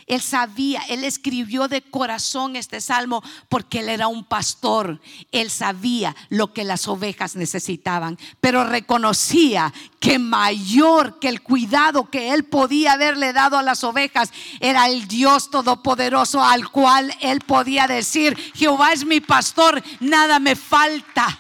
Él 0.07 0.21
sabía, 0.21 0.83
él 0.89 1.05
escribió 1.05 1.69
de 1.69 1.83
corazón 1.83 2.57
este 2.57 2.81
salmo 2.81 3.23
porque 3.49 3.81
él 3.81 3.89
era 3.89 4.09
un 4.09 4.25
pastor. 4.25 5.01
Él 5.31 5.51
sabía 5.51 6.17
lo 6.29 6.53
que 6.53 6.65
las 6.65 6.89
ovejas 6.89 7.37
necesitaban, 7.37 8.19
pero 8.41 8.65
reconocía 8.65 9.73
que 10.01 10.19
mayor 10.19 11.19
que 11.21 11.29
el 11.29 11.43
cuidado 11.43 12.11
que 12.11 12.33
él 12.33 12.45
podía 12.45 12.93
haberle 12.93 13.33
dado 13.33 13.59
a 13.59 13.63
las 13.63 13.85
ovejas 13.85 14.33
era 14.61 14.89
el 14.89 15.07
Dios 15.07 15.51
todopoderoso 15.51 16.43
al 16.43 16.71
cual 16.71 17.15
él 17.21 17.41
podía 17.41 17.87
decir, 17.87 18.37
Jehová 18.55 18.93
es 18.93 19.05
mi 19.05 19.21
pastor, 19.21 19.83
nada 20.01 20.39
me 20.39 20.57
falta. 20.57 21.39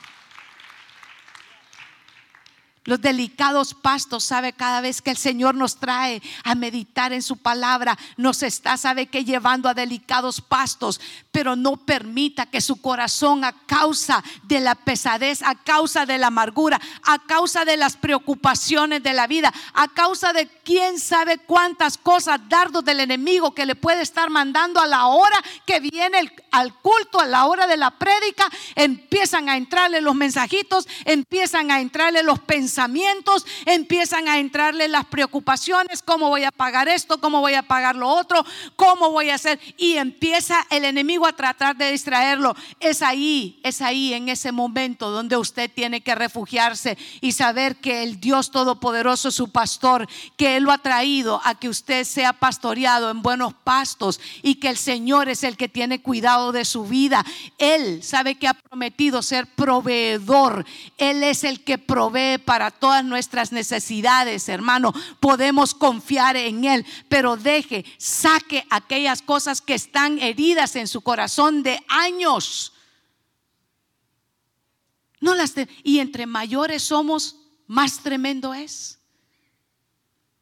Los 2.84 3.02
delicados 3.02 3.74
pastos, 3.74 4.24
sabe, 4.24 4.54
cada 4.54 4.80
vez 4.80 5.02
que 5.02 5.10
el 5.10 5.18
Señor 5.18 5.54
nos 5.54 5.76
trae 5.76 6.22
a 6.44 6.54
meditar 6.54 7.12
en 7.12 7.20
su 7.20 7.36
palabra, 7.36 7.98
nos 8.16 8.42
está, 8.42 8.78
sabe 8.78 9.06
que 9.06 9.22
llevando 9.22 9.68
a 9.68 9.74
delicados 9.74 10.40
pastos, 10.40 10.98
pero 11.30 11.56
no 11.56 11.76
permita 11.76 12.46
que 12.46 12.62
su 12.62 12.80
corazón 12.80 13.44
a 13.44 13.52
causa 13.66 14.24
de 14.44 14.60
la 14.60 14.74
pesadez, 14.76 15.42
a 15.42 15.56
causa 15.56 16.06
de 16.06 16.16
la 16.16 16.28
amargura, 16.28 16.80
a 17.02 17.18
causa 17.18 17.66
de 17.66 17.76
las 17.76 17.98
preocupaciones 17.98 19.02
de 19.02 19.12
la 19.12 19.26
vida, 19.26 19.52
a 19.74 19.88
causa 19.88 20.32
de 20.32 20.46
quién 20.48 20.98
sabe 20.98 21.36
cuántas 21.36 21.98
cosas, 21.98 22.40
dardos 22.48 22.82
del 22.82 23.00
enemigo 23.00 23.54
que 23.54 23.66
le 23.66 23.74
puede 23.74 24.00
estar 24.00 24.30
mandando 24.30 24.80
a 24.80 24.86
la 24.86 25.04
hora 25.08 25.36
que 25.66 25.80
viene 25.80 26.32
al 26.50 26.74
culto, 26.78 27.20
a 27.20 27.26
la 27.26 27.44
hora 27.44 27.66
de 27.66 27.76
la 27.76 27.90
prédica, 27.90 28.48
empiezan 28.74 29.50
a 29.50 29.58
entrarle 29.58 30.00
los 30.00 30.14
mensajitos, 30.14 30.88
empiezan 31.04 31.70
a 31.70 31.80
entrarle 31.80 32.22
los 32.22 32.38
pensamientos 32.38 32.69
pensamientos, 32.70 33.44
empiezan 33.66 34.28
a 34.28 34.38
entrarle 34.38 34.86
las 34.86 35.04
preocupaciones, 35.06 36.02
cómo 36.02 36.28
voy 36.28 36.44
a 36.44 36.52
pagar 36.52 36.86
esto, 36.86 37.18
cómo 37.20 37.40
voy 37.40 37.54
a 37.54 37.64
pagar 37.64 37.96
lo 37.96 38.08
otro, 38.08 38.46
cómo 38.76 39.10
voy 39.10 39.30
a 39.30 39.34
hacer. 39.34 39.58
Y 39.76 39.96
empieza 39.96 40.64
el 40.70 40.84
enemigo 40.84 41.26
a 41.26 41.32
tratar 41.32 41.76
de 41.76 41.90
distraerlo. 41.90 42.54
Es 42.78 43.02
ahí, 43.02 43.58
es 43.64 43.82
ahí, 43.82 44.14
en 44.14 44.28
ese 44.28 44.52
momento 44.52 45.10
donde 45.10 45.36
usted 45.36 45.68
tiene 45.68 46.00
que 46.00 46.14
refugiarse 46.14 46.96
y 47.20 47.32
saber 47.32 47.76
que 47.80 48.04
el 48.04 48.20
Dios 48.20 48.52
Todopoderoso 48.52 49.30
es 49.30 49.34
su 49.34 49.50
pastor, 49.50 50.06
que 50.36 50.56
Él 50.56 50.62
lo 50.62 50.70
ha 50.70 50.78
traído 50.78 51.40
a 51.42 51.56
que 51.56 51.68
usted 51.68 52.04
sea 52.04 52.32
pastoreado 52.34 53.10
en 53.10 53.20
buenos 53.20 53.52
pastos 53.52 54.20
y 54.42 54.56
que 54.56 54.68
el 54.68 54.76
Señor 54.76 55.28
es 55.28 55.42
el 55.42 55.56
que 55.56 55.68
tiene 55.68 56.02
cuidado 56.02 56.52
de 56.52 56.64
su 56.64 56.84
vida. 56.84 57.24
Él 57.58 58.04
sabe 58.04 58.36
que 58.36 58.46
ha 58.46 58.54
prometido 58.54 59.22
ser 59.22 59.48
proveedor. 59.48 60.64
Él 60.98 61.24
es 61.24 61.42
el 61.42 61.64
que 61.64 61.78
provee 61.78 62.38
para 62.38 62.59
para 62.60 62.70
todas 62.72 63.02
nuestras 63.02 63.52
necesidades, 63.52 64.46
hermano. 64.50 64.92
Podemos 65.18 65.74
confiar 65.74 66.36
en 66.36 66.66
Él, 66.66 66.84
pero 67.08 67.38
deje, 67.38 67.86
saque 67.96 68.66
aquellas 68.68 69.22
cosas 69.22 69.62
que 69.62 69.72
están 69.72 70.18
heridas 70.18 70.76
en 70.76 70.86
su 70.86 71.00
corazón 71.00 71.62
de 71.62 71.82
años. 71.88 72.74
No 75.20 75.34
las 75.34 75.54
y 75.82 76.00
entre 76.00 76.26
mayores 76.26 76.82
somos, 76.82 77.36
más 77.66 78.02
tremendo 78.02 78.52
es. 78.52 78.98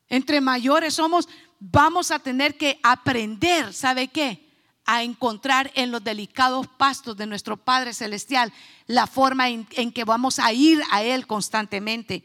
Entre 0.09 0.41
mayores 0.41 0.95
somos, 0.95 1.29
vamos 1.61 2.11
a 2.11 2.19
tener 2.19 2.57
que 2.57 2.81
aprender, 2.83 3.73
¿sabe 3.73 4.09
qué? 4.09 4.48
A 4.91 5.03
encontrar 5.03 5.71
en 5.75 5.91
los 5.91 6.03
delicados 6.03 6.67
pastos 6.67 7.15
de 7.15 7.27
nuestro 7.27 7.59
Padre 7.59 7.93
Celestial 7.93 8.51
la 8.87 9.07
forma 9.07 9.51
en, 9.51 9.67
que 9.67 10.05
vamos 10.05 10.39
a 10.39 10.51
ir 10.55 10.83
a 10.91 11.03
Él 11.03 11.27
constantemente. 11.27 12.25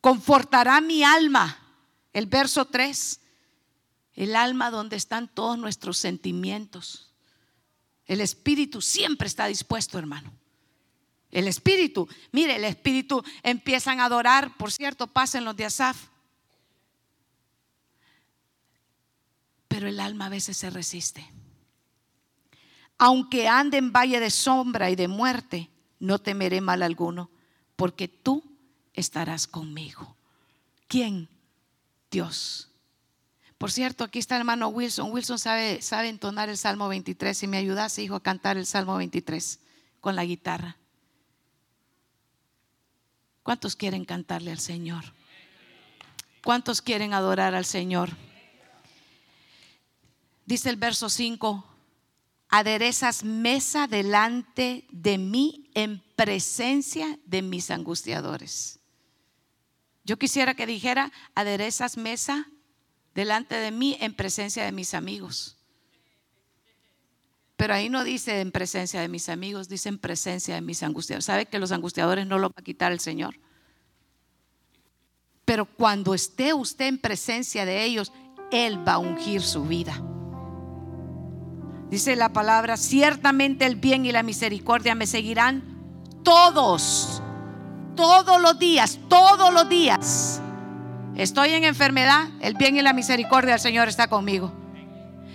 Confortará 0.00 0.80
mi 0.80 1.04
alma. 1.04 1.58
El 2.14 2.24
verso 2.24 2.64
3. 2.64 3.20
El 4.14 4.34
alma 4.34 4.70
donde 4.70 4.96
están 4.96 5.28
todos 5.28 5.58
nuestros 5.58 5.98
sentimientos. 5.98 7.12
El 8.06 8.22
espíritu 8.22 8.80
siempre 8.80 9.28
está 9.28 9.44
dispuesto, 9.44 9.98
hermano. 9.98 10.32
El 11.30 11.46
espíritu, 11.48 12.08
mire, 12.32 12.56
el 12.56 12.64
espíritu 12.64 13.22
empiezan 13.42 14.00
a 14.00 14.06
adorar, 14.06 14.56
por 14.56 14.72
cierto, 14.72 15.06
pasen 15.06 15.44
los 15.44 15.54
de 15.54 15.66
Asaf. 15.66 16.08
Pero 19.68 19.86
el 19.86 20.00
alma 20.00 20.26
a 20.26 20.30
veces 20.30 20.56
se 20.56 20.70
resiste 20.70 21.30
aunque 22.98 23.48
ande 23.48 23.78
en 23.78 23.92
valle 23.92 24.20
de 24.20 24.30
sombra 24.30 24.90
y 24.90 24.96
de 24.96 25.08
muerte, 25.08 25.70
no 26.00 26.18
temeré 26.18 26.60
mal 26.60 26.82
alguno, 26.82 27.30
porque 27.76 28.08
tú 28.08 28.42
estarás 28.92 29.46
conmigo. 29.46 30.16
¿Quién? 30.88 31.28
Dios. 32.10 32.68
Por 33.56 33.70
cierto, 33.70 34.04
aquí 34.04 34.18
está 34.18 34.36
el 34.36 34.40
hermano 34.40 34.68
Wilson. 34.68 35.12
Wilson 35.12 35.38
sabe, 35.38 35.82
sabe 35.82 36.08
entonar 36.08 36.48
el 36.48 36.56
Salmo 36.56 36.88
23. 36.88 37.36
Si 37.36 37.46
me 37.46 37.56
ayudase, 37.56 38.02
hijo, 38.02 38.16
a 38.16 38.22
cantar 38.22 38.56
el 38.56 38.66
Salmo 38.66 38.96
23 38.96 39.60
con 40.00 40.16
la 40.16 40.24
guitarra. 40.24 40.76
¿Cuántos 43.42 43.76
quieren 43.76 44.04
cantarle 44.04 44.52
al 44.52 44.60
Señor? 44.60 45.04
¿Cuántos 46.44 46.82
quieren 46.82 47.14
adorar 47.14 47.54
al 47.54 47.64
Señor? 47.64 48.10
Dice 50.46 50.70
el 50.70 50.76
verso 50.76 51.08
5, 51.08 51.64
aderezas 52.48 53.24
mesa 53.24 53.86
delante 53.86 54.86
de 54.90 55.18
mí 55.18 55.70
en 55.74 56.02
presencia 56.16 57.18
de 57.26 57.42
mis 57.42 57.70
angustiadores. 57.70 58.80
Yo 60.04 60.18
quisiera 60.18 60.54
que 60.54 60.66
dijera, 60.66 61.12
aderezas 61.34 61.96
mesa 61.96 62.48
delante 63.14 63.56
de 63.56 63.70
mí 63.70 63.96
en 64.00 64.14
presencia 64.14 64.64
de 64.64 64.72
mis 64.72 64.94
amigos. 64.94 65.56
Pero 67.56 67.74
ahí 67.74 67.88
no 67.90 68.04
dice 68.04 68.40
en 68.40 68.52
presencia 68.52 69.00
de 69.00 69.08
mis 69.08 69.28
amigos, 69.28 69.68
dice 69.68 69.88
en 69.88 69.98
presencia 69.98 70.54
de 70.54 70.60
mis 70.60 70.82
angustiadores. 70.82 71.24
¿Sabe 71.24 71.46
que 71.46 71.58
los 71.58 71.72
angustiadores 71.72 72.26
no 72.26 72.38
lo 72.38 72.48
va 72.48 72.54
a 72.56 72.62
quitar 72.62 72.92
el 72.92 73.00
Señor? 73.00 73.34
Pero 75.44 75.66
cuando 75.66 76.14
esté 76.14 76.54
usted 76.54 76.86
en 76.86 76.98
presencia 76.98 77.64
de 77.64 77.82
ellos, 77.84 78.12
Él 78.52 78.86
va 78.86 78.94
a 78.94 78.98
ungir 78.98 79.42
su 79.42 79.64
vida. 79.64 80.00
Dice 81.90 82.16
la 82.16 82.28
palabra, 82.30 82.76
ciertamente 82.76 83.64
el 83.64 83.76
bien 83.76 84.04
y 84.04 84.12
la 84.12 84.22
misericordia 84.22 84.94
me 84.94 85.06
seguirán 85.06 85.62
todos, 86.22 87.22
todos 87.96 88.40
los 88.40 88.58
días, 88.58 88.98
todos 89.08 89.52
los 89.52 89.68
días. 89.68 90.42
Estoy 91.16 91.54
en 91.54 91.64
enfermedad, 91.64 92.28
el 92.40 92.54
bien 92.54 92.76
y 92.76 92.82
la 92.82 92.92
misericordia 92.92 93.52
del 93.52 93.60
Señor 93.60 93.88
está 93.88 94.08
conmigo. 94.08 94.52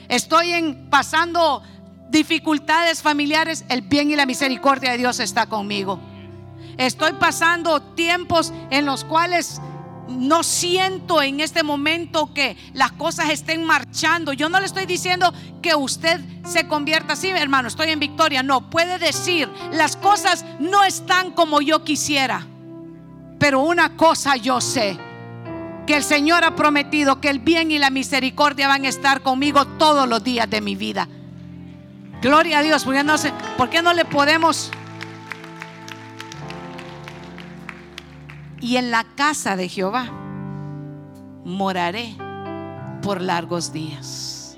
Estoy 0.07 0.51
en 0.51 0.89
pasando 0.89 1.63
dificultades 2.09 3.01
familiares, 3.01 3.65
el 3.69 3.81
bien 3.81 4.11
y 4.11 4.15
la 4.15 4.27
misericordia 4.27 4.91
de 4.91 4.99
Dios 4.99 5.19
está 5.19 5.47
conmigo. 5.47 5.99
Estoy 6.77 7.13
pasando 7.13 7.81
tiempos 7.81 8.53
en 8.69 8.85
los 8.85 9.03
cuales 9.03 9.59
no 10.07 10.43
siento 10.43 11.21
en 11.21 11.39
este 11.39 11.63
momento 11.63 12.33
que 12.33 12.57
las 12.73 12.91
cosas 12.91 13.29
estén 13.29 13.63
marchando. 13.63 14.33
Yo 14.33 14.49
no 14.49 14.59
le 14.59 14.65
estoy 14.65 14.85
diciendo 14.85 15.33
que 15.61 15.75
usted 15.75 16.21
se 16.45 16.67
convierta 16.67 17.13
así, 17.13 17.29
hermano, 17.29 17.67
estoy 17.67 17.89
en 17.89 17.99
victoria. 17.99 18.43
No, 18.43 18.69
puede 18.69 18.99
decir, 18.99 19.49
las 19.71 19.95
cosas 19.95 20.45
no 20.59 20.83
están 20.83 21.31
como 21.31 21.61
yo 21.61 21.83
quisiera. 21.83 22.47
Pero 23.39 23.61
una 23.61 23.95
cosa 23.97 24.35
yo 24.35 24.61
sé, 24.61 24.97
que 25.85 25.97
el 25.97 26.03
Señor 26.03 26.43
ha 26.43 26.55
prometido 26.55 27.19
que 27.19 27.29
el 27.29 27.39
bien 27.39 27.71
y 27.71 27.77
la 27.77 27.89
misericordia 27.89 28.67
van 28.67 28.85
a 28.85 28.89
estar 28.89 29.21
conmigo 29.21 29.65
todos 29.65 30.07
los 30.07 30.23
días 30.23 30.49
de 30.49 30.61
mi 30.61 30.75
vida. 30.75 31.07
Gloria 32.21 32.59
a 32.59 32.63
Dios, 32.63 32.85
¿por 33.57 33.69
qué 33.69 33.81
no 33.81 33.93
le 33.93 34.05
podemos 34.05 34.71
y 38.63 38.77
en 38.77 38.91
la 38.91 39.03
casa 39.03 39.57
de 39.57 39.67
Jehová 39.67 40.05
moraré 41.43 42.15
por 43.01 43.19
largos 43.19 43.73
días. 43.73 44.57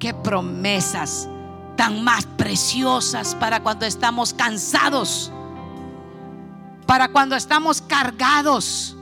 Qué 0.00 0.12
promesas 0.12 1.28
tan 1.76 2.02
más 2.02 2.26
preciosas 2.26 3.36
para 3.36 3.62
cuando 3.62 3.86
estamos 3.86 4.34
cansados, 4.34 5.30
para 6.86 7.12
cuando 7.12 7.36
estamos 7.36 7.82
cargados, 7.82 8.96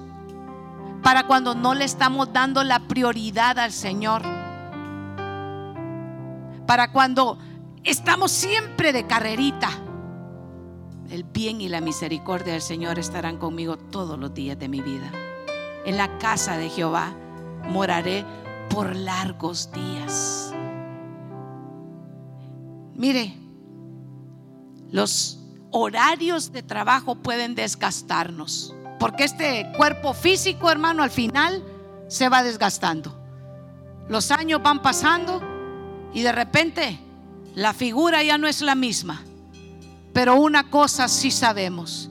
para 1.03 1.26
cuando 1.26 1.55
no 1.55 1.72
le 1.72 1.86
estamos 1.86 2.30
dando 2.30 2.62
la 2.62 2.80
prioridad 2.80 3.59
al 3.59 3.72
Señor, 3.72 4.20
para 6.66 6.92
cuando 6.92 7.38
estamos 7.82 8.30
siempre 8.30 8.92
de 8.92 9.07
carrerita 9.07 9.70
el 11.11 11.24
bien 11.24 11.61
y 11.61 11.68
la 11.68 11.80
misericordia 11.80 12.52
del 12.52 12.62
Señor 12.62 12.98
estarán 12.98 13.38
conmigo 13.38 13.76
todos 13.76 14.18
los 14.18 14.34
días 14.34 14.59
de 14.59 14.68
mi 14.68 14.80
vida. 14.80 15.11
En 15.84 15.96
la 15.96 16.18
casa 16.18 16.56
de 16.56 16.68
Jehová 16.68 17.14
moraré 17.68 18.24
por 18.68 18.94
largos 18.94 19.70
días. 19.72 20.52
Mire, 22.94 23.34
los 24.90 25.38
horarios 25.70 26.52
de 26.52 26.62
trabajo 26.62 27.14
pueden 27.14 27.54
desgastarnos, 27.54 28.74
porque 28.98 29.24
este 29.24 29.70
cuerpo 29.76 30.12
físico, 30.12 30.70
hermano, 30.70 31.02
al 31.02 31.11
final 31.11 31.62
se 32.09 32.28
va 32.28 32.42
desgastando. 32.42 33.14
Los 34.09 34.30
años 34.30 34.62
van 34.62 34.82
pasando 34.82 35.40
y 36.12 36.22
de 36.22 36.32
repente 36.32 36.98
la 37.54 37.72
figura 37.72 38.22
ya 38.22 38.38
no 38.38 38.46
es 38.46 38.62
la 38.62 38.74
misma. 38.74 39.22
Pero 40.12 40.36
una 40.36 40.70
cosa 40.70 41.09
sí 41.09 41.30
sabemos, 41.30 42.11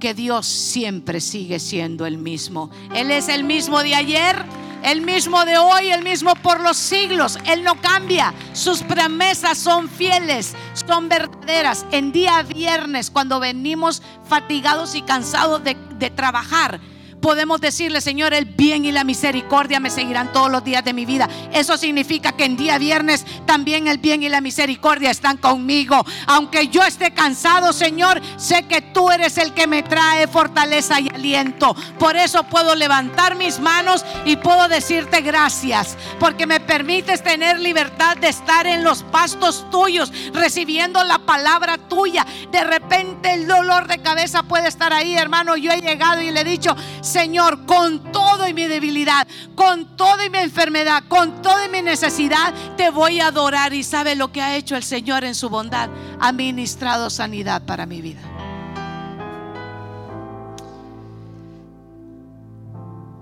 que 0.00 0.14
Dios 0.14 0.46
siempre 0.46 1.20
sigue 1.20 1.60
siendo 1.60 2.06
el 2.06 2.18
mismo. 2.18 2.70
Él 2.94 3.12
es 3.12 3.28
el 3.28 3.44
mismo 3.44 3.82
de 3.82 3.94
ayer, 3.94 4.44
el 4.82 5.02
mismo 5.02 5.44
de 5.44 5.58
hoy, 5.58 5.90
el 5.90 6.02
mismo 6.02 6.34
por 6.36 6.60
los 6.60 6.76
siglos. 6.76 7.38
Él 7.46 7.62
no 7.62 7.80
cambia. 7.80 8.34
Sus 8.54 8.82
promesas 8.82 9.58
son 9.58 9.88
fieles, 9.88 10.56
son 10.72 11.08
verdaderas. 11.08 11.86
En 11.92 12.10
día 12.10 12.42
viernes, 12.42 13.10
cuando 13.10 13.38
venimos 13.38 14.02
fatigados 14.24 14.94
y 14.94 15.02
cansados 15.02 15.62
de, 15.62 15.76
de 15.98 16.10
trabajar, 16.10 16.80
podemos 17.20 17.60
decirle, 17.60 18.00
Señor, 18.00 18.34
el 18.34 18.46
bien 18.46 18.84
y 18.84 18.92
la 18.92 19.04
misericordia 19.04 19.80
me 19.80 19.90
seguirán 19.90 20.32
todos 20.32 20.50
los 20.50 20.64
días 20.64 20.84
de 20.84 20.92
mi 20.92 21.04
vida. 21.04 21.28
Eso 21.52 21.76
significa 21.76 22.32
que 22.32 22.44
en 22.44 22.56
día 22.56 22.78
viernes 22.78 23.24
también 23.46 23.86
el 23.86 23.98
bien 23.98 24.22
y 24.22 24.28
la 24.28 24.40
misericordia 24.40 25.10
están 25.10 25.36
conmigo. 25.36 26.04
Aunque 26.26 26.68
yo 26.68 26.82
esté 26.82 27.12
cansado, 27.12 27.72
Señor, 27.72 28.20
sé 28.36 28.66
que 28.66 28.80
tú 28.80 29.10
eres 29.10 29.38
el 29.38 29.52
que 29.54 29.66
me 29.66 29.82
trae 29.82 30.26
fortaleza 30.26 31.00
y 31.00 31.08
aliento. 31.08 31.74
Por 31.98 32.16
eso 32.16 32.44
puedo 32.44 32.74
levantar 32.74 33.34
mis 33.36 33.60
manos 33.60 34.04
y 34.24 34.36
puedo 34.36 34.68
decirte 34.68 35.20
gracias, 35.20 35.96
porque 36.18 36.46
me 36.46 36.60
permites 36.60 37.22
tener 37.22 37.58
libertad 37.60 38.16
de 38.16 38.28
estar 38.28 38.66
en 38.66 38.84
los 38.84 39.02
pastos 39.02 39.66
tuyos, 39.70 40.12
recibiendo 40.32 41.02
la 41.04 41.18
palabra 41.18 41.78
tuya. 41.78 42.26
De 42.50 42.64
repente 42.64 43.34
el 43.34 43.46
dolor 43.46 43.86
de 43.86 43.98
cabeza 43.98 44.42
puede 44.42 44.68
estar 44.68 44.92
ahí, 44.92 45.16
hermano. 45.16 45.56
Yo 45.56 45.72
he 45.72 45.80
llegado 45.80 46.20
y 46.20 46.30
le 46.30 46.40
he 46.40 46.44
dicho, 46.44 46.74
Señor, 47.10 47.66
con 47.66 48.12
todo 48.12 48.46
y 48.46 48.54
mi 48.54 48.66
debilidad, 48.66 49.26
con 49.54 49.96
toda 49.96 50.24
y 50.24 50.30
mi 50.30 50.38
enfermedad, 50.38 51.04
con 51.08 51.42
toda 51.42 51.68
mi 51.68 51.82
necesidad, 51.82 52.54
te 52.76 52.90
voy 52.90 53.20
a 53.20 53.26
adorar. 53.26 53.74
Y 53.74 53.82
sabe 53.82 54.14
lo 54.14 54.32
que 54.32 54.40
ha 54.40 54.56
hecho 54.56 54.76
el 54.76 54.84
Señor 54.84 55.24
en 55.24 55.34
su 55.34 55.48
bondad. 55.48 55.90
Ha 56.20 56.32
ministrado 56.32 57.10
sanidad 57.10 57.62
para 57.66 57.84
mi 57.84 58.00
vida. 58.00 58.20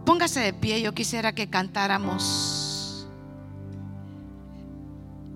Póngase 0.05 0.41
de 0.41 0.53
pie, 0.53 0.81
yo 0.81 0.95
quisiera 0.95 1.35
que 1.35 1.51
cantáramos 1.51 3.07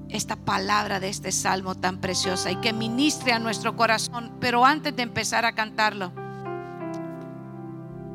esta 0.09 0.37
palabra 0.37 1.01
de 1.01 1.09
este 1.09 1.33
salmo 1.33 1.75
tan 1.75 1.99
preciosa 1.99 2.51
y 2.51 2.57
que 2.57 2.73
ministre 2.73 3.33
a 3.33 3.39
nuestro 3.39 3.77
corazón. 3.77 4.33
Pero 4.41 4.65
antes 4.65 4.95
de 4.95 5.03
empezar 5.03 5.45
a 5.45 5.55
cantarlo, 5.55 6.13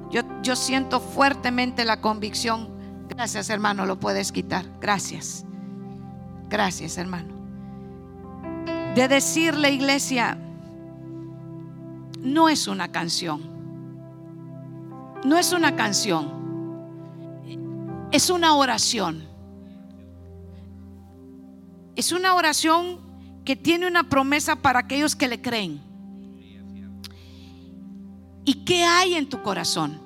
yo, 0.09 0.55
siento 0.55 0.99
fuertemente 0.99 1.83
la 1.85 2.01
convicción. 2.01 2.69
Gracias, 3.09 3.49
hermano, 3.49 3.85
lo 3.85 3.99
puedes 3.99 4.31
quitar. 4.31 4.65
Gracias. 4.79 5.45
Gracias, 6.49 6.97
hermano. 6.97 7.33
De 8.95 9.07
decirle, 9.07 9.71
iglesia, 9.71 10.37
no 12.21 12.49
es 12.49 12.67
una 12.67 12.91
canción. 12.91 13.41
No 15.25 15.37
es 15.37 15.51
una 15.51 15.75
canción. 15.75 16.31
Es 18.11 18.29
una 18.29 18.55
oración. 18.55 19.27
Es 21.95 22.11
una 22.11 22.33
oración 22.33 22.99
que 23.43 23.55
tiene 23.55 23.87
una 23.87 24.03
promesa 24.03 24.55
para 24.55 24.79
aquellos 24.79 25.15
que 25.15 25.27
le 25.27 25.41
creen. 25.41 25.86
¿Y 28.47 28.63
qué 28.63 28.85
hay 28.85 29.15
en 29.15 29.27
tu 29.27 29.43
corazón? 29.43 29.99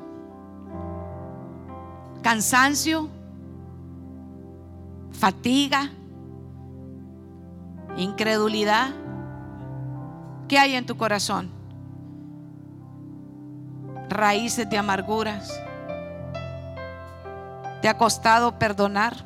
¿Cansancio? 2.23 3.07
¿Fatiga? 5.11 5.91
¿Incredulidad? 7.97 8.95
¿Qué 10.47 10.57
hay 10.57 10.73
en 10.73 10.87
tu 10.87 10.97
corazón? 10.97 11.51
Raíces 14.09 14.67
de 14.67 14.77
amarguras. 14.79 15.53
¿Te 17.83 17.89
ha 17.89 17.95
costado 17.95 18.57
perdonar? 18.57 19.17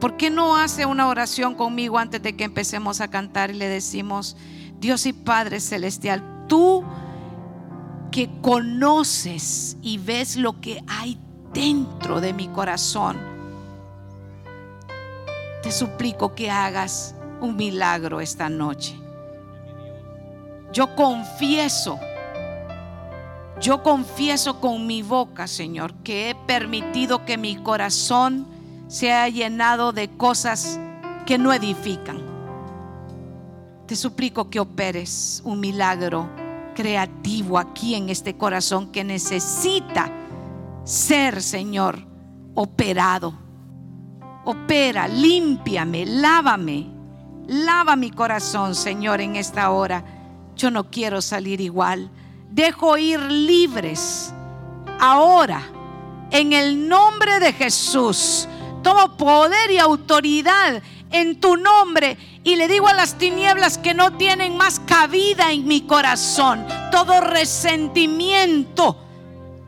¿Por 0.00 0.16
qué 0.16 0.30
no 0.30 0.56
hace 0.56 0.84
una 0.84 1.06
oración 1.06 1.54
conmigo 1.54 1.96
antes 1.98 2.20
de 2.20 2.34
que 2.34 2.42
empecemos 2.42 3.00
a 3.00 3.06
cantar 3.06 3.52
y 3.52 3.54
le 3.54 3.68
decimos, 3.68 4.36
Dios 4.80 5.06
y 5.06 5.12
Padre 5.12 5.60
Celestial, 5.60 6.31
tú 6.52 6.84
que 8.10 8.28
conoces 8.42 9.78
y 9.80 9.96
ves 9.96 10.36
lo 10.36 10.60
que 10.60 10.84
hay 10.86 11.18
dentro 11.54 12.20
de 12.20 12.34
mi 12.34 12.46
corazón, 12.48 13.16
te 15.62 15.72
suplico 15.72 16.34
que 16.34 16.50
hagas 16.50 17.14
un 17.40 17.56
milagro 17.56 18.20
esta 18.20 18.50
noche. 18.50 18.94
Yo 20.74 20.94
confieso, 20.94 21.98
yo 23.58 23.82
confieso 23.82 24.60
con 24.60 24.86
mi 24.86 25.00
boca, 25.02 25.46
Señor, 25.46 25.94
que 26.04 26.28
he 26.28 26.34
permitido 26.34 27.24
que 27.24 27.38
mi 27.38 27.56
corazón 27.56 28.46
se 28.88 29.10
ha 29.10 29.26
llenado 29.30 29.92
de 29.92 30.10
cosas 30.18 30.78
que 31.24 31.38
no 31.38 31.50
edifican. 31.50 32.20
Te 33.86 33.96
suplico 33.96 34.50
que 34.50 34.60
operes 34.60 35.40
un 35.46 35.58
milagro 35.58 36.41
creativo 36.74 37.58
aquí 37.58 37.94
en 37.94 38.08
este 38.08 38.36
corazón 38.36 38.90
que 38.92 39.04
necesita 39.04 40.10
ser, 40.84 41.42
Señor, 41.42 42.06
operado. 42.54 43.38
Opera, 44.44 45.06
límpiame, 45.06 46.04
lávame, 46.04 46.88
lava 47.46 47.94
mi 47.96 48.10
corazón, 48.10 48.74
Señor, 48.74 49.20
en 49.20 49.36
esta 49.36 49.70
hora. 49.70 50.04
Yo 50.56 50.70
no 50.70 50.90
quiero 50.90 51.22
salir 51.22 51.60
igual. 51.60 52.10
Dejo 52.50 52.98
ir 52.98 53.20
libres 53.20 54.34
ahora, 54.98 55.62
en 56.30 56.52
el 56.52 56.88
nombre 56.88 57.40
de 57.40 57.52
Jesús. 57.52 58.48
Tomo 58.82 59.16
poder 59.16 59.70
y 59.70 59.78
autoridad 59.78 60.82
en 61.10 61.38
tu 61.38 61.56
nombre 61.56 62.16
y 62.44 62.56
le 62.56 62.68
digo 62.68 62.88
a 62.88 62.94
las 62.94 63.18
tinieblas 63.18 63.78
que 63.78 63.94
no 63.94 64.16
tienen 64.16 64.56
más 64.56 64.80
cabida 64.80 65.52
en 65.52 65.66
mi 65.66 65.82
corazón. 65.82 66.66
Todo 66.90 67.20
resentimiento 67.20 68.98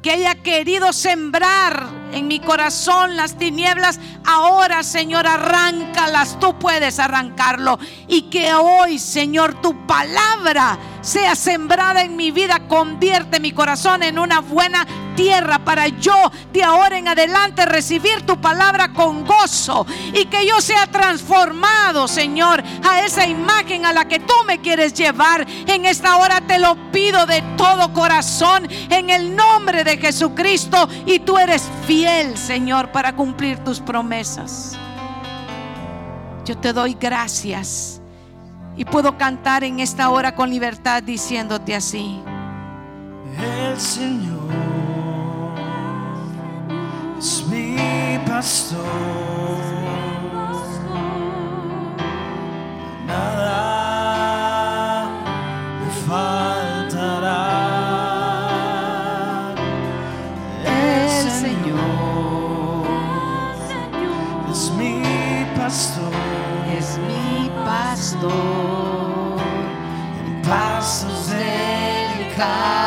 que 0.03 0.11
haya 0.11 0.35
querido 0.43 0.93
sembrar 0.93 1.87
en 2.13 2.29
mi 2.29 2.39
corazón 2.39 3.17
las 3.17 3.39
tinieblas, 3.39 3.99
ahora 4.25 4.83
Señor, 4.83 5.27
arráncalas, 5.27 6.39
tú 6.41 6.59
puedes 6.59 6.99
arrancarlo. 6.99 7.79
Y 8.07 8.23
que 8.23 8.53
hoy, 8.55 8.99
Señor, 8.99 9.61
tu 9.63 9.87
palabra 9.87 10.79
sea 11.01 11.35
sembrada 11.35 12.03
en 12.03 12.17
mi 12.17 12.33
vida, 12.33 12.69
convierte 12.69 13.41
mi 13.41 13.53
corazón 13.53 14.03
en 14.03 14.19
una 14.19 14.41
buena 14.41 14.87
tierra 15.15 15.59
para 15.59 15.89
yo 15.89 16.31
de 16.53 16.63
ahora 16.63 16.99
en 16.99 17.09
adelante 17.09 17.67
recibir 17.67 18.23
tu 18.23 18.41
palabra 18.41 18.93
con 18.93 19.25
gozo 19.25 19.87
y 20.13 20.27
que 20.27 20.47
yo 20.47 20.61
sea 20.61 20.87
transformado, 20.87 22.09
Señor, 22.09 22.63
a 22.83 23.01
esa 23.01 23.27
imagen 23.27 23.87
a 23.87 23.93
la 23.93 24.07
que 24.07 24.21
tú 24.21 24.35
me 24.47 24.61
quieres 24.61 24.95
llevar. 24.95 25.47
En 25.67 25.85
esta 25.85 26.17
hora 26.17 26.41
te 26.41 26.59
lo 26.59 26.77
pido 26.91 27.27
de 27.27 27.43
todo 27.57 27.93
corazón 27.93 28.69
en 28.91 29.11
el 29.11 29.35
nombre 29.35 29.85
de 29.85 29.99
Jesucristo 29.99 30.89
y 31.07 31.21
tú 31.21 31.39
eres 31.39 31.63
fiel, 31.87 32.37
Señor, 32.37 32.93
para 32.93 33.15
cumplir 33.15 33.59
tus 33.59 33.81
promesas. 33.81 34.79
Yo 36.45 36.59
te 36.59 36.73
doy 36.73 36.97
gracias 37.01 38.01
y 38.77 38.85
puedo 38.85 39.17
cantar 39.17 39.65
en 39.65 39.81
esta 39.81 40.11
hora 40.11 40.35
con 40.35 40.51
libertad 40.51 41.03
diciéndote 41.03 41.75
así. 41.75 42.21
El 43.39 43.81
Señor 43.81 44.84
es 47.25 47.43
mi 47.47 47.77
pastor. 48.27 48.85
Nada 53.07 53.61
me 55.81 55.91
faltará. 56.07 57.45
El 60.67 61.09
Señor 61.43 62.85
es 64.53 64.63
mi 64.79 64.95
pastor. 65.57 66.15
Es 66.79 66.89
mi 67.09 67.51
pastor. 67.65 69.41
En 70.27 70.43
pasos 70.43 71.19
delicados, 71.31 72.84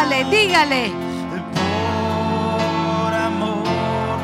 Dígale, 0.00 0.24
dígale. 0.30 0.92
Por 1.54 3.12
amor 3.14 4.18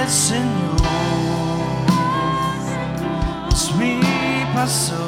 el 0.02 0.08
Señor 0.08 0.76
es 3.52 3.64
mi 3.74 4.00
pastor. 4.54 5.03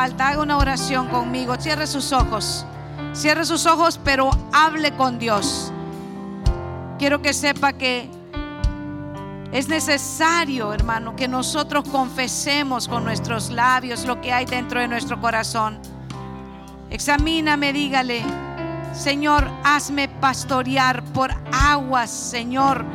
Haga 0.00 0.40
una 0.40 0.56
oración 0.56 1.08
conmigo. 1.08 1.54
Cierre 1.60 1.86
sus 1.86 2.12
ojos. 2.12 2.64
Cierre 3.12 3.44
sus 3.44 3.66
ojos, 3.66 4.00
pero 4.02 4.30
hable 4.50 4.96
con 4.96 5.18
Dios. 5.18 5.70
Quiero 6.98 7.20
que 7.20 7.34
sepa 7.34 7.74
que 7.74 8.10
es 9.52 9.68
necesario, 9.68 10.72
hermano, 10.72 11.16
que 11.16 11.28
nosotros 11.28 11.86
confesemos 11.90 12.88
con 12.88 13.04
nuestros 13.04 13.50
labios 13.50 14.06
lo 14.06 14.22
que 14.22 14.32
hay 14.32 14.46
dentro 14.46 14.80
de 14.80 14.88
nuestro 14.88 15.20
corazón. 15.20 15.78
Examíname, 16.88 17.74
dígale, 17.74 18.22
Señor, 18.94 19.50
hazme 19.64 20.08
pastorear 20.08 21.02
por 21.12 21.30
aguas, 21.52 22.10
Señor, 22.10 22.86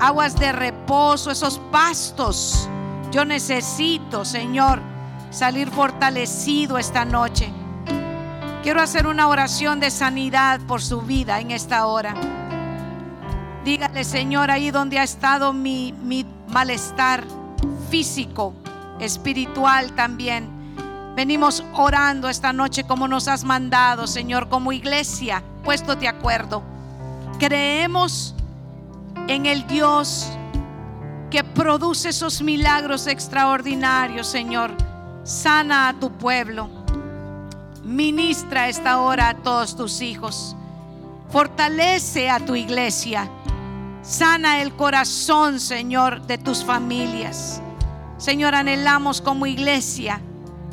aguas 0.00 0.34
de 0.36 0.50
reposo, 0.52 1.30
esos 1.30 1.60
pastos. 1.70 2.70
Yo 3.10 3.26
necesito, 3.26 4.24
Señor, 4.24 4.93
salir 5.34 5.68
fortalecido 5.70 6.78
esta 6.78 7.04
noche. 7.04 7.52
Quiero 8.62 8.80
hacer 8.80 9.06
una 9.08 9.26
oración 9.26 9.80
de 9.80 9.90
sanidad 9.90 10.60
por 10.60 10.80
su 10.80 11.02
vida 11.02 11.40
en 11.40 11.50
esta 11.50 11.86
hora. 11.86 12.14
Dígale, 13.64 14.04
Señor, 14.04 14.50
ahí 14.50 14.70
donde 14.70 14.98
ha 14.98 15.02
estado 15.02 15.52
mi, 15.52 15.92
malestar 16.48 17.24
físico, 17.90 18.54
espiritual 19.00 19.92
también. 19.92 20.48
Venimos 21.16 21.64
orando 21.74 22.28
esta 22.28 22.52
noche 22.52 22.84
como 22.84 23.08
nos 23.08 23.26
has 23.26 23.44
mandado, 23.44 24.06
Señor, 24.06 24.48
como 24.48 24.72
iglesia, 24.72 25.42
puesto 25.64 25.96
de 25.96 26.06
acuerdo. 26.06 26.62
Creemos 27.40 28.36
en 29.26 29.46
el 29.46 29.66
Dios 29.66 30.28
que 31.30 31.42
produce 31.42 32.10
esos 32.10 32.40
milagros 32.40 33.08
extraordinarios, 33.08 34.28
Señor. 34.28 34.93
Sana 35.24 35.88
a 35.88 35.94
tu 35.94 36.12
pueblo. 36.12 36.68
Ministra 37.82 38.68
esta 38.68 39.00
hora 39.00 39.30
a 39.30 39.34
todos 39.34 39.74
tus 39.74 40.02
hijos. 40.02 40.54
Fortalece 41.30 42.28
a 42.28 42.40
tu 42.40 42.54
iglesia. 42.54 43.30
Sana 44.02 44.60
el 44.60 44.74
corazón, 44.74 45.60
Señor, 45.60 46.26
de 46.26 46.36
tus 46.36 46.62
familias. 46.62 47.62
Señor, 48.18 48.54
anhelamos 48.54 49.22
como 49.22 49.46
iglesia 49.46 50.20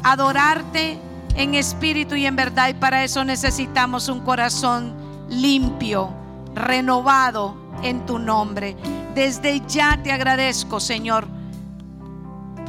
adorarte 0.03 0.99
en 1.35 1.55
espíritu 1.55 2.15
y 2.15 2.25
en 2.25 2.35
verdad. 2.35 2.67
Y 2.67 2.73
para 2.73 3.05
eso 3.05 3.23
necesitamos 3.23 4.09
un 4.09 4.19
corazón 4.19 4.93
limpio, 5.29 6.13
renovado 6.53 7.55
en 7.83 8.05
tu 8.05 8.19
nombre. 8.19 8.75
Desde 9.15 9.61
ya 9.65 9.97
te 10.03 10.11
agradezco, 10.11 10.81
Señor, 10.81 11.25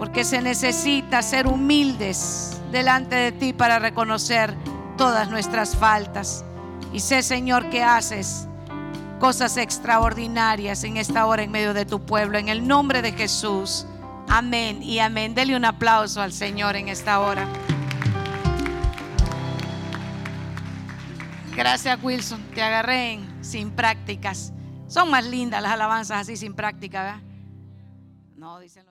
porque 0.02 0.24
se 0.24 0.42
necesita 0.42 1.22
ser 1.22 1.46
humildes 1.46 2.60
delante 2.72 3.14
de 3.14 3.30
ti 3.30 3.52
para 3.52 3.78
reconocer 3.78 4.52
todas 4.98 5.30
nuestras 5.30 5.76
faltas. 5.76 6.44
Y 6.92 6.98
sé, 6.98 7.22
Señor, 7.22 7.70
que 7.70 7.84
haces 7.84 8.48
cosas 9.20 9.56
extraordinarias 9.56 10.82
en 10.82 10.96
esta 10.96 11.24
hora 11.24 11.44
en 11.44 11.52
medio 11.52 11.72
de 11.72 11.86
tu 11.86 12.04
pueblo. 12.04 12.36
En 12.36 12.48
el 12.48 12.66
nombre 12.66 13.00
de 13.00 13.12
Jesús. 13.12 13.86
Amén 14.28 14.82
y 14.82 14.98
amén. 14.98 15.36
Dele 15.36 15.54
un 15.54 15.64
aplauso 15.64 16.20
al 16.20 16.32
Señor 16.32 16.74
en 16.74 16.88
esta 16.88 17.20
hora. 17.20 17.46
Gracias, 21.54 21.96
Wilson. 22.02 22.42
Te 22.56 22.62
agarré 22.64 23.20
sin 23.40 23.70
prácticas. 23.70 24.52
Son 24.88 25.08
más 25.12 25.24
lindas 25.24 25.62
las 25.62 25.70
alabanzas 25.70 26.22
así 26.22 26.36
sin 26.36 26.54
práctica, 26.54 27.04
¿verdad? 27.04 27.20
No, 28.34 28.58
dicen 28.58 28.84